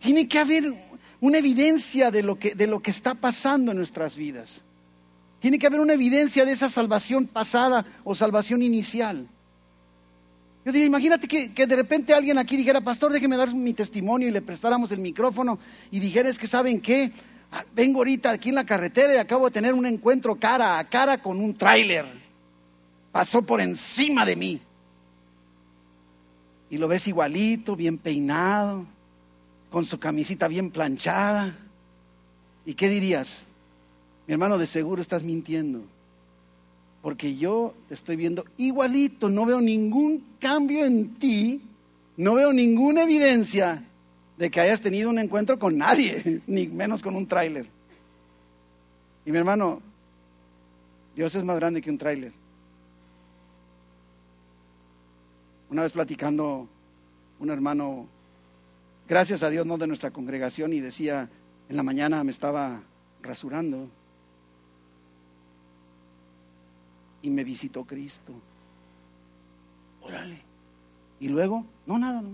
Tiene 0.00 0.28
que 0.28 0.38
haber 0.38 0.72
una 1.20 1.38
evidencia 1.38 2.10
de 2.10 2.22
lo 2.22 2.38
que, 2.38 2.54
de 2.54 2.66
lo 2.66 2.80
que 2.80 2.90
está 2.90 3.14
pasando 3.14 3.72
en 3.72 3.78
nuestras 3.78 4.16
vidas. 4.16 4.62
Tiene 5.40 5.58
que 5.58 5.66
haber 5.66 5.80
una 5.80 5.94
evidencia 5.94 6.44
de 6.44 6.52
esa 6.52 6.68
salvación 6.68 7.26
pasada 7.26 7.84
o 8.04 8.14
salvación 8.14 8.62
inicial. 8.62 9.26
Yo 10.64 10.72
diría, 10.72 10.86
imagínate 10.86 11.26
que, 11.26 11.52
que, 11.52 11.66
de 11.66 11.76
repente 11.76 12.12
alguien 12.12 12.38
aquí 12.38 12.56
dijera, 12.56 12.80
pastor, 12.80 13.12
déjeme 13.12 13.36
dar 13.36 13.54
mi 13.54 13.72
testimonio 13.72 14.28
y 14.28 14.32
le 14.32 14.42
prestáramos 14.42 14.90
el 14.92 14.98
micrófono 14.98 15.58
y 15.90 16.00
dijera, 16.00 16.28
es 16.28 16.38
que 16.38 16.46
saben 16.46 16.80
qué, 16.80 17.12
ah, 17.52 17.64
vengo 17.74 17.98
ahorita 17.98 18.30
aquí 18.30 18.50
en 18.50 18.56
la 18.56 18.66
carretera 18.66 19.14
y 19.14 19.16
acabo 19.16 19.46
de 19.46 19.52
tener 19.52 19.74
un 19.74 19.86
encuentro 19.86 20.36
cara 20.36 20.78
a 20.78 20.88
cara 20.88 21.22
con 21.22 21.40
un 21.40 21.54
tráiler. 21.54 22.06
Pasó 23.12 23.42
por 23.42 23.60
encima 23.60 24.26
de 24.26 24.36
mí. 24.36 24.60
Y 26.70 26.76
lo 26.76 26.86
ves 26.86 27.08
igualito, 27.08 27.74
bien 27.74 27.96
peinado, 27.96 28.84
con 29.70 29.84
su 29.84 29.98
camisita 29.98 30.48
bien 30.48 30.70
planchada. 30.70 31.56
¿Y 32.64 32.74
qué 32.74 32.88
dirías? 32.88 33.44
Mi 34.26 34.32
hermano, 34.32 34.58
de 34.58 34.66
seguro 34.66 35.02
estás 35.02 35.22
mintiendo. 35.22 35.82
Porque 37.02 37.36
yo 37.36 37.74
te 37.88 37.94
estoy 37.94 38.16
viendo 38.16 38.44
igualito, 38.56 39.28
no 39.28 39.46
veo 39.46 39.60
ningún 39.60 40.24
cambio 40.40 40.84
en 40.84 41.14
ti, 41.14 41.62
no 42.16 42.34
veo 42.34 42.52
ninguna 42.52 43.04
evidencia 43.04 43.84
de 44.36 44.50
que 44.50 44.60
hayas 44.60 44.80
tenido 44.80 45.10
un 45.10 45.18
encuentro 45.18 45.58
con 45.58 45.78
nadie, 45.78 46.42
ni 46.46 46.66
menos 46.66 47.02
con 47.02 47.16
un 47.16 47.26
tráiler. 47.26 47.66
Y 49.24 49.32
mi 49.32 49.38
hermano, 49.38 49.80
Dios 51.14 51.34
es 51.34 51.44
más 51.44 51.56
grande 51.56 51.82
que 51.82 51.90
un 51.90 51.98
tráiler. 51.98 52.32
Una 55.70 55.82
vez 55.82 55.92
platicando, 55.92 56.66
un 57.38 57.50
hermano 57.50 58.06
gracias 59.08 59.42
a 59.42 59.50
Dios, 59.50 59.66
no 59.66 59.78
de 59.78 59.86
nuestra 59.86 60.10
congregación, 60.10 60.72
y 60.72 60.80
decía, 60.80 61.28
En 61.68 61.76
la 61.76 61.82
mañana 61.82 62.22
me 62.24 62.30
estaba 62.30 62.80
rasurando 63.22 63.88
y 67.22 67.30
me 67.30 67.44
visitó 67.44 67.84
Cristo. 67.84 68.32
Órale. 70.02 70.38
Y 71.20 71.28
luego, 71.28 71.64
no, 71.86 71.98
nada, 71.98 72.22
no. 72.22 72.30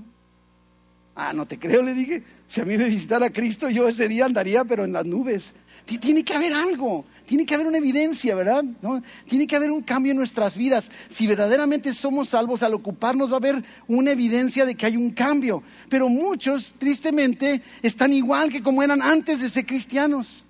Ah, 1.16 1.32
no 1.32 1.46
te 1.46 1.58
creo, 1.58 1.82
le 1.82 1.94
dije. 1.94 2.22
Si 2.46 2.60
a 2.60 2.64
mí 2.64 2.76
me 2.76 2.88
visitara 2.88 3.30
Cristo, 3.30 3.70
yo 3.70 3.88
ese 3.88 4.08
día 4.08 4.26
andaría, 4.26 4.64
pero 4.64 4.84
en 4.84 4.92
las 4.92 5.06
nubes. 5.06 5.54
Tiene 5.86 6.24
que 6.24 6.32
haber 6.32 6.54
algo, 6.54 7.04
tiene 7.26 7.44
que 7.44 7.54
haber 7.54 7.66
una 7.66 7.78
evidencia, 7.78 8.34
¿verdad? 8.34 8.64
¿No? 8.80 9.02
Tiene 9.28 9.46
que 9.46 9.56
haber 9.56 9.70
un 9.70 9.82
cambio 9.82 10.12
en 10.12 10.18
nuestras 10.18 10.56
vidas. 10.56 10.90
Si 11.08 11.26
verdaderamente 11.26 11.92
somos 11.92 12.30
salvos, 12.30 12.62
al 12.62 12.74
ocuparnos 12.74 13.30
va 13.30 13.34
a 13.34 13.36
haber 13.36 13.62
una 13.86 14.12
evidencia 14.12 14.64
de 14.64 14.74
que 14.74 14.86
hay 14.86 14.96
un 14.96 15.10
cambio. 15.10 15.62
Pero 15.90 16.08
muchos, 16.08 16.74
tristemente, 16.78 17.62
están 17.82 18.12
igual 18.12 18.50
que 18.50 18.62
como 18.62 18.82
eran 18.82 19.02
antes 19.02 19.40
de 19.40 19.50
ser 19.50 19.66
cristianos. 19.66 20.44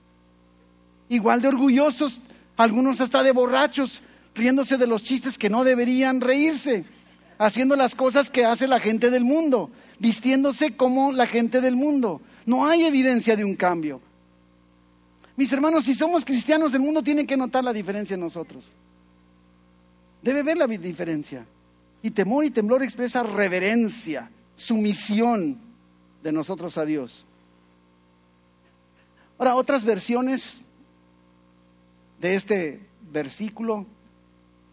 Igual 1.08 1.42
de 1.42 1.48
orgullosos, 1.48 2.20
algunos 2.56 3.00
hasta 3.00 3.22
de 3.22 3.32
borrachos, 3.32 4.02
riéndose 4.34 4.76
de 4.76 4.86
los 4.86 5.02
chistes 5.02 5.36
que 5.36 5.50
no 5.50 5.64
deberían 5.64 6.20
reírse, 6.20 6.84
haciendo 7.38 7.76
las 7.76 7.94
cosas 7.94 8.30
que 8.30 8.44
hace 8.44 8.66
la 8.66 8.80
gente 8.80 9.10
del 9.10 9.24
mundo, 9.24 9.70
vistiéndose 9.98 10.76
como 10.76 11.12
la 11.12 11.26
gente 11.26 11.60
del 11.60 11.76
mundo. 11.76 12.20
No 12.46 12.66
hay 12.66 12.84
evidencia 12.84 13.36
de 13.36 13.44
un 13.44 13.54
cambio. 13.54 14.00
Mis 15.36 15.52
hermanos, 15.52 15.84
si 15.84 15.94
somos 15.94 16.24
cristianos, 16.24 16.74
el 16.74 16.80
mundo 16.80 17.02
tiene 17.02 17.26
que 17.26 17.36
notar 17.36 17.64
la 17.64 17.72
diferencia 17.72 18.14
en 18.14 18.20
nosotros. 18.20 18.72
Debe 20.22 20.42
ver 20.42 20.56
la 20.56 20.66
diferencia. 20.66 21.44
Y 22.02 22.10
temor 22.10 22.44
y 22.44 22.50
temblor 22.50 22.82
expresa 22.82 23.22
reverencia, 23.22 24.30
sumisión 24.54 25.58
de 26.22 26.32
nosotros 26.32 26.78
a 26.78 26.84
Dios. 26.84 27.24
Ahora, 29.38 29.56
otras 29.56 29.84
versiones 29.84 30.60
de 32.20 32.34
este 32.36 32.80
versículo 33.10 33.86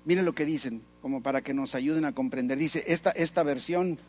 Miren 0.04 0.26
lo 0.26 0.34
que 0.34 0.46
dicen, 0.46 0.82
como 1.02 1.22
para 1.22 1.42
que 1.42 1.54
nos 1.54 1.76
ayuden 1.76 2.06
a 2.06 2.14
comprender. 2.14 2.58
Dice, 2.58 2.84
esta, 2.88 3.12
esta 3.12 3.44
versión 3.44 4.00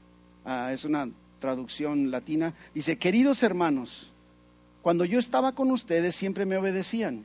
ah, 0.45 0.71
es 0.73 0.85
una 0.85 1.09
traducción 1.39 2.11
latina. 2.11 2.55
Dice, 2.75 2.97
queridos 2.97 3.43
hermanos, 3.43 4.12
cuando 4.83 5.05
yo 5.05 5.19
estaba 5.19 5.53
con 5.53 5.71
ustedes 5.71 6.15
siempre 6.15 6.45
me 6.45 6.57
obedecían. 6.57 7.25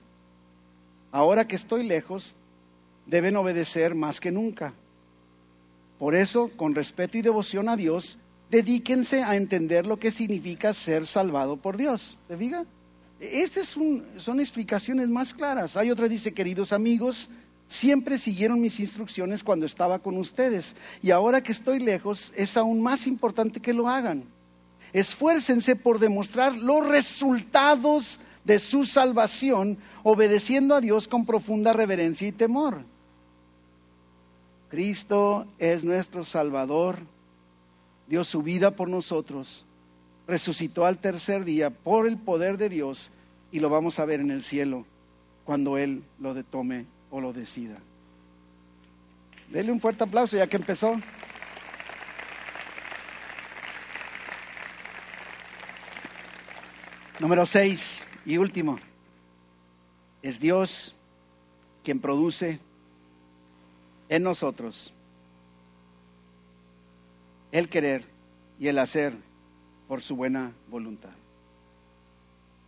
Ahora 1.11 1.47
que 1.47 1.55
estoy 1.55 1.83
lejos, 1.83 2.35
deben 3.05 3.35
obedecer 3.35 3.95
más 3.95 4.19
que 4.19 4.31
nunca. 4.31 4.73
Por 5.97 6.15
eso, 6.15 6.51
con 6.55 6.75
respeto 6.75 7.17
y 7.17 7.21
devoción 7.21 7.69
a 7.69 7.75
Dios, 7.75 8.17
dedíquense 8.51 9.23
a 9.23 9.35
entender 9.35 9.87
lo 9.87 9.97
que 9.97 10.11
significa 10.11 10.73
ser 10.73 11.07
salvado 11.07 11.57
por 11.57 11.75
Dios. 11.75 12.17
Estas 13.19 13.75
son 14.17 14.39
explicaciones 14.39 15.09
más 15.09 15.33
claras. 15.33 15.75
Hay 15.75 15.89
otra, 15.89 16.07
dice, 16.07 16.33
queridos 16.33 16.71
amigos, 16.71 17.29
Siempre 17.67 18.17
siguieron 18.17 18.61
mis 18.61 18.79
instrucciones 18.79 19.43
cuando 19.43 19.65
estaba 19.65 19.99
con 19.99 20.17
ustedes 20.17 20.73
y 21.01 21.11
ahora 21.11 21.43
que 21.43 21.51
estoy 21.51 21.79
lejos 21.79 22.31
es 22.35 22.55
aún 22.55 22.81
más 22.81 23.07
importante 23.07 23.59
que 23.59 23.73
lo 23.73 23.89
hagan. 23.89 24.23
Esfuércense 24.93 25.75
por 25.75 25.99
demostrar 25.99 26.55
los 26.55 26.87
resultados 26.87 28.19
de 28.43 28.59
su 28.59 28.85
salvación 28.85 29.77
obedeciendo 30.03 30.73
a 30.73 30.81
Dios 30.81 31.07
con 31.07 31.25
profunda 31.25 31.73
reverencia 31.73 32.27
y 32.27 32.31
temor. 32.31 32.83
Cristo 34.69 35.45
es 35.59 35.83
nuestro 35.83 36.23
Salvador, 36.23 36.99
dio 38.07 38.23
su 38.23 38.41
vida 38.41 38.71
por 38.71 38.89
nosotros, 38.89 39.65
resucitó 40.27 40.85
al 40.85 40.97
tercer 40.97 41.43
día 41.43 41.69
por 41.69 42.07
el 42.07 42.17
poder 42.17 42.57
de 42.57 42.69
Dios 42.69 43.09
y 43.51 43.59
lo 43.59 43.69
vamos 43.69 43.99
a 43.99 44.05
ver 44.05 44.19
en 44.19 44.31
el 44.31 44.43
cielo 44.43 44.85
cuando 45.45 45.77
Él 45.77 46.03
lo 46.19 46.33
detome 46.33 46.85
o 47.11 47.21
lo 47.21 47.33
decida. 47.33 47.77
Dele 49.51 49.71
un 49.71 49.79
fuerte 49.79 50.03
aplauso 50.03 50.35
ya 50.35 50.47
que 50.47 50.57
empezó. 50.57 50.95
Número 57.19 57.47
seis 57.47 58.05
y 58.25 58.37
último. 58.37 58.77
Es 60.21 60.39
Dios 60.39 60.93
quien 61.83 61.99
produce 61.99 62.59
en 64.09 64.23
nosotros 64.23 64.93
el 67.51 67.69
querer 67.69 68.05
y 68.59 68.67
el 68.67 68.77
hacer 68.77 69.15
por 69.87 70.01
su 70.01 70.15
buena 70.15 70.51
voluntad. 70.69 71.09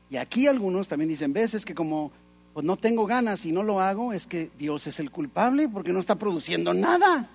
Y 0.09 0.17
aquí 0.17 0.47
algunos 0.47 0.87
también 0.87 1.09
dicen, 1.09 1.31
veces 1.31 1.63
que 1.63 1.75
como 1.75 2.11
pues 2.53 2.65
no 2.65 2.75
tengo 2.75 3.05
ganas 3.05 3.45
y 3.45 3.51
no 3.51 3.61
lo 3.61 3.79
hago, 3.79 4.13
es 4.13 4.25
que 4.25 4.49
Dios 4.57 4.87
es 4.87 4.99
el 4.99 5.11
culpable 5.11 5.69
porque 5.69 5.93
no 5.93 5.99
está 5.99 6.15
produciendo 6.15 6.73
nada. 6.73 7.29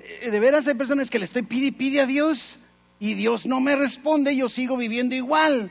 Eh, 0.00 0.30
de 0.30 0.40
veras 0.40 0.66
hay 0.66 0.74
personas 0.74 1.08
que 1.08 1.20
le 1.20 1.24
estoy 1.24 1.42
pide 1.42 1.66
y 1.68 1.70
pide 1.70 2.00
a 2.00 2.06
Dios 2.06 2.58
y 3.00 3.14
Dios 3.14 3.46
no 3.46 3.60
me 3.60 3.76
responde, 3.76 4.36
yo 4.36 4.48
sigo 4.48 4.76
viviendo 4.76 5.14
igual, 5.14 5.70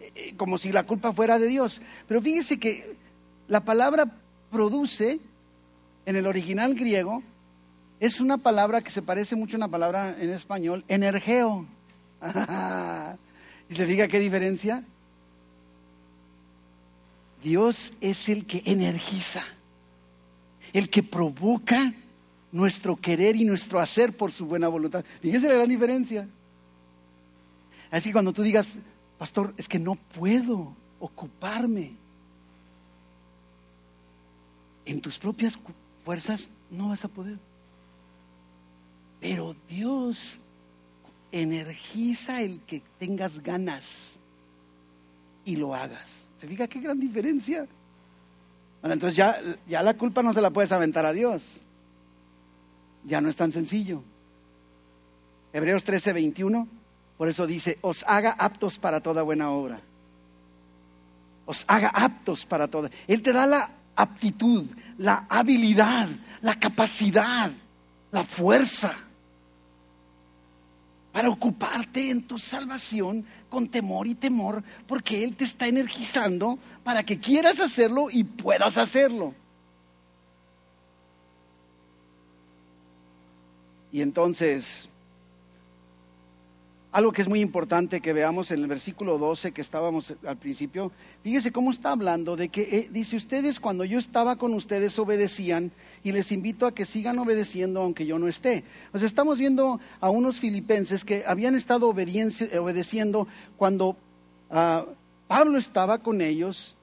eh, 0.00 0.12
eh, 0.14 0.34
como 0.36 0.58
si 0.58 0.72
la 0.72 0.84
culpa 0.84 1.12
fuera 1.12 1.38
de 1.38 1.46
Dios. 1.46 1.80
Pero 2.08 2.20
fíjese 2.20 2.58
que 2.58 2.96
la 3.48 3.64
palabra 3.64 4.20
produce 4.50 5.20
en 6.06 6.16
el 6.16 6.26
original 6.26 6.74
griego 6.74 7.22
es 8.00 8.20
una 8.20 8.38
palabra 8.38 8.82
que 8.82 8.90
se 8.90 9.02
parece 9.02 9.36
mucho 9.36 9.56
a 9.56 9.58
una 9.58 9.68
palabra 9.68 10.16
en 10.18 10.30
español, 10.30 10.84
energeo. 10.88 11.66
y 13.68 13.74
le 13.74 13.86
diga 13.86 14.08
qué 14.08 14.18
diferencia. 14.18 14.84
Dios 17.42 17.92
es 18.00 18.28
el 18.28 18.46
que 18.46 18.62
energiza, 18.64 19.42
el 20.72 20.88
que 20.88 21.02
provoca 21.02 21.94
nuestro 22.52 22.96
querer 22.96 23.36
y 23.36 23.44
nuestro 23.44 23.80
hacer 23.80 24.16
por 24.16 24.32
su 24.32 24.46
buena 24.46 24.68
voluntad. 24.68 25.04
Fíjese 25.20 25.48
la 25.48 25.54
gran 25.54 25.68
diferencia. 25.68 26.28
Así 27.94 28.08
que 28.08 28.14
cuando 28.14 28.32
tú 28.32 28.42
digas, 28.42 28.76
pastor, 29.18 29.54
es 29.56 29.68
que 29.68 29.78
no 29.78 29.94
puedo 29.94 30.74
ocuparme 30.98 31.92
en 34.84 35.00
tus 35.00 35.16
propias 35.16 35.56
fuerzas, 36.04 36.48
no 36.72 36.88
vas 36.88 37.04
a 37.04 37.08
poder. 37.08 37.38
Pero 39.20 39.54
Dios 39.68 40.40
energiza 41.30 42.42
el 42.42 42.62
que 42.62 42.82
tengas 42.98 43.40
ganas 43.40 43.84
y 45.44 45.54
lo 45.54 45.72
hagas. 45.72 46.28
¿Se 46.40 46.48
fija 46.48 46.66
qué 46.66 46.80
gran 46.80 46.98
diferencia? 46.98 47.68
Entonces 48.82 49.14
ya, 49.14 49.38
ya 49.68 49.84
la 49.84 49.94
culpa 49.94 50.20
no 50.20 50.32
se 50.32 50.40
la 50.40 50.50
puedes 50.50 50.72
aventar 50.72 51.06
a 51.06 51.12
Dios. 51.12 51.58
Ya 53.04 53.20
no 53.20 53.28
es 53.28 53.36
tan 53.36 53.52
sencillo. 53.52 54.02
Hebreos 55.52 55.84
13, 55.84 56.12
21, 56.12 56.66
por 57.16 57.28
eso 57.28 57.46
dice, 57.46 57.78
os 57.80 58.04
haga 58.06 58.32
aptos 58.32 58.78
para 58.78 59.00
toda 59.00 59.22
buena 59.22 59.50
obra. 59.50 59.80
Os 61.46 61.64
haga 61.68 61.88
aptos 61.88 62.44
para 62.44 62.68
toda. 62.68 62.90
Él 63.06 63.22
te 63.22 63.32
da 63.32 63.46
la 63.46 63.70
aptitud, 63.94 64.66
la 64.98 65.26
habilidad, 65.28 66.08
la 66.40 66.58
capacidad, 66.58 67.52
la 68.10 68.24
fuerza 68.24 68.94
para 71.14 71.28
ocuparte 71.28 72.10
en 72.10 72.22
tu 72.22 72.38
salvación 72.38 73.24
con 73.48 73.68
temor 73.68 74.08
y 74.08 74.16
temor, 74.16 74.64
porque 74.88 75.22
Él 75.22 75.36
te 75.36 75.44
está 75.44 75.68
energizando 75.68 76.58
para 76.82 77.04
que 77.04 77.20
quieras 77.20 77.60
hacerlo 77.60 78.08
y 78.10 78.24
puedas 78.24 78.76
hacerlo. 78.76 79.32
Y 83.92 84.02
entonces, 84.02 84.88
algo 86.94 87.10
que 87.10 87.22
es 87.22 87.28
muy 87.28 87.40
importante 87.40 88.00
que 88.00 88.12
veamos 88.12 88.52
en 88.52 88.60
el 88.60 88.68
versículo 88.68 89.18
12 89.18 89.50
que 89.50 89.60
estábamos 89.60 90.14
al 90.24 90.36
principio, 90.36 90.92
fíjese 91.24 91.50
cómo 91.50 91.72
está 91.72 91.90
hablando 91.90 92.36
de 92.36 92.50
que 92.50 92.62
eh, 92.62 92.88
dice 92.88 93.16
ustedes 93.16 93.58
cuando 93.58 93.84
yo 93.84 93.98
estaba 93.98 94.36
con 94.36 94.54
ustedes 94.54 94.96
obedecían 95.00 95.72
y 96.04 96.12
les 96.12 96.30
invito 96.30 96.66
a 96.66 96.72
que 96.72 96.84
sigan 96.84 97.18
obedeciendo 97.18 97.82
aunque 97.82 98.06
yo 98.06 98.20
no 98.20 98.28
esté. 98.28 98.62
O 98.92 98.98
sea, 98.98 99.08
estamos 99.08 99.38
viendo 99.38 99.80
a 99.98 100.08
unos 100.08 100.38
filipenses 100.38 101.04
que 101.04 101.24
habían 101.26 101.56
estado 101.56 101.88
obedeciendo 101.88 103.26
cuando 103.56 103.96
ah, 104.52 104.84
Pablo 105.26 105.58
estaba 105.58 105.98
con 105.98 106.20
ellos 106.20 106.76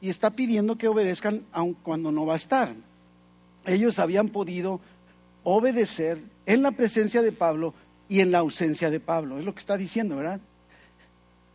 y 0.00 0.08
está 0.08 0.30
pidiendo 0.30 0.78
que 0.78 0.88
obedezcan 0.88 1.42
aun 1.52 1.74
cuando 1.74 2.10
no 2.10 2.24
va 2.24 2.32
a 2.32 2.36
estar. 2.36 2.74
Ellos 3.66 3.98
habían 3.98 4.30
podido 4.30 4.80
obedecer 5.44 6.22
en 6.46 6.62
la 6.62 6.70
presencia 6.70 7.20
de 7.20 7.32
Pablo 7.32 7.74
y 8.08 8.20
en 8.20 8.30
la 8.30 8.38
ausencia 8.38 8.90
de 8.90 9.00
Pablo. 9.00 9.38
Es 9.38 9.44
lo 9.44 9.54
que 9.54 9.60
está 9.60 9.76
diciendo, 9.76 10.16
¿verdad? 10.16 10.40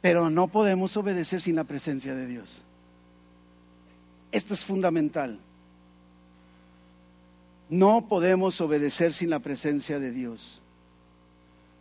Pero 0.01 0.29
no 0.29 0.47
podemos 0.47 0.95
obedecer 0.97 1.41
sin 1.41 1.55
la 1.55 1.63
presencia 1.63 2.13
de 2.13 2.27
Dios. 2.27 2.61
Esto 4.31 4.53
es 4.53 4.63
fundamental. 4.63 5.39
No 7.69 8.07
podemos 8.07 8.59
obedecer 8.61 9.13
sin 9.13 9.29
la 9.29 9.39
presencia 9.39 9.99
de 9.99 10.11
Dios. 10.11 10.59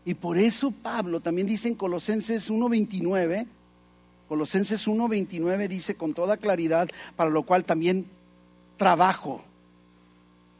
Y 0.05 0.15
por 0.15 0.39
eso 0.39 0.71
Pablo 0.71 1.21
también 1.21 1.47
dice 1.47 1.69
en 1.69 1.75
Colosenses 1.75 2.51
1.29, 2.51 3.47
Colosenses 4.29 4.89
1:29 4.89 5.69
dice 5.69 5.95
con 5.95 6.15
toda 6.15 6.39
claridad, 6.39 6.89
para 7.17 7.31
lo 7.31 7.43
cual 7.43 7.65
también 7.65 8.07
trabajo. 8.79 9.43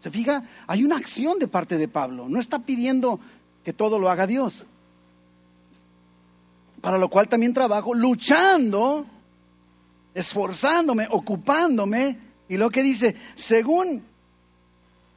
¿Se 0.01 0.11
fija? 0.11 0.45
Hay 0.67 0.85
una 0.85 0.97
acción 0.97 1.39
de 1.39 1.49
parte 1.49 1.79
de 1.79 1.89
Pablo. 1.89 2.29
No 2.29 2.39
está 2.39 2.59
pidiendo 2.59 3.19
que 3.65 3.73
todo 3.73 3.99
lo 3.99 4.11
haga 4.11 4.27
Dios. 4.27 4.65
Para 6.81 6.99
lo 6.99 7.09
cual 7.09 7.29
también 7.29 7.55
trabajo, 7.55 7.95
luchando, 7.95 9.07
esforzándome, 10.15 11.07
ocupándome. 11.11 12.19
Y 12.49 12.57
lo 12.57 12.71
que 12.71 12.83
dice, 12.83 13.15
según 13.35 14.03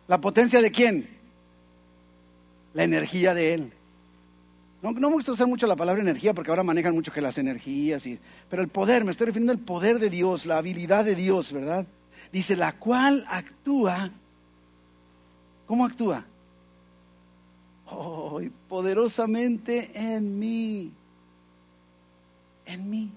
la 0.08 0.22
potencia 0.22 0.62
de 0.62 0.72
quién? 0.72 1.10
La 2.74 2.84
energía 2.84 3.34
de 3.34 3.54
Él. 3.54 3.74
No, 4.82 4.92
me 4.92 5.16
gusta 5.16 5.32
usar 5.32 5.48
mucho 5.48 5.66
la 5.66 5.76
palabra 5.76 6.04
energía 6.04 6.36
porque 6.36 6.52
ahora 6.52 6.62
manejan 6.62 6.94
mucho 6.94 7.12
que 7.12 7.22
las 7.22 7.40
energías, 7.40 8.06
y, 8.06 8.20
pero 8.50 8.62
el 8.62 8.68
poder, 8.68 9.04
me 9.04 9.12
estoy 9.12 9.26
refiriendo 9.26 9.52
al 9.52 9.58
poder 9.58 9.98
de 9.98 10.12
Dios, 10.12 10.46
la 10.46 10.60
habilidad 10.60 11.04
de 11.04 11.16
Dios, 11.16 11.52
¿verdad? 11.52 11.88
Dice, 12.32 12.56
la 12.56 12.74
cual 12.74 13.26
actúa. 13.28 14.12
¿Cómo 15.66 15.86
actúa? 15.86 16.26
Oh, 17.98 18.42
poderosamente 18.68 19.90
en 19.94 20.38
mí. 20.38 20.92
En 22.66 22.90
mí. 22.90 23.10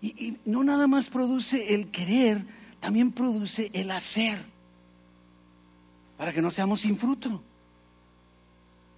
Y, 0.00 0.08
y 0.26 0.38
no 0.46 0.64
nada 0.64 0.86
más 0.86 1.08
produce 1.08 1.74
el 1.74 1.90
querer, 1.90 2.42
también 2.80 3.12
produce 3.12 3.70
el 3.74 3.90
hacer. 3.90 4.42
Para 6.16 6.32
que 6.32 6.40
no 6.40 6.50
seamos 6.50 6.80
sin 6.80 6.96
fruto. 6.96 7.42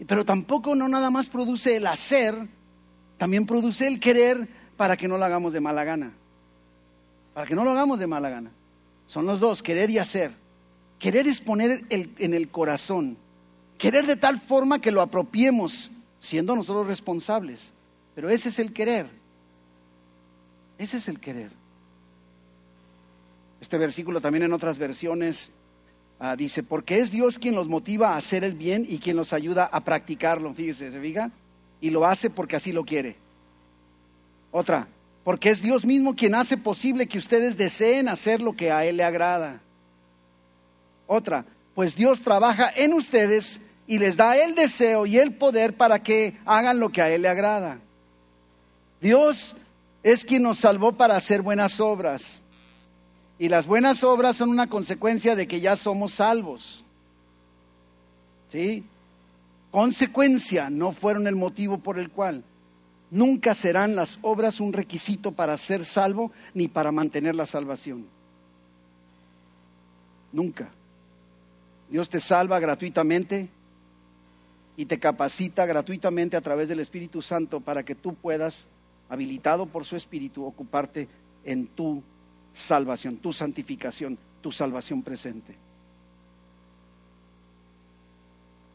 Pero 0.07 0.25
tampoco 0.25 0.77
no 0.77 0.87
nada 0.87 1.11
más 1.11 1.29
produce 1.29 1.77
el 1.77 1.87
hacer, 1.87 2.47
también 3.19 3.47
produce 3.47 3.87
el 3.89 3.99
querer 3.99 4.49
para 4.77 4.97
que 4.97 5.09
no 5.09 5.19
lo 5.19 5.25
hagamos 5.25 5.53
de 5.53 5.61
mala 5.61 5.83
gana. 5.83 6.13
Para 7.35 7.47
que 7.47 7.57
no 7.57 7.65
lo 7.65 7.73
hagamos 7.73 7.99
de 7.99 8.07
mala 8.07 8.29
gana. 8.29 8.51
Son 9.09 9.27
los 9.27 9.41
dos, 9.41 9.63
querer 9.63 9.91
y 9.91 9.99
hacer. 9.99 10.33
Querer 11.01 11.27
es 11.27 11.41
poner 11.41 11.85
en 11.91 12.35
el 12.35 12.49
corazón. 12.49 13.17
Querer 13.79 14.07
de 14.07 14.17
tal 14.17 14.39
forma 14.39 14.81
que 14.81 14.91
lo 14.91 15.03
apropiemos, 15.03 15.91
siendo 16.21 16.55
nosotros 16.57 16.87
responsables. 16.87 17.73
Pero 18.15 18.31
ese 18.31 18.49
es 18.49 18.59
el 18.59 18.73
querer. 18.73 19.09
Ese 20.79 20.97
es 20.99 21.09
el 21.09 21.21
querer. 21.21 21.51
Este 23.61 23.79
versículo 23.79 24.21
también 24.21 24.45
en 24.45 24.53
otras 24.53 24.79
versiones 24.79 25.51
Ah, 26.19 26.35
dice, 26.35 26.63
porque 26.63 27.01
es 27.01 27.11
Dios 27.11 27.39
quien 27.39 27.55
los 27.55 27.69
motiva 27.69 28.15
a 28.15 28.17
hacer 28.17 28.43
el 28.43 28.55
bien 28.55 28.87
y 28.89 28.99
quien 28.99 29.17
los 29.17 29.33
ayuda 29.33 29.69
a 29.71 29.81
practicarlo. 29.81 30.55
Fíjese, 30.55 30.91
¿se 30.91 31.01
fija? 31.01 31.31
Y 31.81 31.91
lo 31.91 32.07
hace 32.07 32.31
porque 32.31 32.57
así 32.57 32.73
lo 32.73 32.85
quiere. 32.85 33.17
Otra, 34.51 34.89
porque 35.25 35.51
es 35.51 35.61
Dios 35.61 35.85
mismo 35.85 36.17
quien 36.17 36.35
hace 36.35 36.57
posible 36.57 37.07
que 37.07 37.19
ustedes 37.19 37.59
deseen 37.59 38.09
hacer 38.09 38.41
lo 38.41 38.57
que 38.57 38.73
a 38.73 38.87
Él 38.87 38.97
le 38.97 39.05
agrada. 39.05 39.61
Otra, 41.07 41.45
pues 41.75 41.95
Dios 41.95 42.23
trabaja 42.23 42.73
en 42.75 42.95
ustedes 42.95 43.61
y 43.87 43.99
les 43.99 44.17
da 44.17 44.37
el 44.37 44.55
deseo 44.55 45.07
y 45.07 45.19
el 45.19 45.35
poder 45.35 45.75
para 45.75 46.03
que 46.03 46.39
hagan 46.45 46.81
lo 46.81 46.91
que 46.91 47.03
a 47.03 47.11
Él 47.11 47.23
le 47.23 47.29
agrada. 47.29 47.79
Dios 49.01 49.55
es 50.03 50.25
quien 50.25 50.43
nos 50.43 50.59
salvó 50.59 50.93
para 50.93 51.17
hacer 51.17 51.43
buenas 51.43 51.81
obras. 51.81 52.41
Y 53.39 53.49
las 53.49 53.67
buenas 53.67 54.03
obras 54.03 54.37
son 54.37 54.49
una 54.49 54.69
consecuencia 54.69 55.37
de 55.37 55.47
que 55.47 55.61
ya 55.61 55.77
somos 55.77 56.15
salvos. 56.15 56.83
¿Sí? 58.51 58.85
Consecuencia, 59.71 60.71
no 60.71 60.93
fueron 60.93 61.27
el 61.27 61.37
motivo 61.37 61.79
por 61.79 61.99
el 61.99 62.11
cual. 62.11 62.43
Nunca 63.11 63.55
serán 63.55 63.95
las 63.95 64.19
obras 64.23 64.59
un 64.59 64.73
requisito 64.73 65.33
para 65.33 65.57
ser 65.59 65.85
salvo 65.85 66.33
ni 66.55 66.67
para 66.67 66.91
mantener 66.91 67.35
la 67.35 67.47
salvación. 67.47 68.07
Nunca. 70.33 70.71
Dios 71.89 72.09
te 72.09 72.19
salva 72.19 72.59
gratuitamente 72.59 73.49
y 74.77 74.87
te 74.87 74.99
capacita 74.99 75.65
gratuitamente 75.65 76.37
a 76.37 76.41
través 76.41 76.69
del 76.69 76.81
Espíritu 76.81 77.23
Santo 77.23 77.61
para 77.61 77.83
que 77.85 77.95
tú 77.95 78.15
puedas, 78.15 78.67
habilitado 79.09 79.67
por 79.67 79.85
su 79.85 79.97
Espíritu, 79.97 80.45
ocuparte 80.45 81.09
en 81.45 81.67
tu 81.69 82.03
salvación, 82.53 83.17
tu 83.17 83.33
santificación, 83.33 84.19
tu 84.43 84.53
salvación 84.53 85.03
presente. 85.03 85.55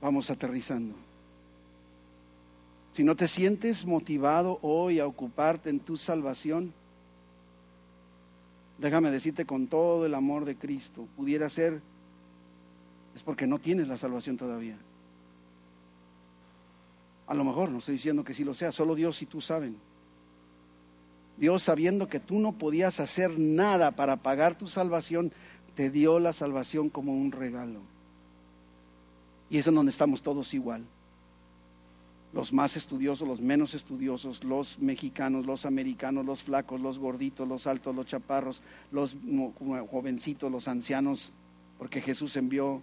Vamos 0.02 0.32
aterrizando. 0.32 0.96
Si 2.94 3.04
no 3.04 3.16
te 3.16 3.28
sientes 3.28 3.86
motivado 3.86 4.60
hoy 4.64 5.00
a 5.00 5.06
ocuparte 5.06 5.70
en 5.70 5.80
tu 5.80 5.98
salvación, 5.98 6.74
déjame 8.80 9.12
decirte 9.12 9.46
con 9.46 9.68
todo 9.68 10.06
el 10.06 10.16
amor 10.16 10.46
de 10.46 10.56
Cristo, 10.56 11.08
pudiera 11.16 11.48
ser, 11.48 11.82
es 13.16 13.22
porque 13.22 13.46
no 13.46 13.60
tienes 13.60 13.88
la 13.88 13.98
salvación 13.98 14.36
todavía. 14.36 14.78
A 17.32 17.34
lo 17.34 17.46
mejor, 17.46 17.70
no 17.70 17.78
estoy 17.78 17.94
diciendo 17.96 18.26
que 18.26 18.34
sí 18.34 18.44
lo 18.44 18.54
sea, 18.54 18.74
solo 18.74 18.94
Dios 18.94 19.22
y 19.22 19.26
tú 19.26 19.40
saben. 19.40 19.78
Dios, 21.38 21.64
sabiendo 21.64 22.10
que 22.10 22.20
tú 22.20 22.40
no 22.40 22.52
podías 22.52 23.00
hacer 23.00 23.40
nada 23.40 23.92
para 23.92 24.18
pagar 24.18 24.58
tu 24.58 24.68
salvación, 24.68 25.32
te 25.74 25.90
dio 25.90 26.20
la 26.20 26.34
salvación 26.34 26.90
como 26.90 27.14
un 27.14 27.32
regalo. 27.32 27.80
Y 29.50 29.60
es 29.60 29.68
en 29.68 29.76
donde 29.76 29.92
estamos 29.92 30.22
todos 30.22 30.54
igual. 30.54 30.84
Los 32.34 32.52
más 32.52 32.76
estudiosos, 32.76 33.26
los 33.26 33.40
menos 33.40 33.76
estudiosos, 33.76 34.44
los 34.44 34.78
mexicanos, 34.80 35.46
los 35.46 35.66
americanos, 35.66 36.26
los 36.26 36.44
flacos, 36.44 36.82
los 36.82 37.00
gorditos, 37.00 37.48
los 37.48 37.66
altos, 37.66 37.96
los 37.96 38.08
chaparros, 38.08 38.62
los 38.92 39.16
jovencitos, 39.90 40.52
los 40.52 40.68
ancianos, 40.68 41.32
porque 41.78 42.02
Jesús 42.02 42.36
envió 42.36 42.82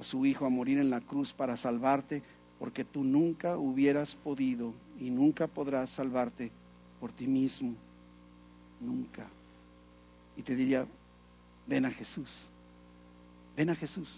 a 0.00 0.02
su 0.02 0.26
Hijo 0.26 0.46
a 0.46 0.50
morir 0.50 0.78
en 0.78 0.90
la 0.90 1.00
cruz 1.00 1.32
para 1.32 1.56
salvarte, 1.56 2.24
porque 2.64 2.82
tú 2.82 3.04
nunca 3.04 3.58
hubieras 3.58 4.14
podido 4.14 4.72
y 4.98 5.10
nunca 5.10 5.46
podrás 5.46 5.90
salvarte 5.90 6.50
por 6.98 7.12
ti 7.12 7.26
mismo 7.26 7.74
nunca. 8.80 9.26
Y 10.34 10.40
te 10.40 10.56
diría, 10.56 10.86
ven 11.66 11.84
a 11.84 11.90
Jesús, 11.90 12.48
ven 13.54 13.68
a 13.68 13.76
Jesús. 13.76 14.08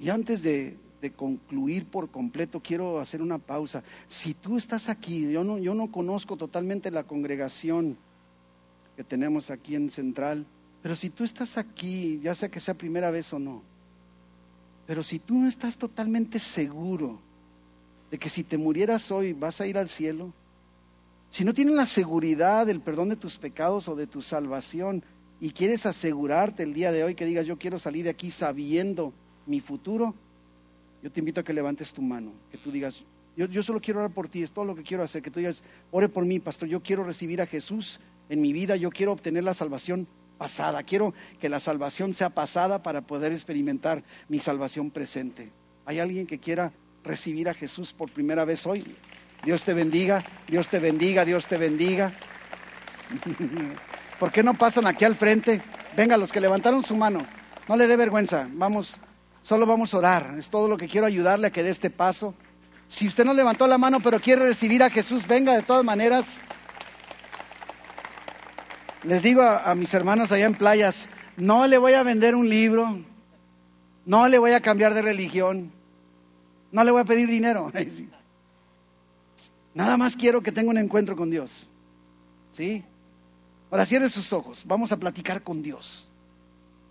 Y 0.00 0.08
antes 0.08 0.42
de, 0.42 0.78
concluir 1.14 1.84
por 1.84 2.08
completo, 2.08 2.60
quiero 2.60 2.98
hacer 2.98 3.20
una 3.20 3.36
pausa. 3.36 3.82
Si 4.08 4.32
tú 4.32 4.56
estás 4.56 4.88
aquí, 4.88 5.30
yo 5.30 5.44
no, 5.44 5.58
yo 5.58 5.74
no 5.74 5.92
conozco 5.92 6.38
totalmente 6.38 6.90
la 6.90 7.04
congregación 7.04 7.98
que 8.96 9.04
tenemos 9.04 9.50
aquí 9.50 9.74
en 9.74 9.90
Central, 9.90 10.46
pero 10.82 10.96
si 10.96 11.10
tú 11.10 11.22
estás 11.22 11.58
aquí, 11.58 12.18
ya 12.22 12.34
sea 12.34 12.48
que 12.48 12.60
sea 12.60 12.72
primera 12.72 13.10
vez 13.10 13.30
o 13.34 13.38
no, 13.38 13.75
pero 14.86 15.02
si 15.02 15.18
tú 15.18 15.38
no 15.38 15.48
estás 15.48 15.76
totalmente 15.76 16.38
seguro 16.38 17.18
de 18.10 18.18
que 18.18 18.28
si 18.28 18.44
te 18.44 18.56
murieras 18.56 19.10
hoy 19.10 19.32
vas 19.32 19.60
a 19.60 19.66
ir 19.66 19.76
al 19.76 19.88
cielo, 19.88 20.32
si 21.30 21.44
no 21.44 21.52
tienes 21.52 21.74
la 21.74 21.86
seguridad 21.86 22.66
del 22.66 22.80
perdón 22.80 23.08
de 23.08 23.16
tus 23.16 23.36
pecados 23.36 23.88
o 23.88 23.96
de 23.96 24.06
tu 24.06 24.22
salvación 24.22 25.02
y 25.40 25.50
quieres 25.50 25.86
asegurarte 25.86 26.62
el 26.62 26.72
día 26.72 26.92
de 26.92 27.04
hoy 27.04 27.14
que 27.14 27.26
digas 27.26 27.46
yo 27.46 27.58
quiero 27.58 27.78
salir 27.78 28.04
de 28.04 28.10
aquí 28.10 28.30
sabiendo 28.30 29.12
mi 29.46 29.60
futuro, 29.60 30.14
yo 31.02 31.10
te 31.10 31.20
invito 31.20 31.40
a 31.40 31.44
que 31.44 31.52
levantes 31.52 31.92
tu 31.92 32.02
mano, 32.02 32.32
que 32.50 32.58
tú 32.58 32.70
digas, 32.70 33.02
yo, 33.36 33.46
yo 33.46 33.62
solo 33.62 33.80
quiero 33.80 34.00
orar 34.00 34.12
por 34.12 34.28
ti, 34.28 34.42
es 34.42 34.50
todo 34.50 34.64
lo 34.64 34.74
que 34.74 34.82
quiero 34.82 35.02
hacer, 35.02 35.22
que 35.22 35.30
tú 35.30 35.40
digas, 35.40 35.62
ore 35.90 36.08
por 36.08 36.24
mí, 36.24 36.40
pastor, 36.40 36.68
yo 36.68 36.82
quiero 36.82 37.04
recibir 37.04 37.40
a 37.40 37.46
Jesús 37.46 38.00
en 38.28 38.40
mi 38.40 38.52
vida, 38.52 38.76
yo 38.76 38.90
quiero 38.90 39.12
obtener 39.12 39.44
la 39.44 39.54
salvación 39.54 40.08
pasada, 40.36 40.82
quiero 40.82 41.14
que 41.40 41.48
la 41.48 41.60
salvación 41.60 42.14
sea 42.14 42.30
pasada 42.30 42.82
para 42.82 43.02
poder 43.02 43.32
experimentar 43.32 44.02
mi 44.28 44.38
salvación 44.38 44.90
presente. 44.90 45.52
¿Hay 45.84 45.98
alguien 45.98 46.26
que 46.26 46.38
quiera 46.38 46.72
recibir 47.04 47.48
a 47.48 47.54
Jesús 47.54 47.92
por 47.92 48.10
primera 48.10 48.44
vez 48.44 48.66
hoy? 48.66 48.96
Dios 49.44 49.62
te 49.62 49.74
bendiga, 49.74 50.24
Dios 50.48 50.68
te 50.68 50.78
bendiga, 50.78 51.24
Dios 51.24 51.46
te 51.46 51.56
bendiga. 51.56 52.12
¿Por 54.18 54.32
qué 54.32 54.42
no 54.42 54.54
pasan 54.54 54.86
aquí 54.86 55.04
al 55.04 55.14
frente? 55.14 55.62
Venga, 55.96 56.16
los 56.16 56.32
que 56.32 56.40
levantaron 56.40 56.82
su 56.82 56.96
mano, 56.96 57.26
no 57.68 57.76
le 57.76 57.86
dé 57.86 57.96
vergüenza, 57.96 58.48
vamos, 58.50 58.96
solo 59.42 59.66
vamos 59.66 59.94
a 59.94 59.98
orar. 59.98 60.34
Es 60.38 60.48
todo 60.48 60.68
lo 60.68 60.76
que 60.76 60.88
quiero 60.88 61.06
ayudarle 61.06 61.46
a 61.46 61.50
que 61.50 61.62
dé 61.62 61.70
este 61.70 61.90
paso. 61.90 62.34
Si 62.88 63.06
usted 63.06 63.24
no 63.24 63.34
levantó 63.34 63.66
la 63.66 63.78
mano 63.78 64.00
pero 64.00 64.20
quiere 64.20 64.44
recibir 64.44 64.82
a 64.82 64.90
Jesús, 64.90 65.26
venga 65.26 65.54
de 65.54 65.62
todas 65.62 65.84
maneras. 65.84 66.40
Les 69.06 69.22
digo 69.22 69.42
a, 69.42 69.72
mis 69.76 69.94
hermanos 69.94 70.32
allá 70.32 70.46
en 70.46 70.54
playas, 70.54 71.06
no 71.36 71.68
le 71.68 71.78
voy 71.78 71.92
a 71.92 72.02
vender 72.02 72.34
un 72.34 72.48
libro, 72.48 73.04
no 74.04 74.26
le 74.26 74.36
voy 74.36 74.50
a 74.50 74.60
cambiar 74.60 74.94
de 74.94 75.02
religión, 75.02 75.70
no 76.72 76.82
le 76.82 76.90
voy 76.90 77.02
a 77.02 77.04
pedir 77.04 77.28
dinero. 77.28 77.72
Nada 79.74 79.96
más 79.96 80.16
quiero 80.16 80.42
que 80.42 80.50
tenga 80.50 80.70
un 80.70 80.78
encuentro 80.78 81.14
con 81.14 81.30
Dios. 81.30 81.68
¿Sí? 82.50 82.82
Ahora 83.70 83.86
cierre 83.86 84.08
sus 84.08 84.32
ojos. 84.32 84.64
Vamos 84.66 84.90
a 84.90 84.96
platicar 84.96 85.42
con 85.42 85.62
Dios. 85.62 86.08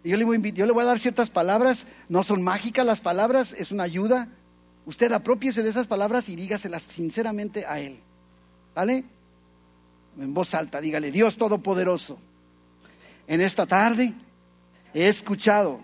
Y 0.01 0.11
yo 0.11 0.18
le, 0.18 0.24
voy 0.24 0.38
a 0.38 0.39
yo 0.39 0.66
le 0.66 0.72
voy 0.72 0.84
a 0.84 0.86
dar 0.86 0.99
ciertas 0.99 1.30
palabras. 1.30 1.86
No 2.07 2.24
son 2.24 2.43
mágicas 2.43 2.86
las 2.86 3.01
palabras, 3.01 3.53
es 3.57 3.72
una 3.72 3.84
ayuda. 3.84 4.30
Usted 4.86 5.11
apropiese 5.11 5.63
de 5.63 5.70
esas 5.70 5.88
palabras 5.88 6.30
y 6.30 6.38
dígaselas 6.38 6.84
sinceramente 6.84 7.66
a 7.66 7.82
Él. 7.82 7.99
¿Vale? 8.74 9.03
En 10.18 10.34
voz 10.34 10.53
alta, 10.53 10.80
dígale, 10.80 11.11
Dios 11.11 11.38
Todopoderoso, 11.38 12.18
en 13.28 13.41
esta 13.41 13.66
tarde 13.66 14.13
he 14.93 15.07
escuchado 15.07 15.82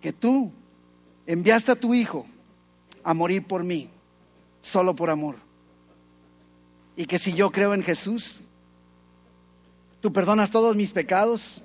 que 0.00 0.12
tú 0.12 0.52
enviaste 1.26 1.72
a 1.72 1.76
tu 1.76 1.94
Hijo 1.94 2.26
a 3.02 3.14
morir 3.14 3.46
por 3.46 3.64
mí, 3.64 3.88
solo 4.60 4.94
por 4.94 5.10
amor. 5.10 5.36
Y 6.96 7.06
que 7.06 7.18
si 7.18 7.32
yo 7.32 7.50
creo 7.50 7.74
en 7.74 7.82
Jesús, 7.82 8.40
tú 10.00 10.12
perdonas 10.12 10.50
todos 10.50 10.76
mis 10.76 10.92
pecados, 10.92 11.62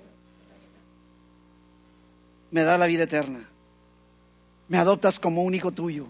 me 2.51 2.63
da 2.63 2.77
la 2.77 2.87
vida 2.87 3.03
eterna, 3.03 3.49
me 4.69 4.77
adoptas 4.77 5.19
como 5.19 5.43
un 5.43 5.55
hijo 5.55 5.71
tuyo. 5.71 6.07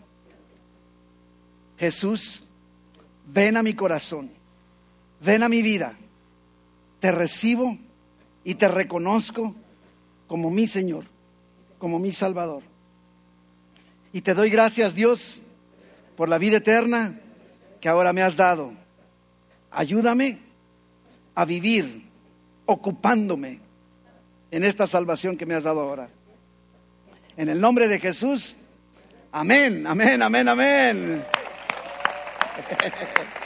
Jesús, 1.78 2.44
ven 3.26 3.58
a 3.58 3.64
mi 3.64 3.74
corazón, 3.74 4.30
ven 5.24 5.44
a 5.44 5.50
mi 5.50 5.62
vida, 5.62 5.94
te 7.00 7.12
recibo 7.12 7.78
y 8.44 8.56
te 8.56 8.68
reconozco 8.68 9.56
como 10.28 10.50
mi 10.50 10.68
Señor, 10.68 11.06
como 11.78 12.00
mi 12.00 12.12
Salvador. 12.12 12.64
Y 14.12 14.22
te 14.22 14.34
doy 14.34 14.50
gracias, 14.50 14.96
Dios, 14.96 15.42
por 16.16 16.30
la 16.30 16.38
vida 16.38 16.58
eterna 16.58 17.20
que 17.82 17.90
ahora 17.90 18.14
me 18.14 18.22
has 18.22 18.36
dado. 18.36 18.74
Ayúdame 19.72 20.40
a 21.36 21.46
vivir 21.46 22.04
ocupándome 22.66 23.60
en 24.52 24.64
esta 24.64 24.88
salvación 24.88 25.36
que 25.36 25.46
me 25.46 25.56
has 25.56 25.64
dado 25.64 25.82
ahora. 25.82 26.10
En 27.36 27.50
el 27.50 27.60
nombre 27.60 27.88
de 27.88 28.00
Jesús, 28.00 28.56
amén, 29.32 29.88
amén, 29.88 30.22
amén, 30.22 30.48
amén. 30.48 31.26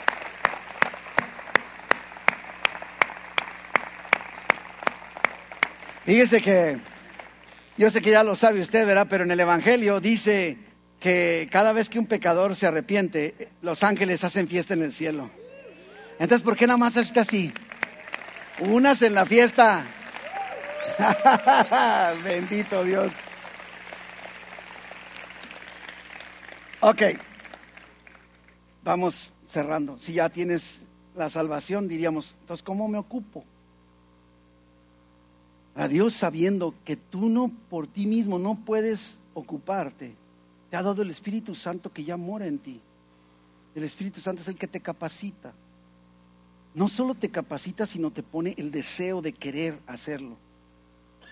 Fíjese 6.08 6.40
que, 6.40 6.78
yo 7.76 7.90
sé 7.90 8.00
que 8.00 8.12
ya 8.12 8.24
lo 8.24 8.34
sabe 8.34 8.62
usted, 8.62 8.86
¿verdad? 8.86 9.08
Pero 9.10 9.24
en 9.24 9.30
el 9.30 9.40
Evangelio 9.40 10.00
dice 10.00 10.56
que 10.98 11.50
cada 11.52 11.74
vez 11.74 11.90
que 11.90 11.98
un 11.98 12.06
pecador 12.06 12.56
se 12.56 12.66
arrepiente, 12.66 13.50
los 13.60 13.82
ángeles 13.82 14.24
hacen 14.24 14.48
fiesta 14.48 14.72
en 14.72 14.80
el 14.80 14.90
cielo. 14.94 15.28
Entonces, 16.18 16.40
¿por 16.42 16.56
qué 16.56 16.66
nada 16.66 16.78
más 16.78 16.96
está 16.96 17.20
así? 17.20 17.52
Unas 18.60 19.02
en 19.02 19.12
la 19.12 19.26
fiesta. 19.26 19.84
Bendito 22.24 22.84
Dios. 22.84 23.12
Ok, 26.80 27.02
vamos 28.82 29.34
cerrando. 29.46 29.98
Si 29.98 30.14
ya 30.14 30.30
tienes 30.30 30.80
la 31.14 31.28
salvación, 31.28 31.86
diríamos, 31.86 32.34
entonces, 32.40 32.64
¿cómo 32.64 32.88
me 32.88 32.96
ocupo? 32.96 33.44
A 35.78 35.86
Dios 35.86 36.12
sabiendo 36.14 36.74
que 36.84 36.96
tú 36.96 37.28
no 37.28 37.52
por 37.70 37.86
ti 37.86 38.04
mismo 38.04 38.40
no 38.40 38.56
puedes 38.56 39.20
ocuparte. 39.32 40.12
Te 40.70 40.76
ha 40.76 40.82
dado 40.82 41.02
el 41.02 41.10
Espíritu 41.10 41.54
Santo 41.54 41.92
que 41.92 42.02
ya 42.02 42.16
mora 42.16 42.46
en 42.46 42.58
ti. 42.58 42.80
El 43.76 43.84
Espíritu 43.84 44.20
Santo 44.20 44.42
es 44.42 44.48
el 44.48 44.56
que 44.56 44.66
te 44.66 44.80
capacita. 44.80 45.52
No 46.74 46.88
solo 46.88 47.14
te 47.14 47.28
capacita, 47.28 47.86
sino 47.86 48.10
te 48.10 48.24
pone 48.24 48.54
el 48.58 48.72
deseo 48.72 49.22
de 49.22 49.32
querer 49.32 49.78
hacerlo. 49.86 50.36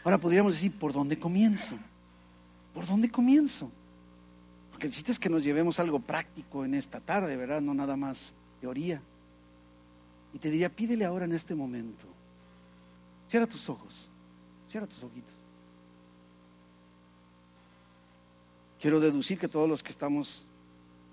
Ahora 0.05 0.18
podríamos 0.18 0.53
decir, 0.53 0.72
¿por 0.78 0.92
dónde 0.92 1.18
comienzo? 1.18 1.76
¿Por 2.72 2.86
dónde 2.86 3.11
comienzo? 3.11 3.68
Porque 4.70 4.86
el 4.86 4.92
chiste 4.92 5.11
es 5.11 5.18
que 5.18 5.28
nos 5.28 5.42
llevemos 5.42 5.80
algo 5.80 5.99
práctico 5.99 6.64
en 6.64 6.74
esta 6.74 7.01
tarde, 7.01 7.36
¿verdad? 7.36 7.61
No 7.61 7.74
nada 7.74 7.97
más 7.97 8.32
teoría. 8.61 9.03
Y 10.32 10.38
te 10.38 10.53
diría, 10.53 10.68
pídele 10.68 11.05
ahora 11.05 11.24
en 11.24 11.32
este 11.32 11.57
momento. 11.57 12.07
Cierra 13.28 13.49
tus 13.49 13.68
ojos. 13.68 14.05
Cierra 14.77 14.89
tus 14.89 15.05
ojitos. 15.05 15.33
Quiero 18.79 19.01
deducir 19.01 19.39
que 19.39 19.49
todos 19.49 19.66
los 19.66 19.83
que 19.83 19.91
estamos, 19.91 20.47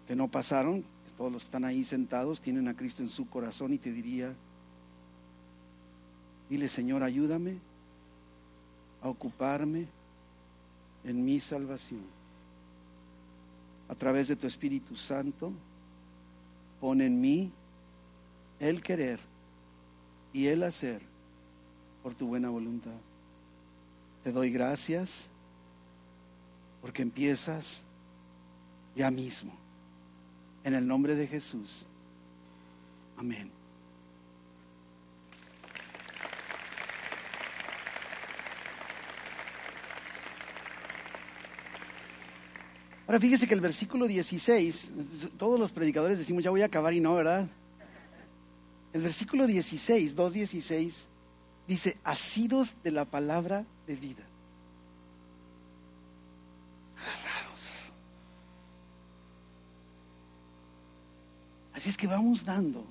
que 0.06 0.18
no 0.18 0.28
pasaron, 0.28 0.84
todos 1.16 1.32
los 1.32 1.44
que 1.44 1.48
están 1.48 1.64
ahí 1.64 1.86
sentados, 1.86 2.42
tienen 2.42 2.68
a 2.68 2.74
Cristo 2.74 3.02
en 3.02 3.08
su 3.08 3.26
corazón 3.30 3.72
y 3.72 3.78
te 3.78 3.94
diría, 3.94 4.36
dile 6.50 6.68
Señor, 6.68 7.04
ayúdame 7.04 7.60
a 9.02 9.08
ocuparme 9.08 9.88
en 11.06 11.24
mi 11.24 11.40
salvación. 11.40 12.04
A 13.88 13.96
través 13.96 14.28
de 14.28 14.36
tu 14.36 14.46
Espíritu 14.46 14.98
Santo, 14.98 15.54
pon 16.82 17.00
en 17.00 17.22
mí 17.22 17.50
el 18.60 18.84
querer 18.84 19.22
y 20.34 20.48
el 20.48 20.64
hacer 20.64 21.02
por 22.04 22.14
tu 22.14 22.28
buena 22.28 22.50
voluntad. 22.50 23.00
Te 24.24 24.32
doy 24.32 24.52
gracias 24.52 25.28
porque 26.82 27.02
empiezas 27.02 27.82
ya 28.96 29.12
mismo. 29.12 29.54
En 30.64 30.74
el 30.74 30.88
nombre 30.88 31.16
de 31.16 31.28
Jesús. 31.28 31.86
Amén. 33.18 33.52
Ahora 43.06 43.20
fíjese 43.20 43.46
que 43.46 43.54
el 43.54 43.62
versículo 43.62 44.08
16, 44.08 44.92
todos 45.38 45.60
los 45.60 45.72
predicadores 45.72 46.18
decimos, 46.18 46.44
ya 46.44 46.50
voy 46.50 46.62
a 46.62 46.66
acabar 46.66 46.94
y 46.94 47.02
no, 47.02 47.14
¿verdad? 47.16 47.48
El 48.94 49.02
versículo 49.02 49.46
16, 49.46 50.16
2.16, 50.16 51.08
dice, 51.68 51.98
asidos 52.04 52.74
de 52.84 52.92
la 52.92 53.06
palabra 53.06 53.66
de 53.88 53.96
vida. 53.96 54.24
Agarrados. 56.98 57.94
Así 61.74 61.90
es 61.90 61.98
que 61.98 62.08
vamos 62.08 62.44
dando 62.44 62.86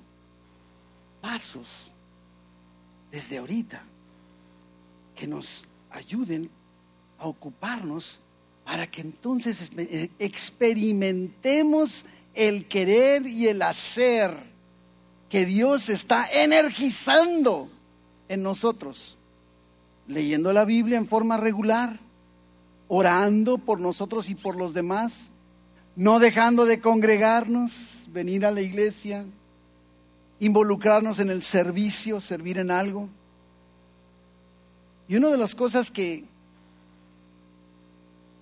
pasos 1.21 1.67
desde 3.11 3.37
ahorita 3.37 3.81
que 5.15 5.27
nos 5.27 5.63
ayuden 5.89 6.49
a 7.19 7.27
ocuparnos 7.27 8.19
para 8.63 8.87
que 8.87 9.01
entonces 9.01 9.71
eh, 9.77 10.09
experimentemos 10.19 12.05
el 12.33 12.67
querer 12.67 13.27
y 13.27 13.47
el 13.47 13.61
hacer 13.61 14.31
que 15.29 15.45
Dios 15.45 15.89
está 15.89 16.27
energizando 16.31 17.69
en 18.29 18.43
nosotros, 18.43 19.17
leyendo 20.07 20.53
la 20.53 20.65
Biblia 20.65 20.97
en 20.97 21.07
forma 21.07 21.37
regular, 21.37 21.99
orando 22.87 23.57
por 23.57 23.79
nosotros 23.79 24.29
y 24.29 24.35
por 24.35 24.55
los 24.55 24.73
demás, 24.73 25.31
no 25.95 26.19
dejando 26.19 26.65
de 26.65 26.79
congregarnos, 26.79 27.71
venir 28.07 28.45
a 28.45 28.51
la 28.51 28.61
iglesia, 28.61 29.25
involucrarnos 30.39 31.19
en 31.19 31.29
el 31.29 31.41
servicio, 31.41 32.19
servir 32.19 32.57
en 32.57 32.71
algo. 32.71 33.09
Y 35.07 35.15
una 35.15 35.29
de 35.29 35.37
las 35.37 35.55
cosas 35.55 35.89
que 35.89 36.25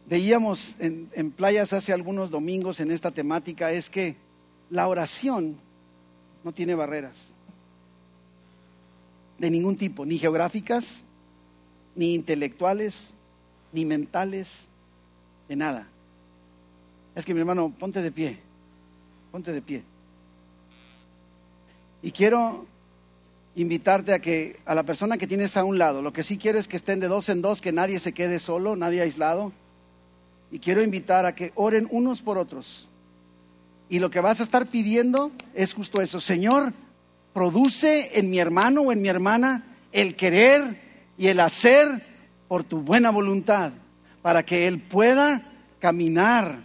veíamos 0.07 0.76
en, 0.80 1.09
en, 1.14 1.32
playas 1.32 1.74
hace 1.74 1.93
algunos 1.93 2.32
domingos 2.32 2.80
en 2.80 2.91
esta 2.91 3.12
temática 3.12 3.72
es 3.72 3.89
que 3.89 4.16
la 4.70 4.88
oración 4.88 5.57
no 6.43 6.51
tiene 6.51 6.76
barreras 6.76 7.34
de 9.38 9.49
ningún 9.49 9.76
tipo, 9.76 10.05
ni 10.05 10.18
geográficas, 10.18 11.03
ni 11.96 12.14
intelectuales, 12.14 13.14
ni 13.72 13.86
mentales, 13.86 14.70
de 15.48 15.56
nada. 15.56 15.88
Es 17.16 17.26
que 17.26 17.34
mi 17.34 17.42
hermano, 17.42 17.74
ponte 17.78 18.02
de 18.02 18.12
pie, 18.12 18.39
ponte 19.32 19.52
de 19.52 19.62
pie. 19.62 19.84
Y 22.02 22.12
quiero 22.12 22.66
invitarte 23.56 24.14
a 24.14 24.20
que 24.20 24.60
a 24.66 24.74
la 24.74 24.84
persona 24.84 25.18
que 25.18 25.28
tienes 25.28 25.58
a 25.58 25.64
un 25.64 25.78
lado, 25.78 26.02
lo 26.02 26.14
que 26.14 26.24
sí 26.24 26.38
quiero 26.38 26.58
es 26.58 26.68
que 26.68 26.78
estén 26.78 27.00
de 27.00 27.08
dos 27.08 27.30
en 27.30 27.42
dos, 27.42 27.62
que 27.62 27.72
nadie 27.72 28.00
se 28.00 28.14
quede 28.14 28.39
solo, 28.39 28.76
nadie 28.76 29.02
aislado. 29.02 29.52
Y 30.52 30.60
quiero 30.60 30.82
invitar 30.82 31.26
a 31.26 31.36
que 31.36 31.52
oren 31.56 31.88
unos 31.92 32.22
por 32.22 32.38
otros. 32.38 32.88
Y 33.89 34.00
lo 34.00 34.10
que 34.10 34.22
vas 34.22 34.39
a 34.39 34.44
estar 34.44 34.68
pidiendo 34.68 35.32
es 35.54 35.74
justo 35.74 36.02
eso, 36.02 36.22
Señor, 36.22 36.74
produce 37.34 38.18
en 38.18 38.30
mi 38.30 38.39
hermano 38.39 38.82
o 38.82 38.92
en 38.92 39.02
mi 39.02 39.10
hermana 39.10 39.66
el 39.92 40.16
querer 40.16 40.91
y 41.18 41.28
el 41.28 41.39
hacer 41.39 42.05
por 42.47 42.64
tu 42.64 42.80
buena 42.82 43.12
voluntad, 43.12 43.74
para 44.22 44.43
que 44.43 44.68
él 44.68 44.80
pueda 44.80 45.41
caminar 45.80 46.64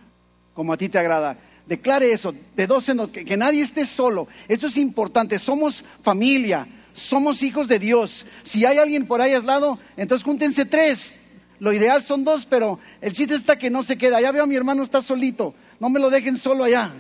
como 0.55 0.73
a 0.73 0.77
ti 0.77 0.89
te 0.89 0.99
agrada. 0.99 1.39
Declare 1.67 2.13
eso, 2.13 2.35
de 2.55 2.67
dos 2.67 2.89
en 2.89 2.99
dos, 2.99 3.11
que, 3.11 3.37
nadie 3.37 3.63
esté 3.63 3.85
solo. 3.85 4.29
Eso 4.49 4.69
es 4.69 4.77
importante. 4.77 5.39
Somos 5.39 5.85
familia, 6.01 6.67
somos 6.93 7.43
hijos 7.43 7.69
de 7.69 7.79
Dios. 7.79 8.27
Si 8.43 8.65
hay 8.65 8.79
alguien 8.79 9.07
por 9.07 9.21
ahí 9.21 9.33
aislado, 9.33 9.79
entonces 9.97 10.25
júntense 10.25 10.65
tres. 10.65 11.13
Lo 11.59 11.73
ideal 11.73 12.03
son 12.03 12.25
dos, 12.25 12.47
pero 12.47 12.79
el 13.01 13.13
chiste 13.13 13.35
está 13.35 13.57
que 13.57 13.71
no 13.71 13.83
se 13.83 13.97
queda. 13.97 14.21
Ya 14.21 14.33
veo 14.33 14.45
a 14.45 14.47
mi 14.47 14.57
hermano 14.57 14.83
está 14.83 15.01
solito. 15.01 15.55
No 15.81 15.89
me 15.89 16.01
lo 16.01 16.11
dejen 16.11 16.37
solo 16.37 16.65
allá. 16.65 16.95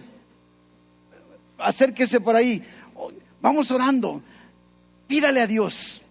Acérquese 1.59 2.20
por 2.20 2.36
ahí 2.36 2.62
Vamos 3.40 3.70
orando. 3.70 4.22
Pídale 5.07 5.40
a 5.40 5.47
Dios. 5.47 6.03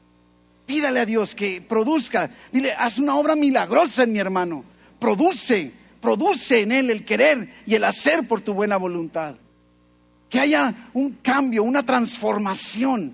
Pídale 0.65 0.99
a 0.99 1.05
Dios 1.05 1.35
que 1.35 1.61
produzca. 1.61 2.29
Dile, 2.51 2.73
haz 2.73 2.97
una 2.97 3.15
obra 3.15 3.35
milagrosa 3.35 4.03
en 4.03 4.13
mi 4.13 4.19
hermano. 4.19 4.63
Produce, 4.99 5.71
produce 6.01 6.61
en 6.61 6.71
él 6.71 6.89
el 6.89 7.05
querer 7.05 7.53
y 7.65 7.75
el 7.75 7.83
hacer 7.83 8.27
por 8.27 8.41
tu 8.41 8.53
buena 8.53 8.77
voluntad. 8.77 9.35
Que 10.29 10.39
haya 10.39 10.89
un 10.93 11.17
cambio, 11.21 11.63
una 11.63 11.83
transformación 11.83 13.13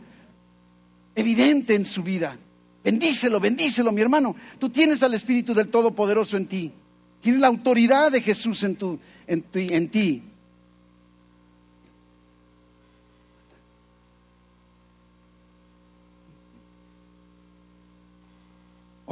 evidente 1.14 1.76
en 1.76 1.86
su 1.86 2.04
vida. 2.04 2.38
Bendícelo, 2.84 3.40
bendícelo, 3.40 3.92
mi 3.92 4.02
hermano. 4.02 4.36
Tú 4.58 4.70
tienes 4.70 5.04
al 5.04 5.14
Espíritu 5.14 5.54
del 5.54 5.68
Todopoderoso 5.68 6.38
en 6.38 6.48
ti. 6.48 6.72
Tienes 7.20 7.42
la 7.42 7.48
autoridad 7.48 8.12
de 8.12 8.22
Jesús 8.22 8.64
en, 8.64 8.78
en, 9.28 9.46
en 9.54 9.90
ti. 9.90 10.24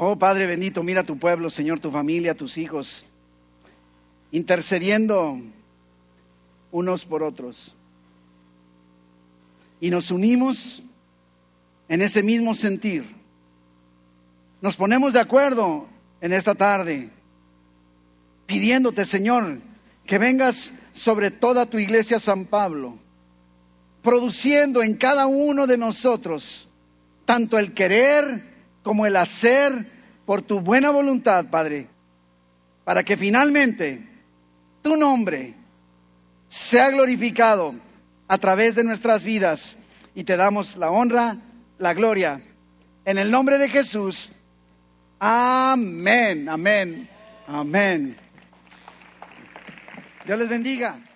Oh 0.01 0.17
Padre 0.17 0.45
bendito, 0.45 0.81
mira 0.81 1.03
tu 1.03 1.19
pueblo, 1.19 1.49
Señor, 1.49 1.81
tu 1.81 1.91
familia, 1.91 2.33
tus 2.33 2.57
hijos, 2.57 3.03
intercediendo 4.31 5.41
unos 6.71 7.03
por 7.03 7.21
otros. 7.21 7.75
Y 9.81 9.89
nos 9.89 10.09
unimos 10.09 10.81
en 11.89 12.01
ese 12.01 12.23
mismo 12.23 12.55
sentir. 12.55 13.13
Nos 14.61 14.77
ponemos 14.77 15.11
de 15.11 15.19
acuerdo 15.19 15.89
en 16.21 16.31
esta 16.31 16.55
tarde, 16.55 17.09
pidiéndote, 18.45 19.03
Señor, 19.03 19.59
que 20.05 20.17
vengas 20.17 20.73
sobre 20.93 21.29
toda 21.29 21.65
tu 21.65 21.77
iglesia 21.77 22.19
San 22.19 22.45
Pablo, 22.45 22.97
produciendo 24.01 24.81
en 24.81 24.93
cada 24.93 25.27
uno 25.27 25.67
de 25.67 25.77
nosotros 25.77 26.69
tanto 27.25 27.59
el 27.59 27.73
querer 27.73 28.58
como 28.83 29.05
el 29.05 29.15
hacer 29.15 29.85
por 30.25 30.41
tu 30.41 30.61
buena 30.61 30.89
voluntad, 30.89 31.45
Padre, 31.45 31.87
para 32.83 33.03
que 33.03 33.17
finalmente 33.17 34.07
tu 34.81 34.95
nombre 34.95 35.53
sea 36.47 36.89
glorificado 36.89 37.75
a 38.27 38.37
través 38.37 38.75
de 38.75 38.83
nuestras 38.83 39.23
vidas 39.23 39.77
y 40.15 40.23
te 40.23 40.37
damos 40.37 40.75
la 40.77 40.91
honra, 40.91 41.37
la 41.77 41.93
gloria. 41.93 42.41
En 43.05 43.17
el 43.17 43.31
nombre 43.31 43.57
de 43.57 43.69
Jesús. 43.69 44.31
Amén, 45.19 46.47
amén, 46.47 47.09
amén. 47.47 48.17
Dios 50.25 50.39
les 50.39 50.49
bendiga. 50.49 51.08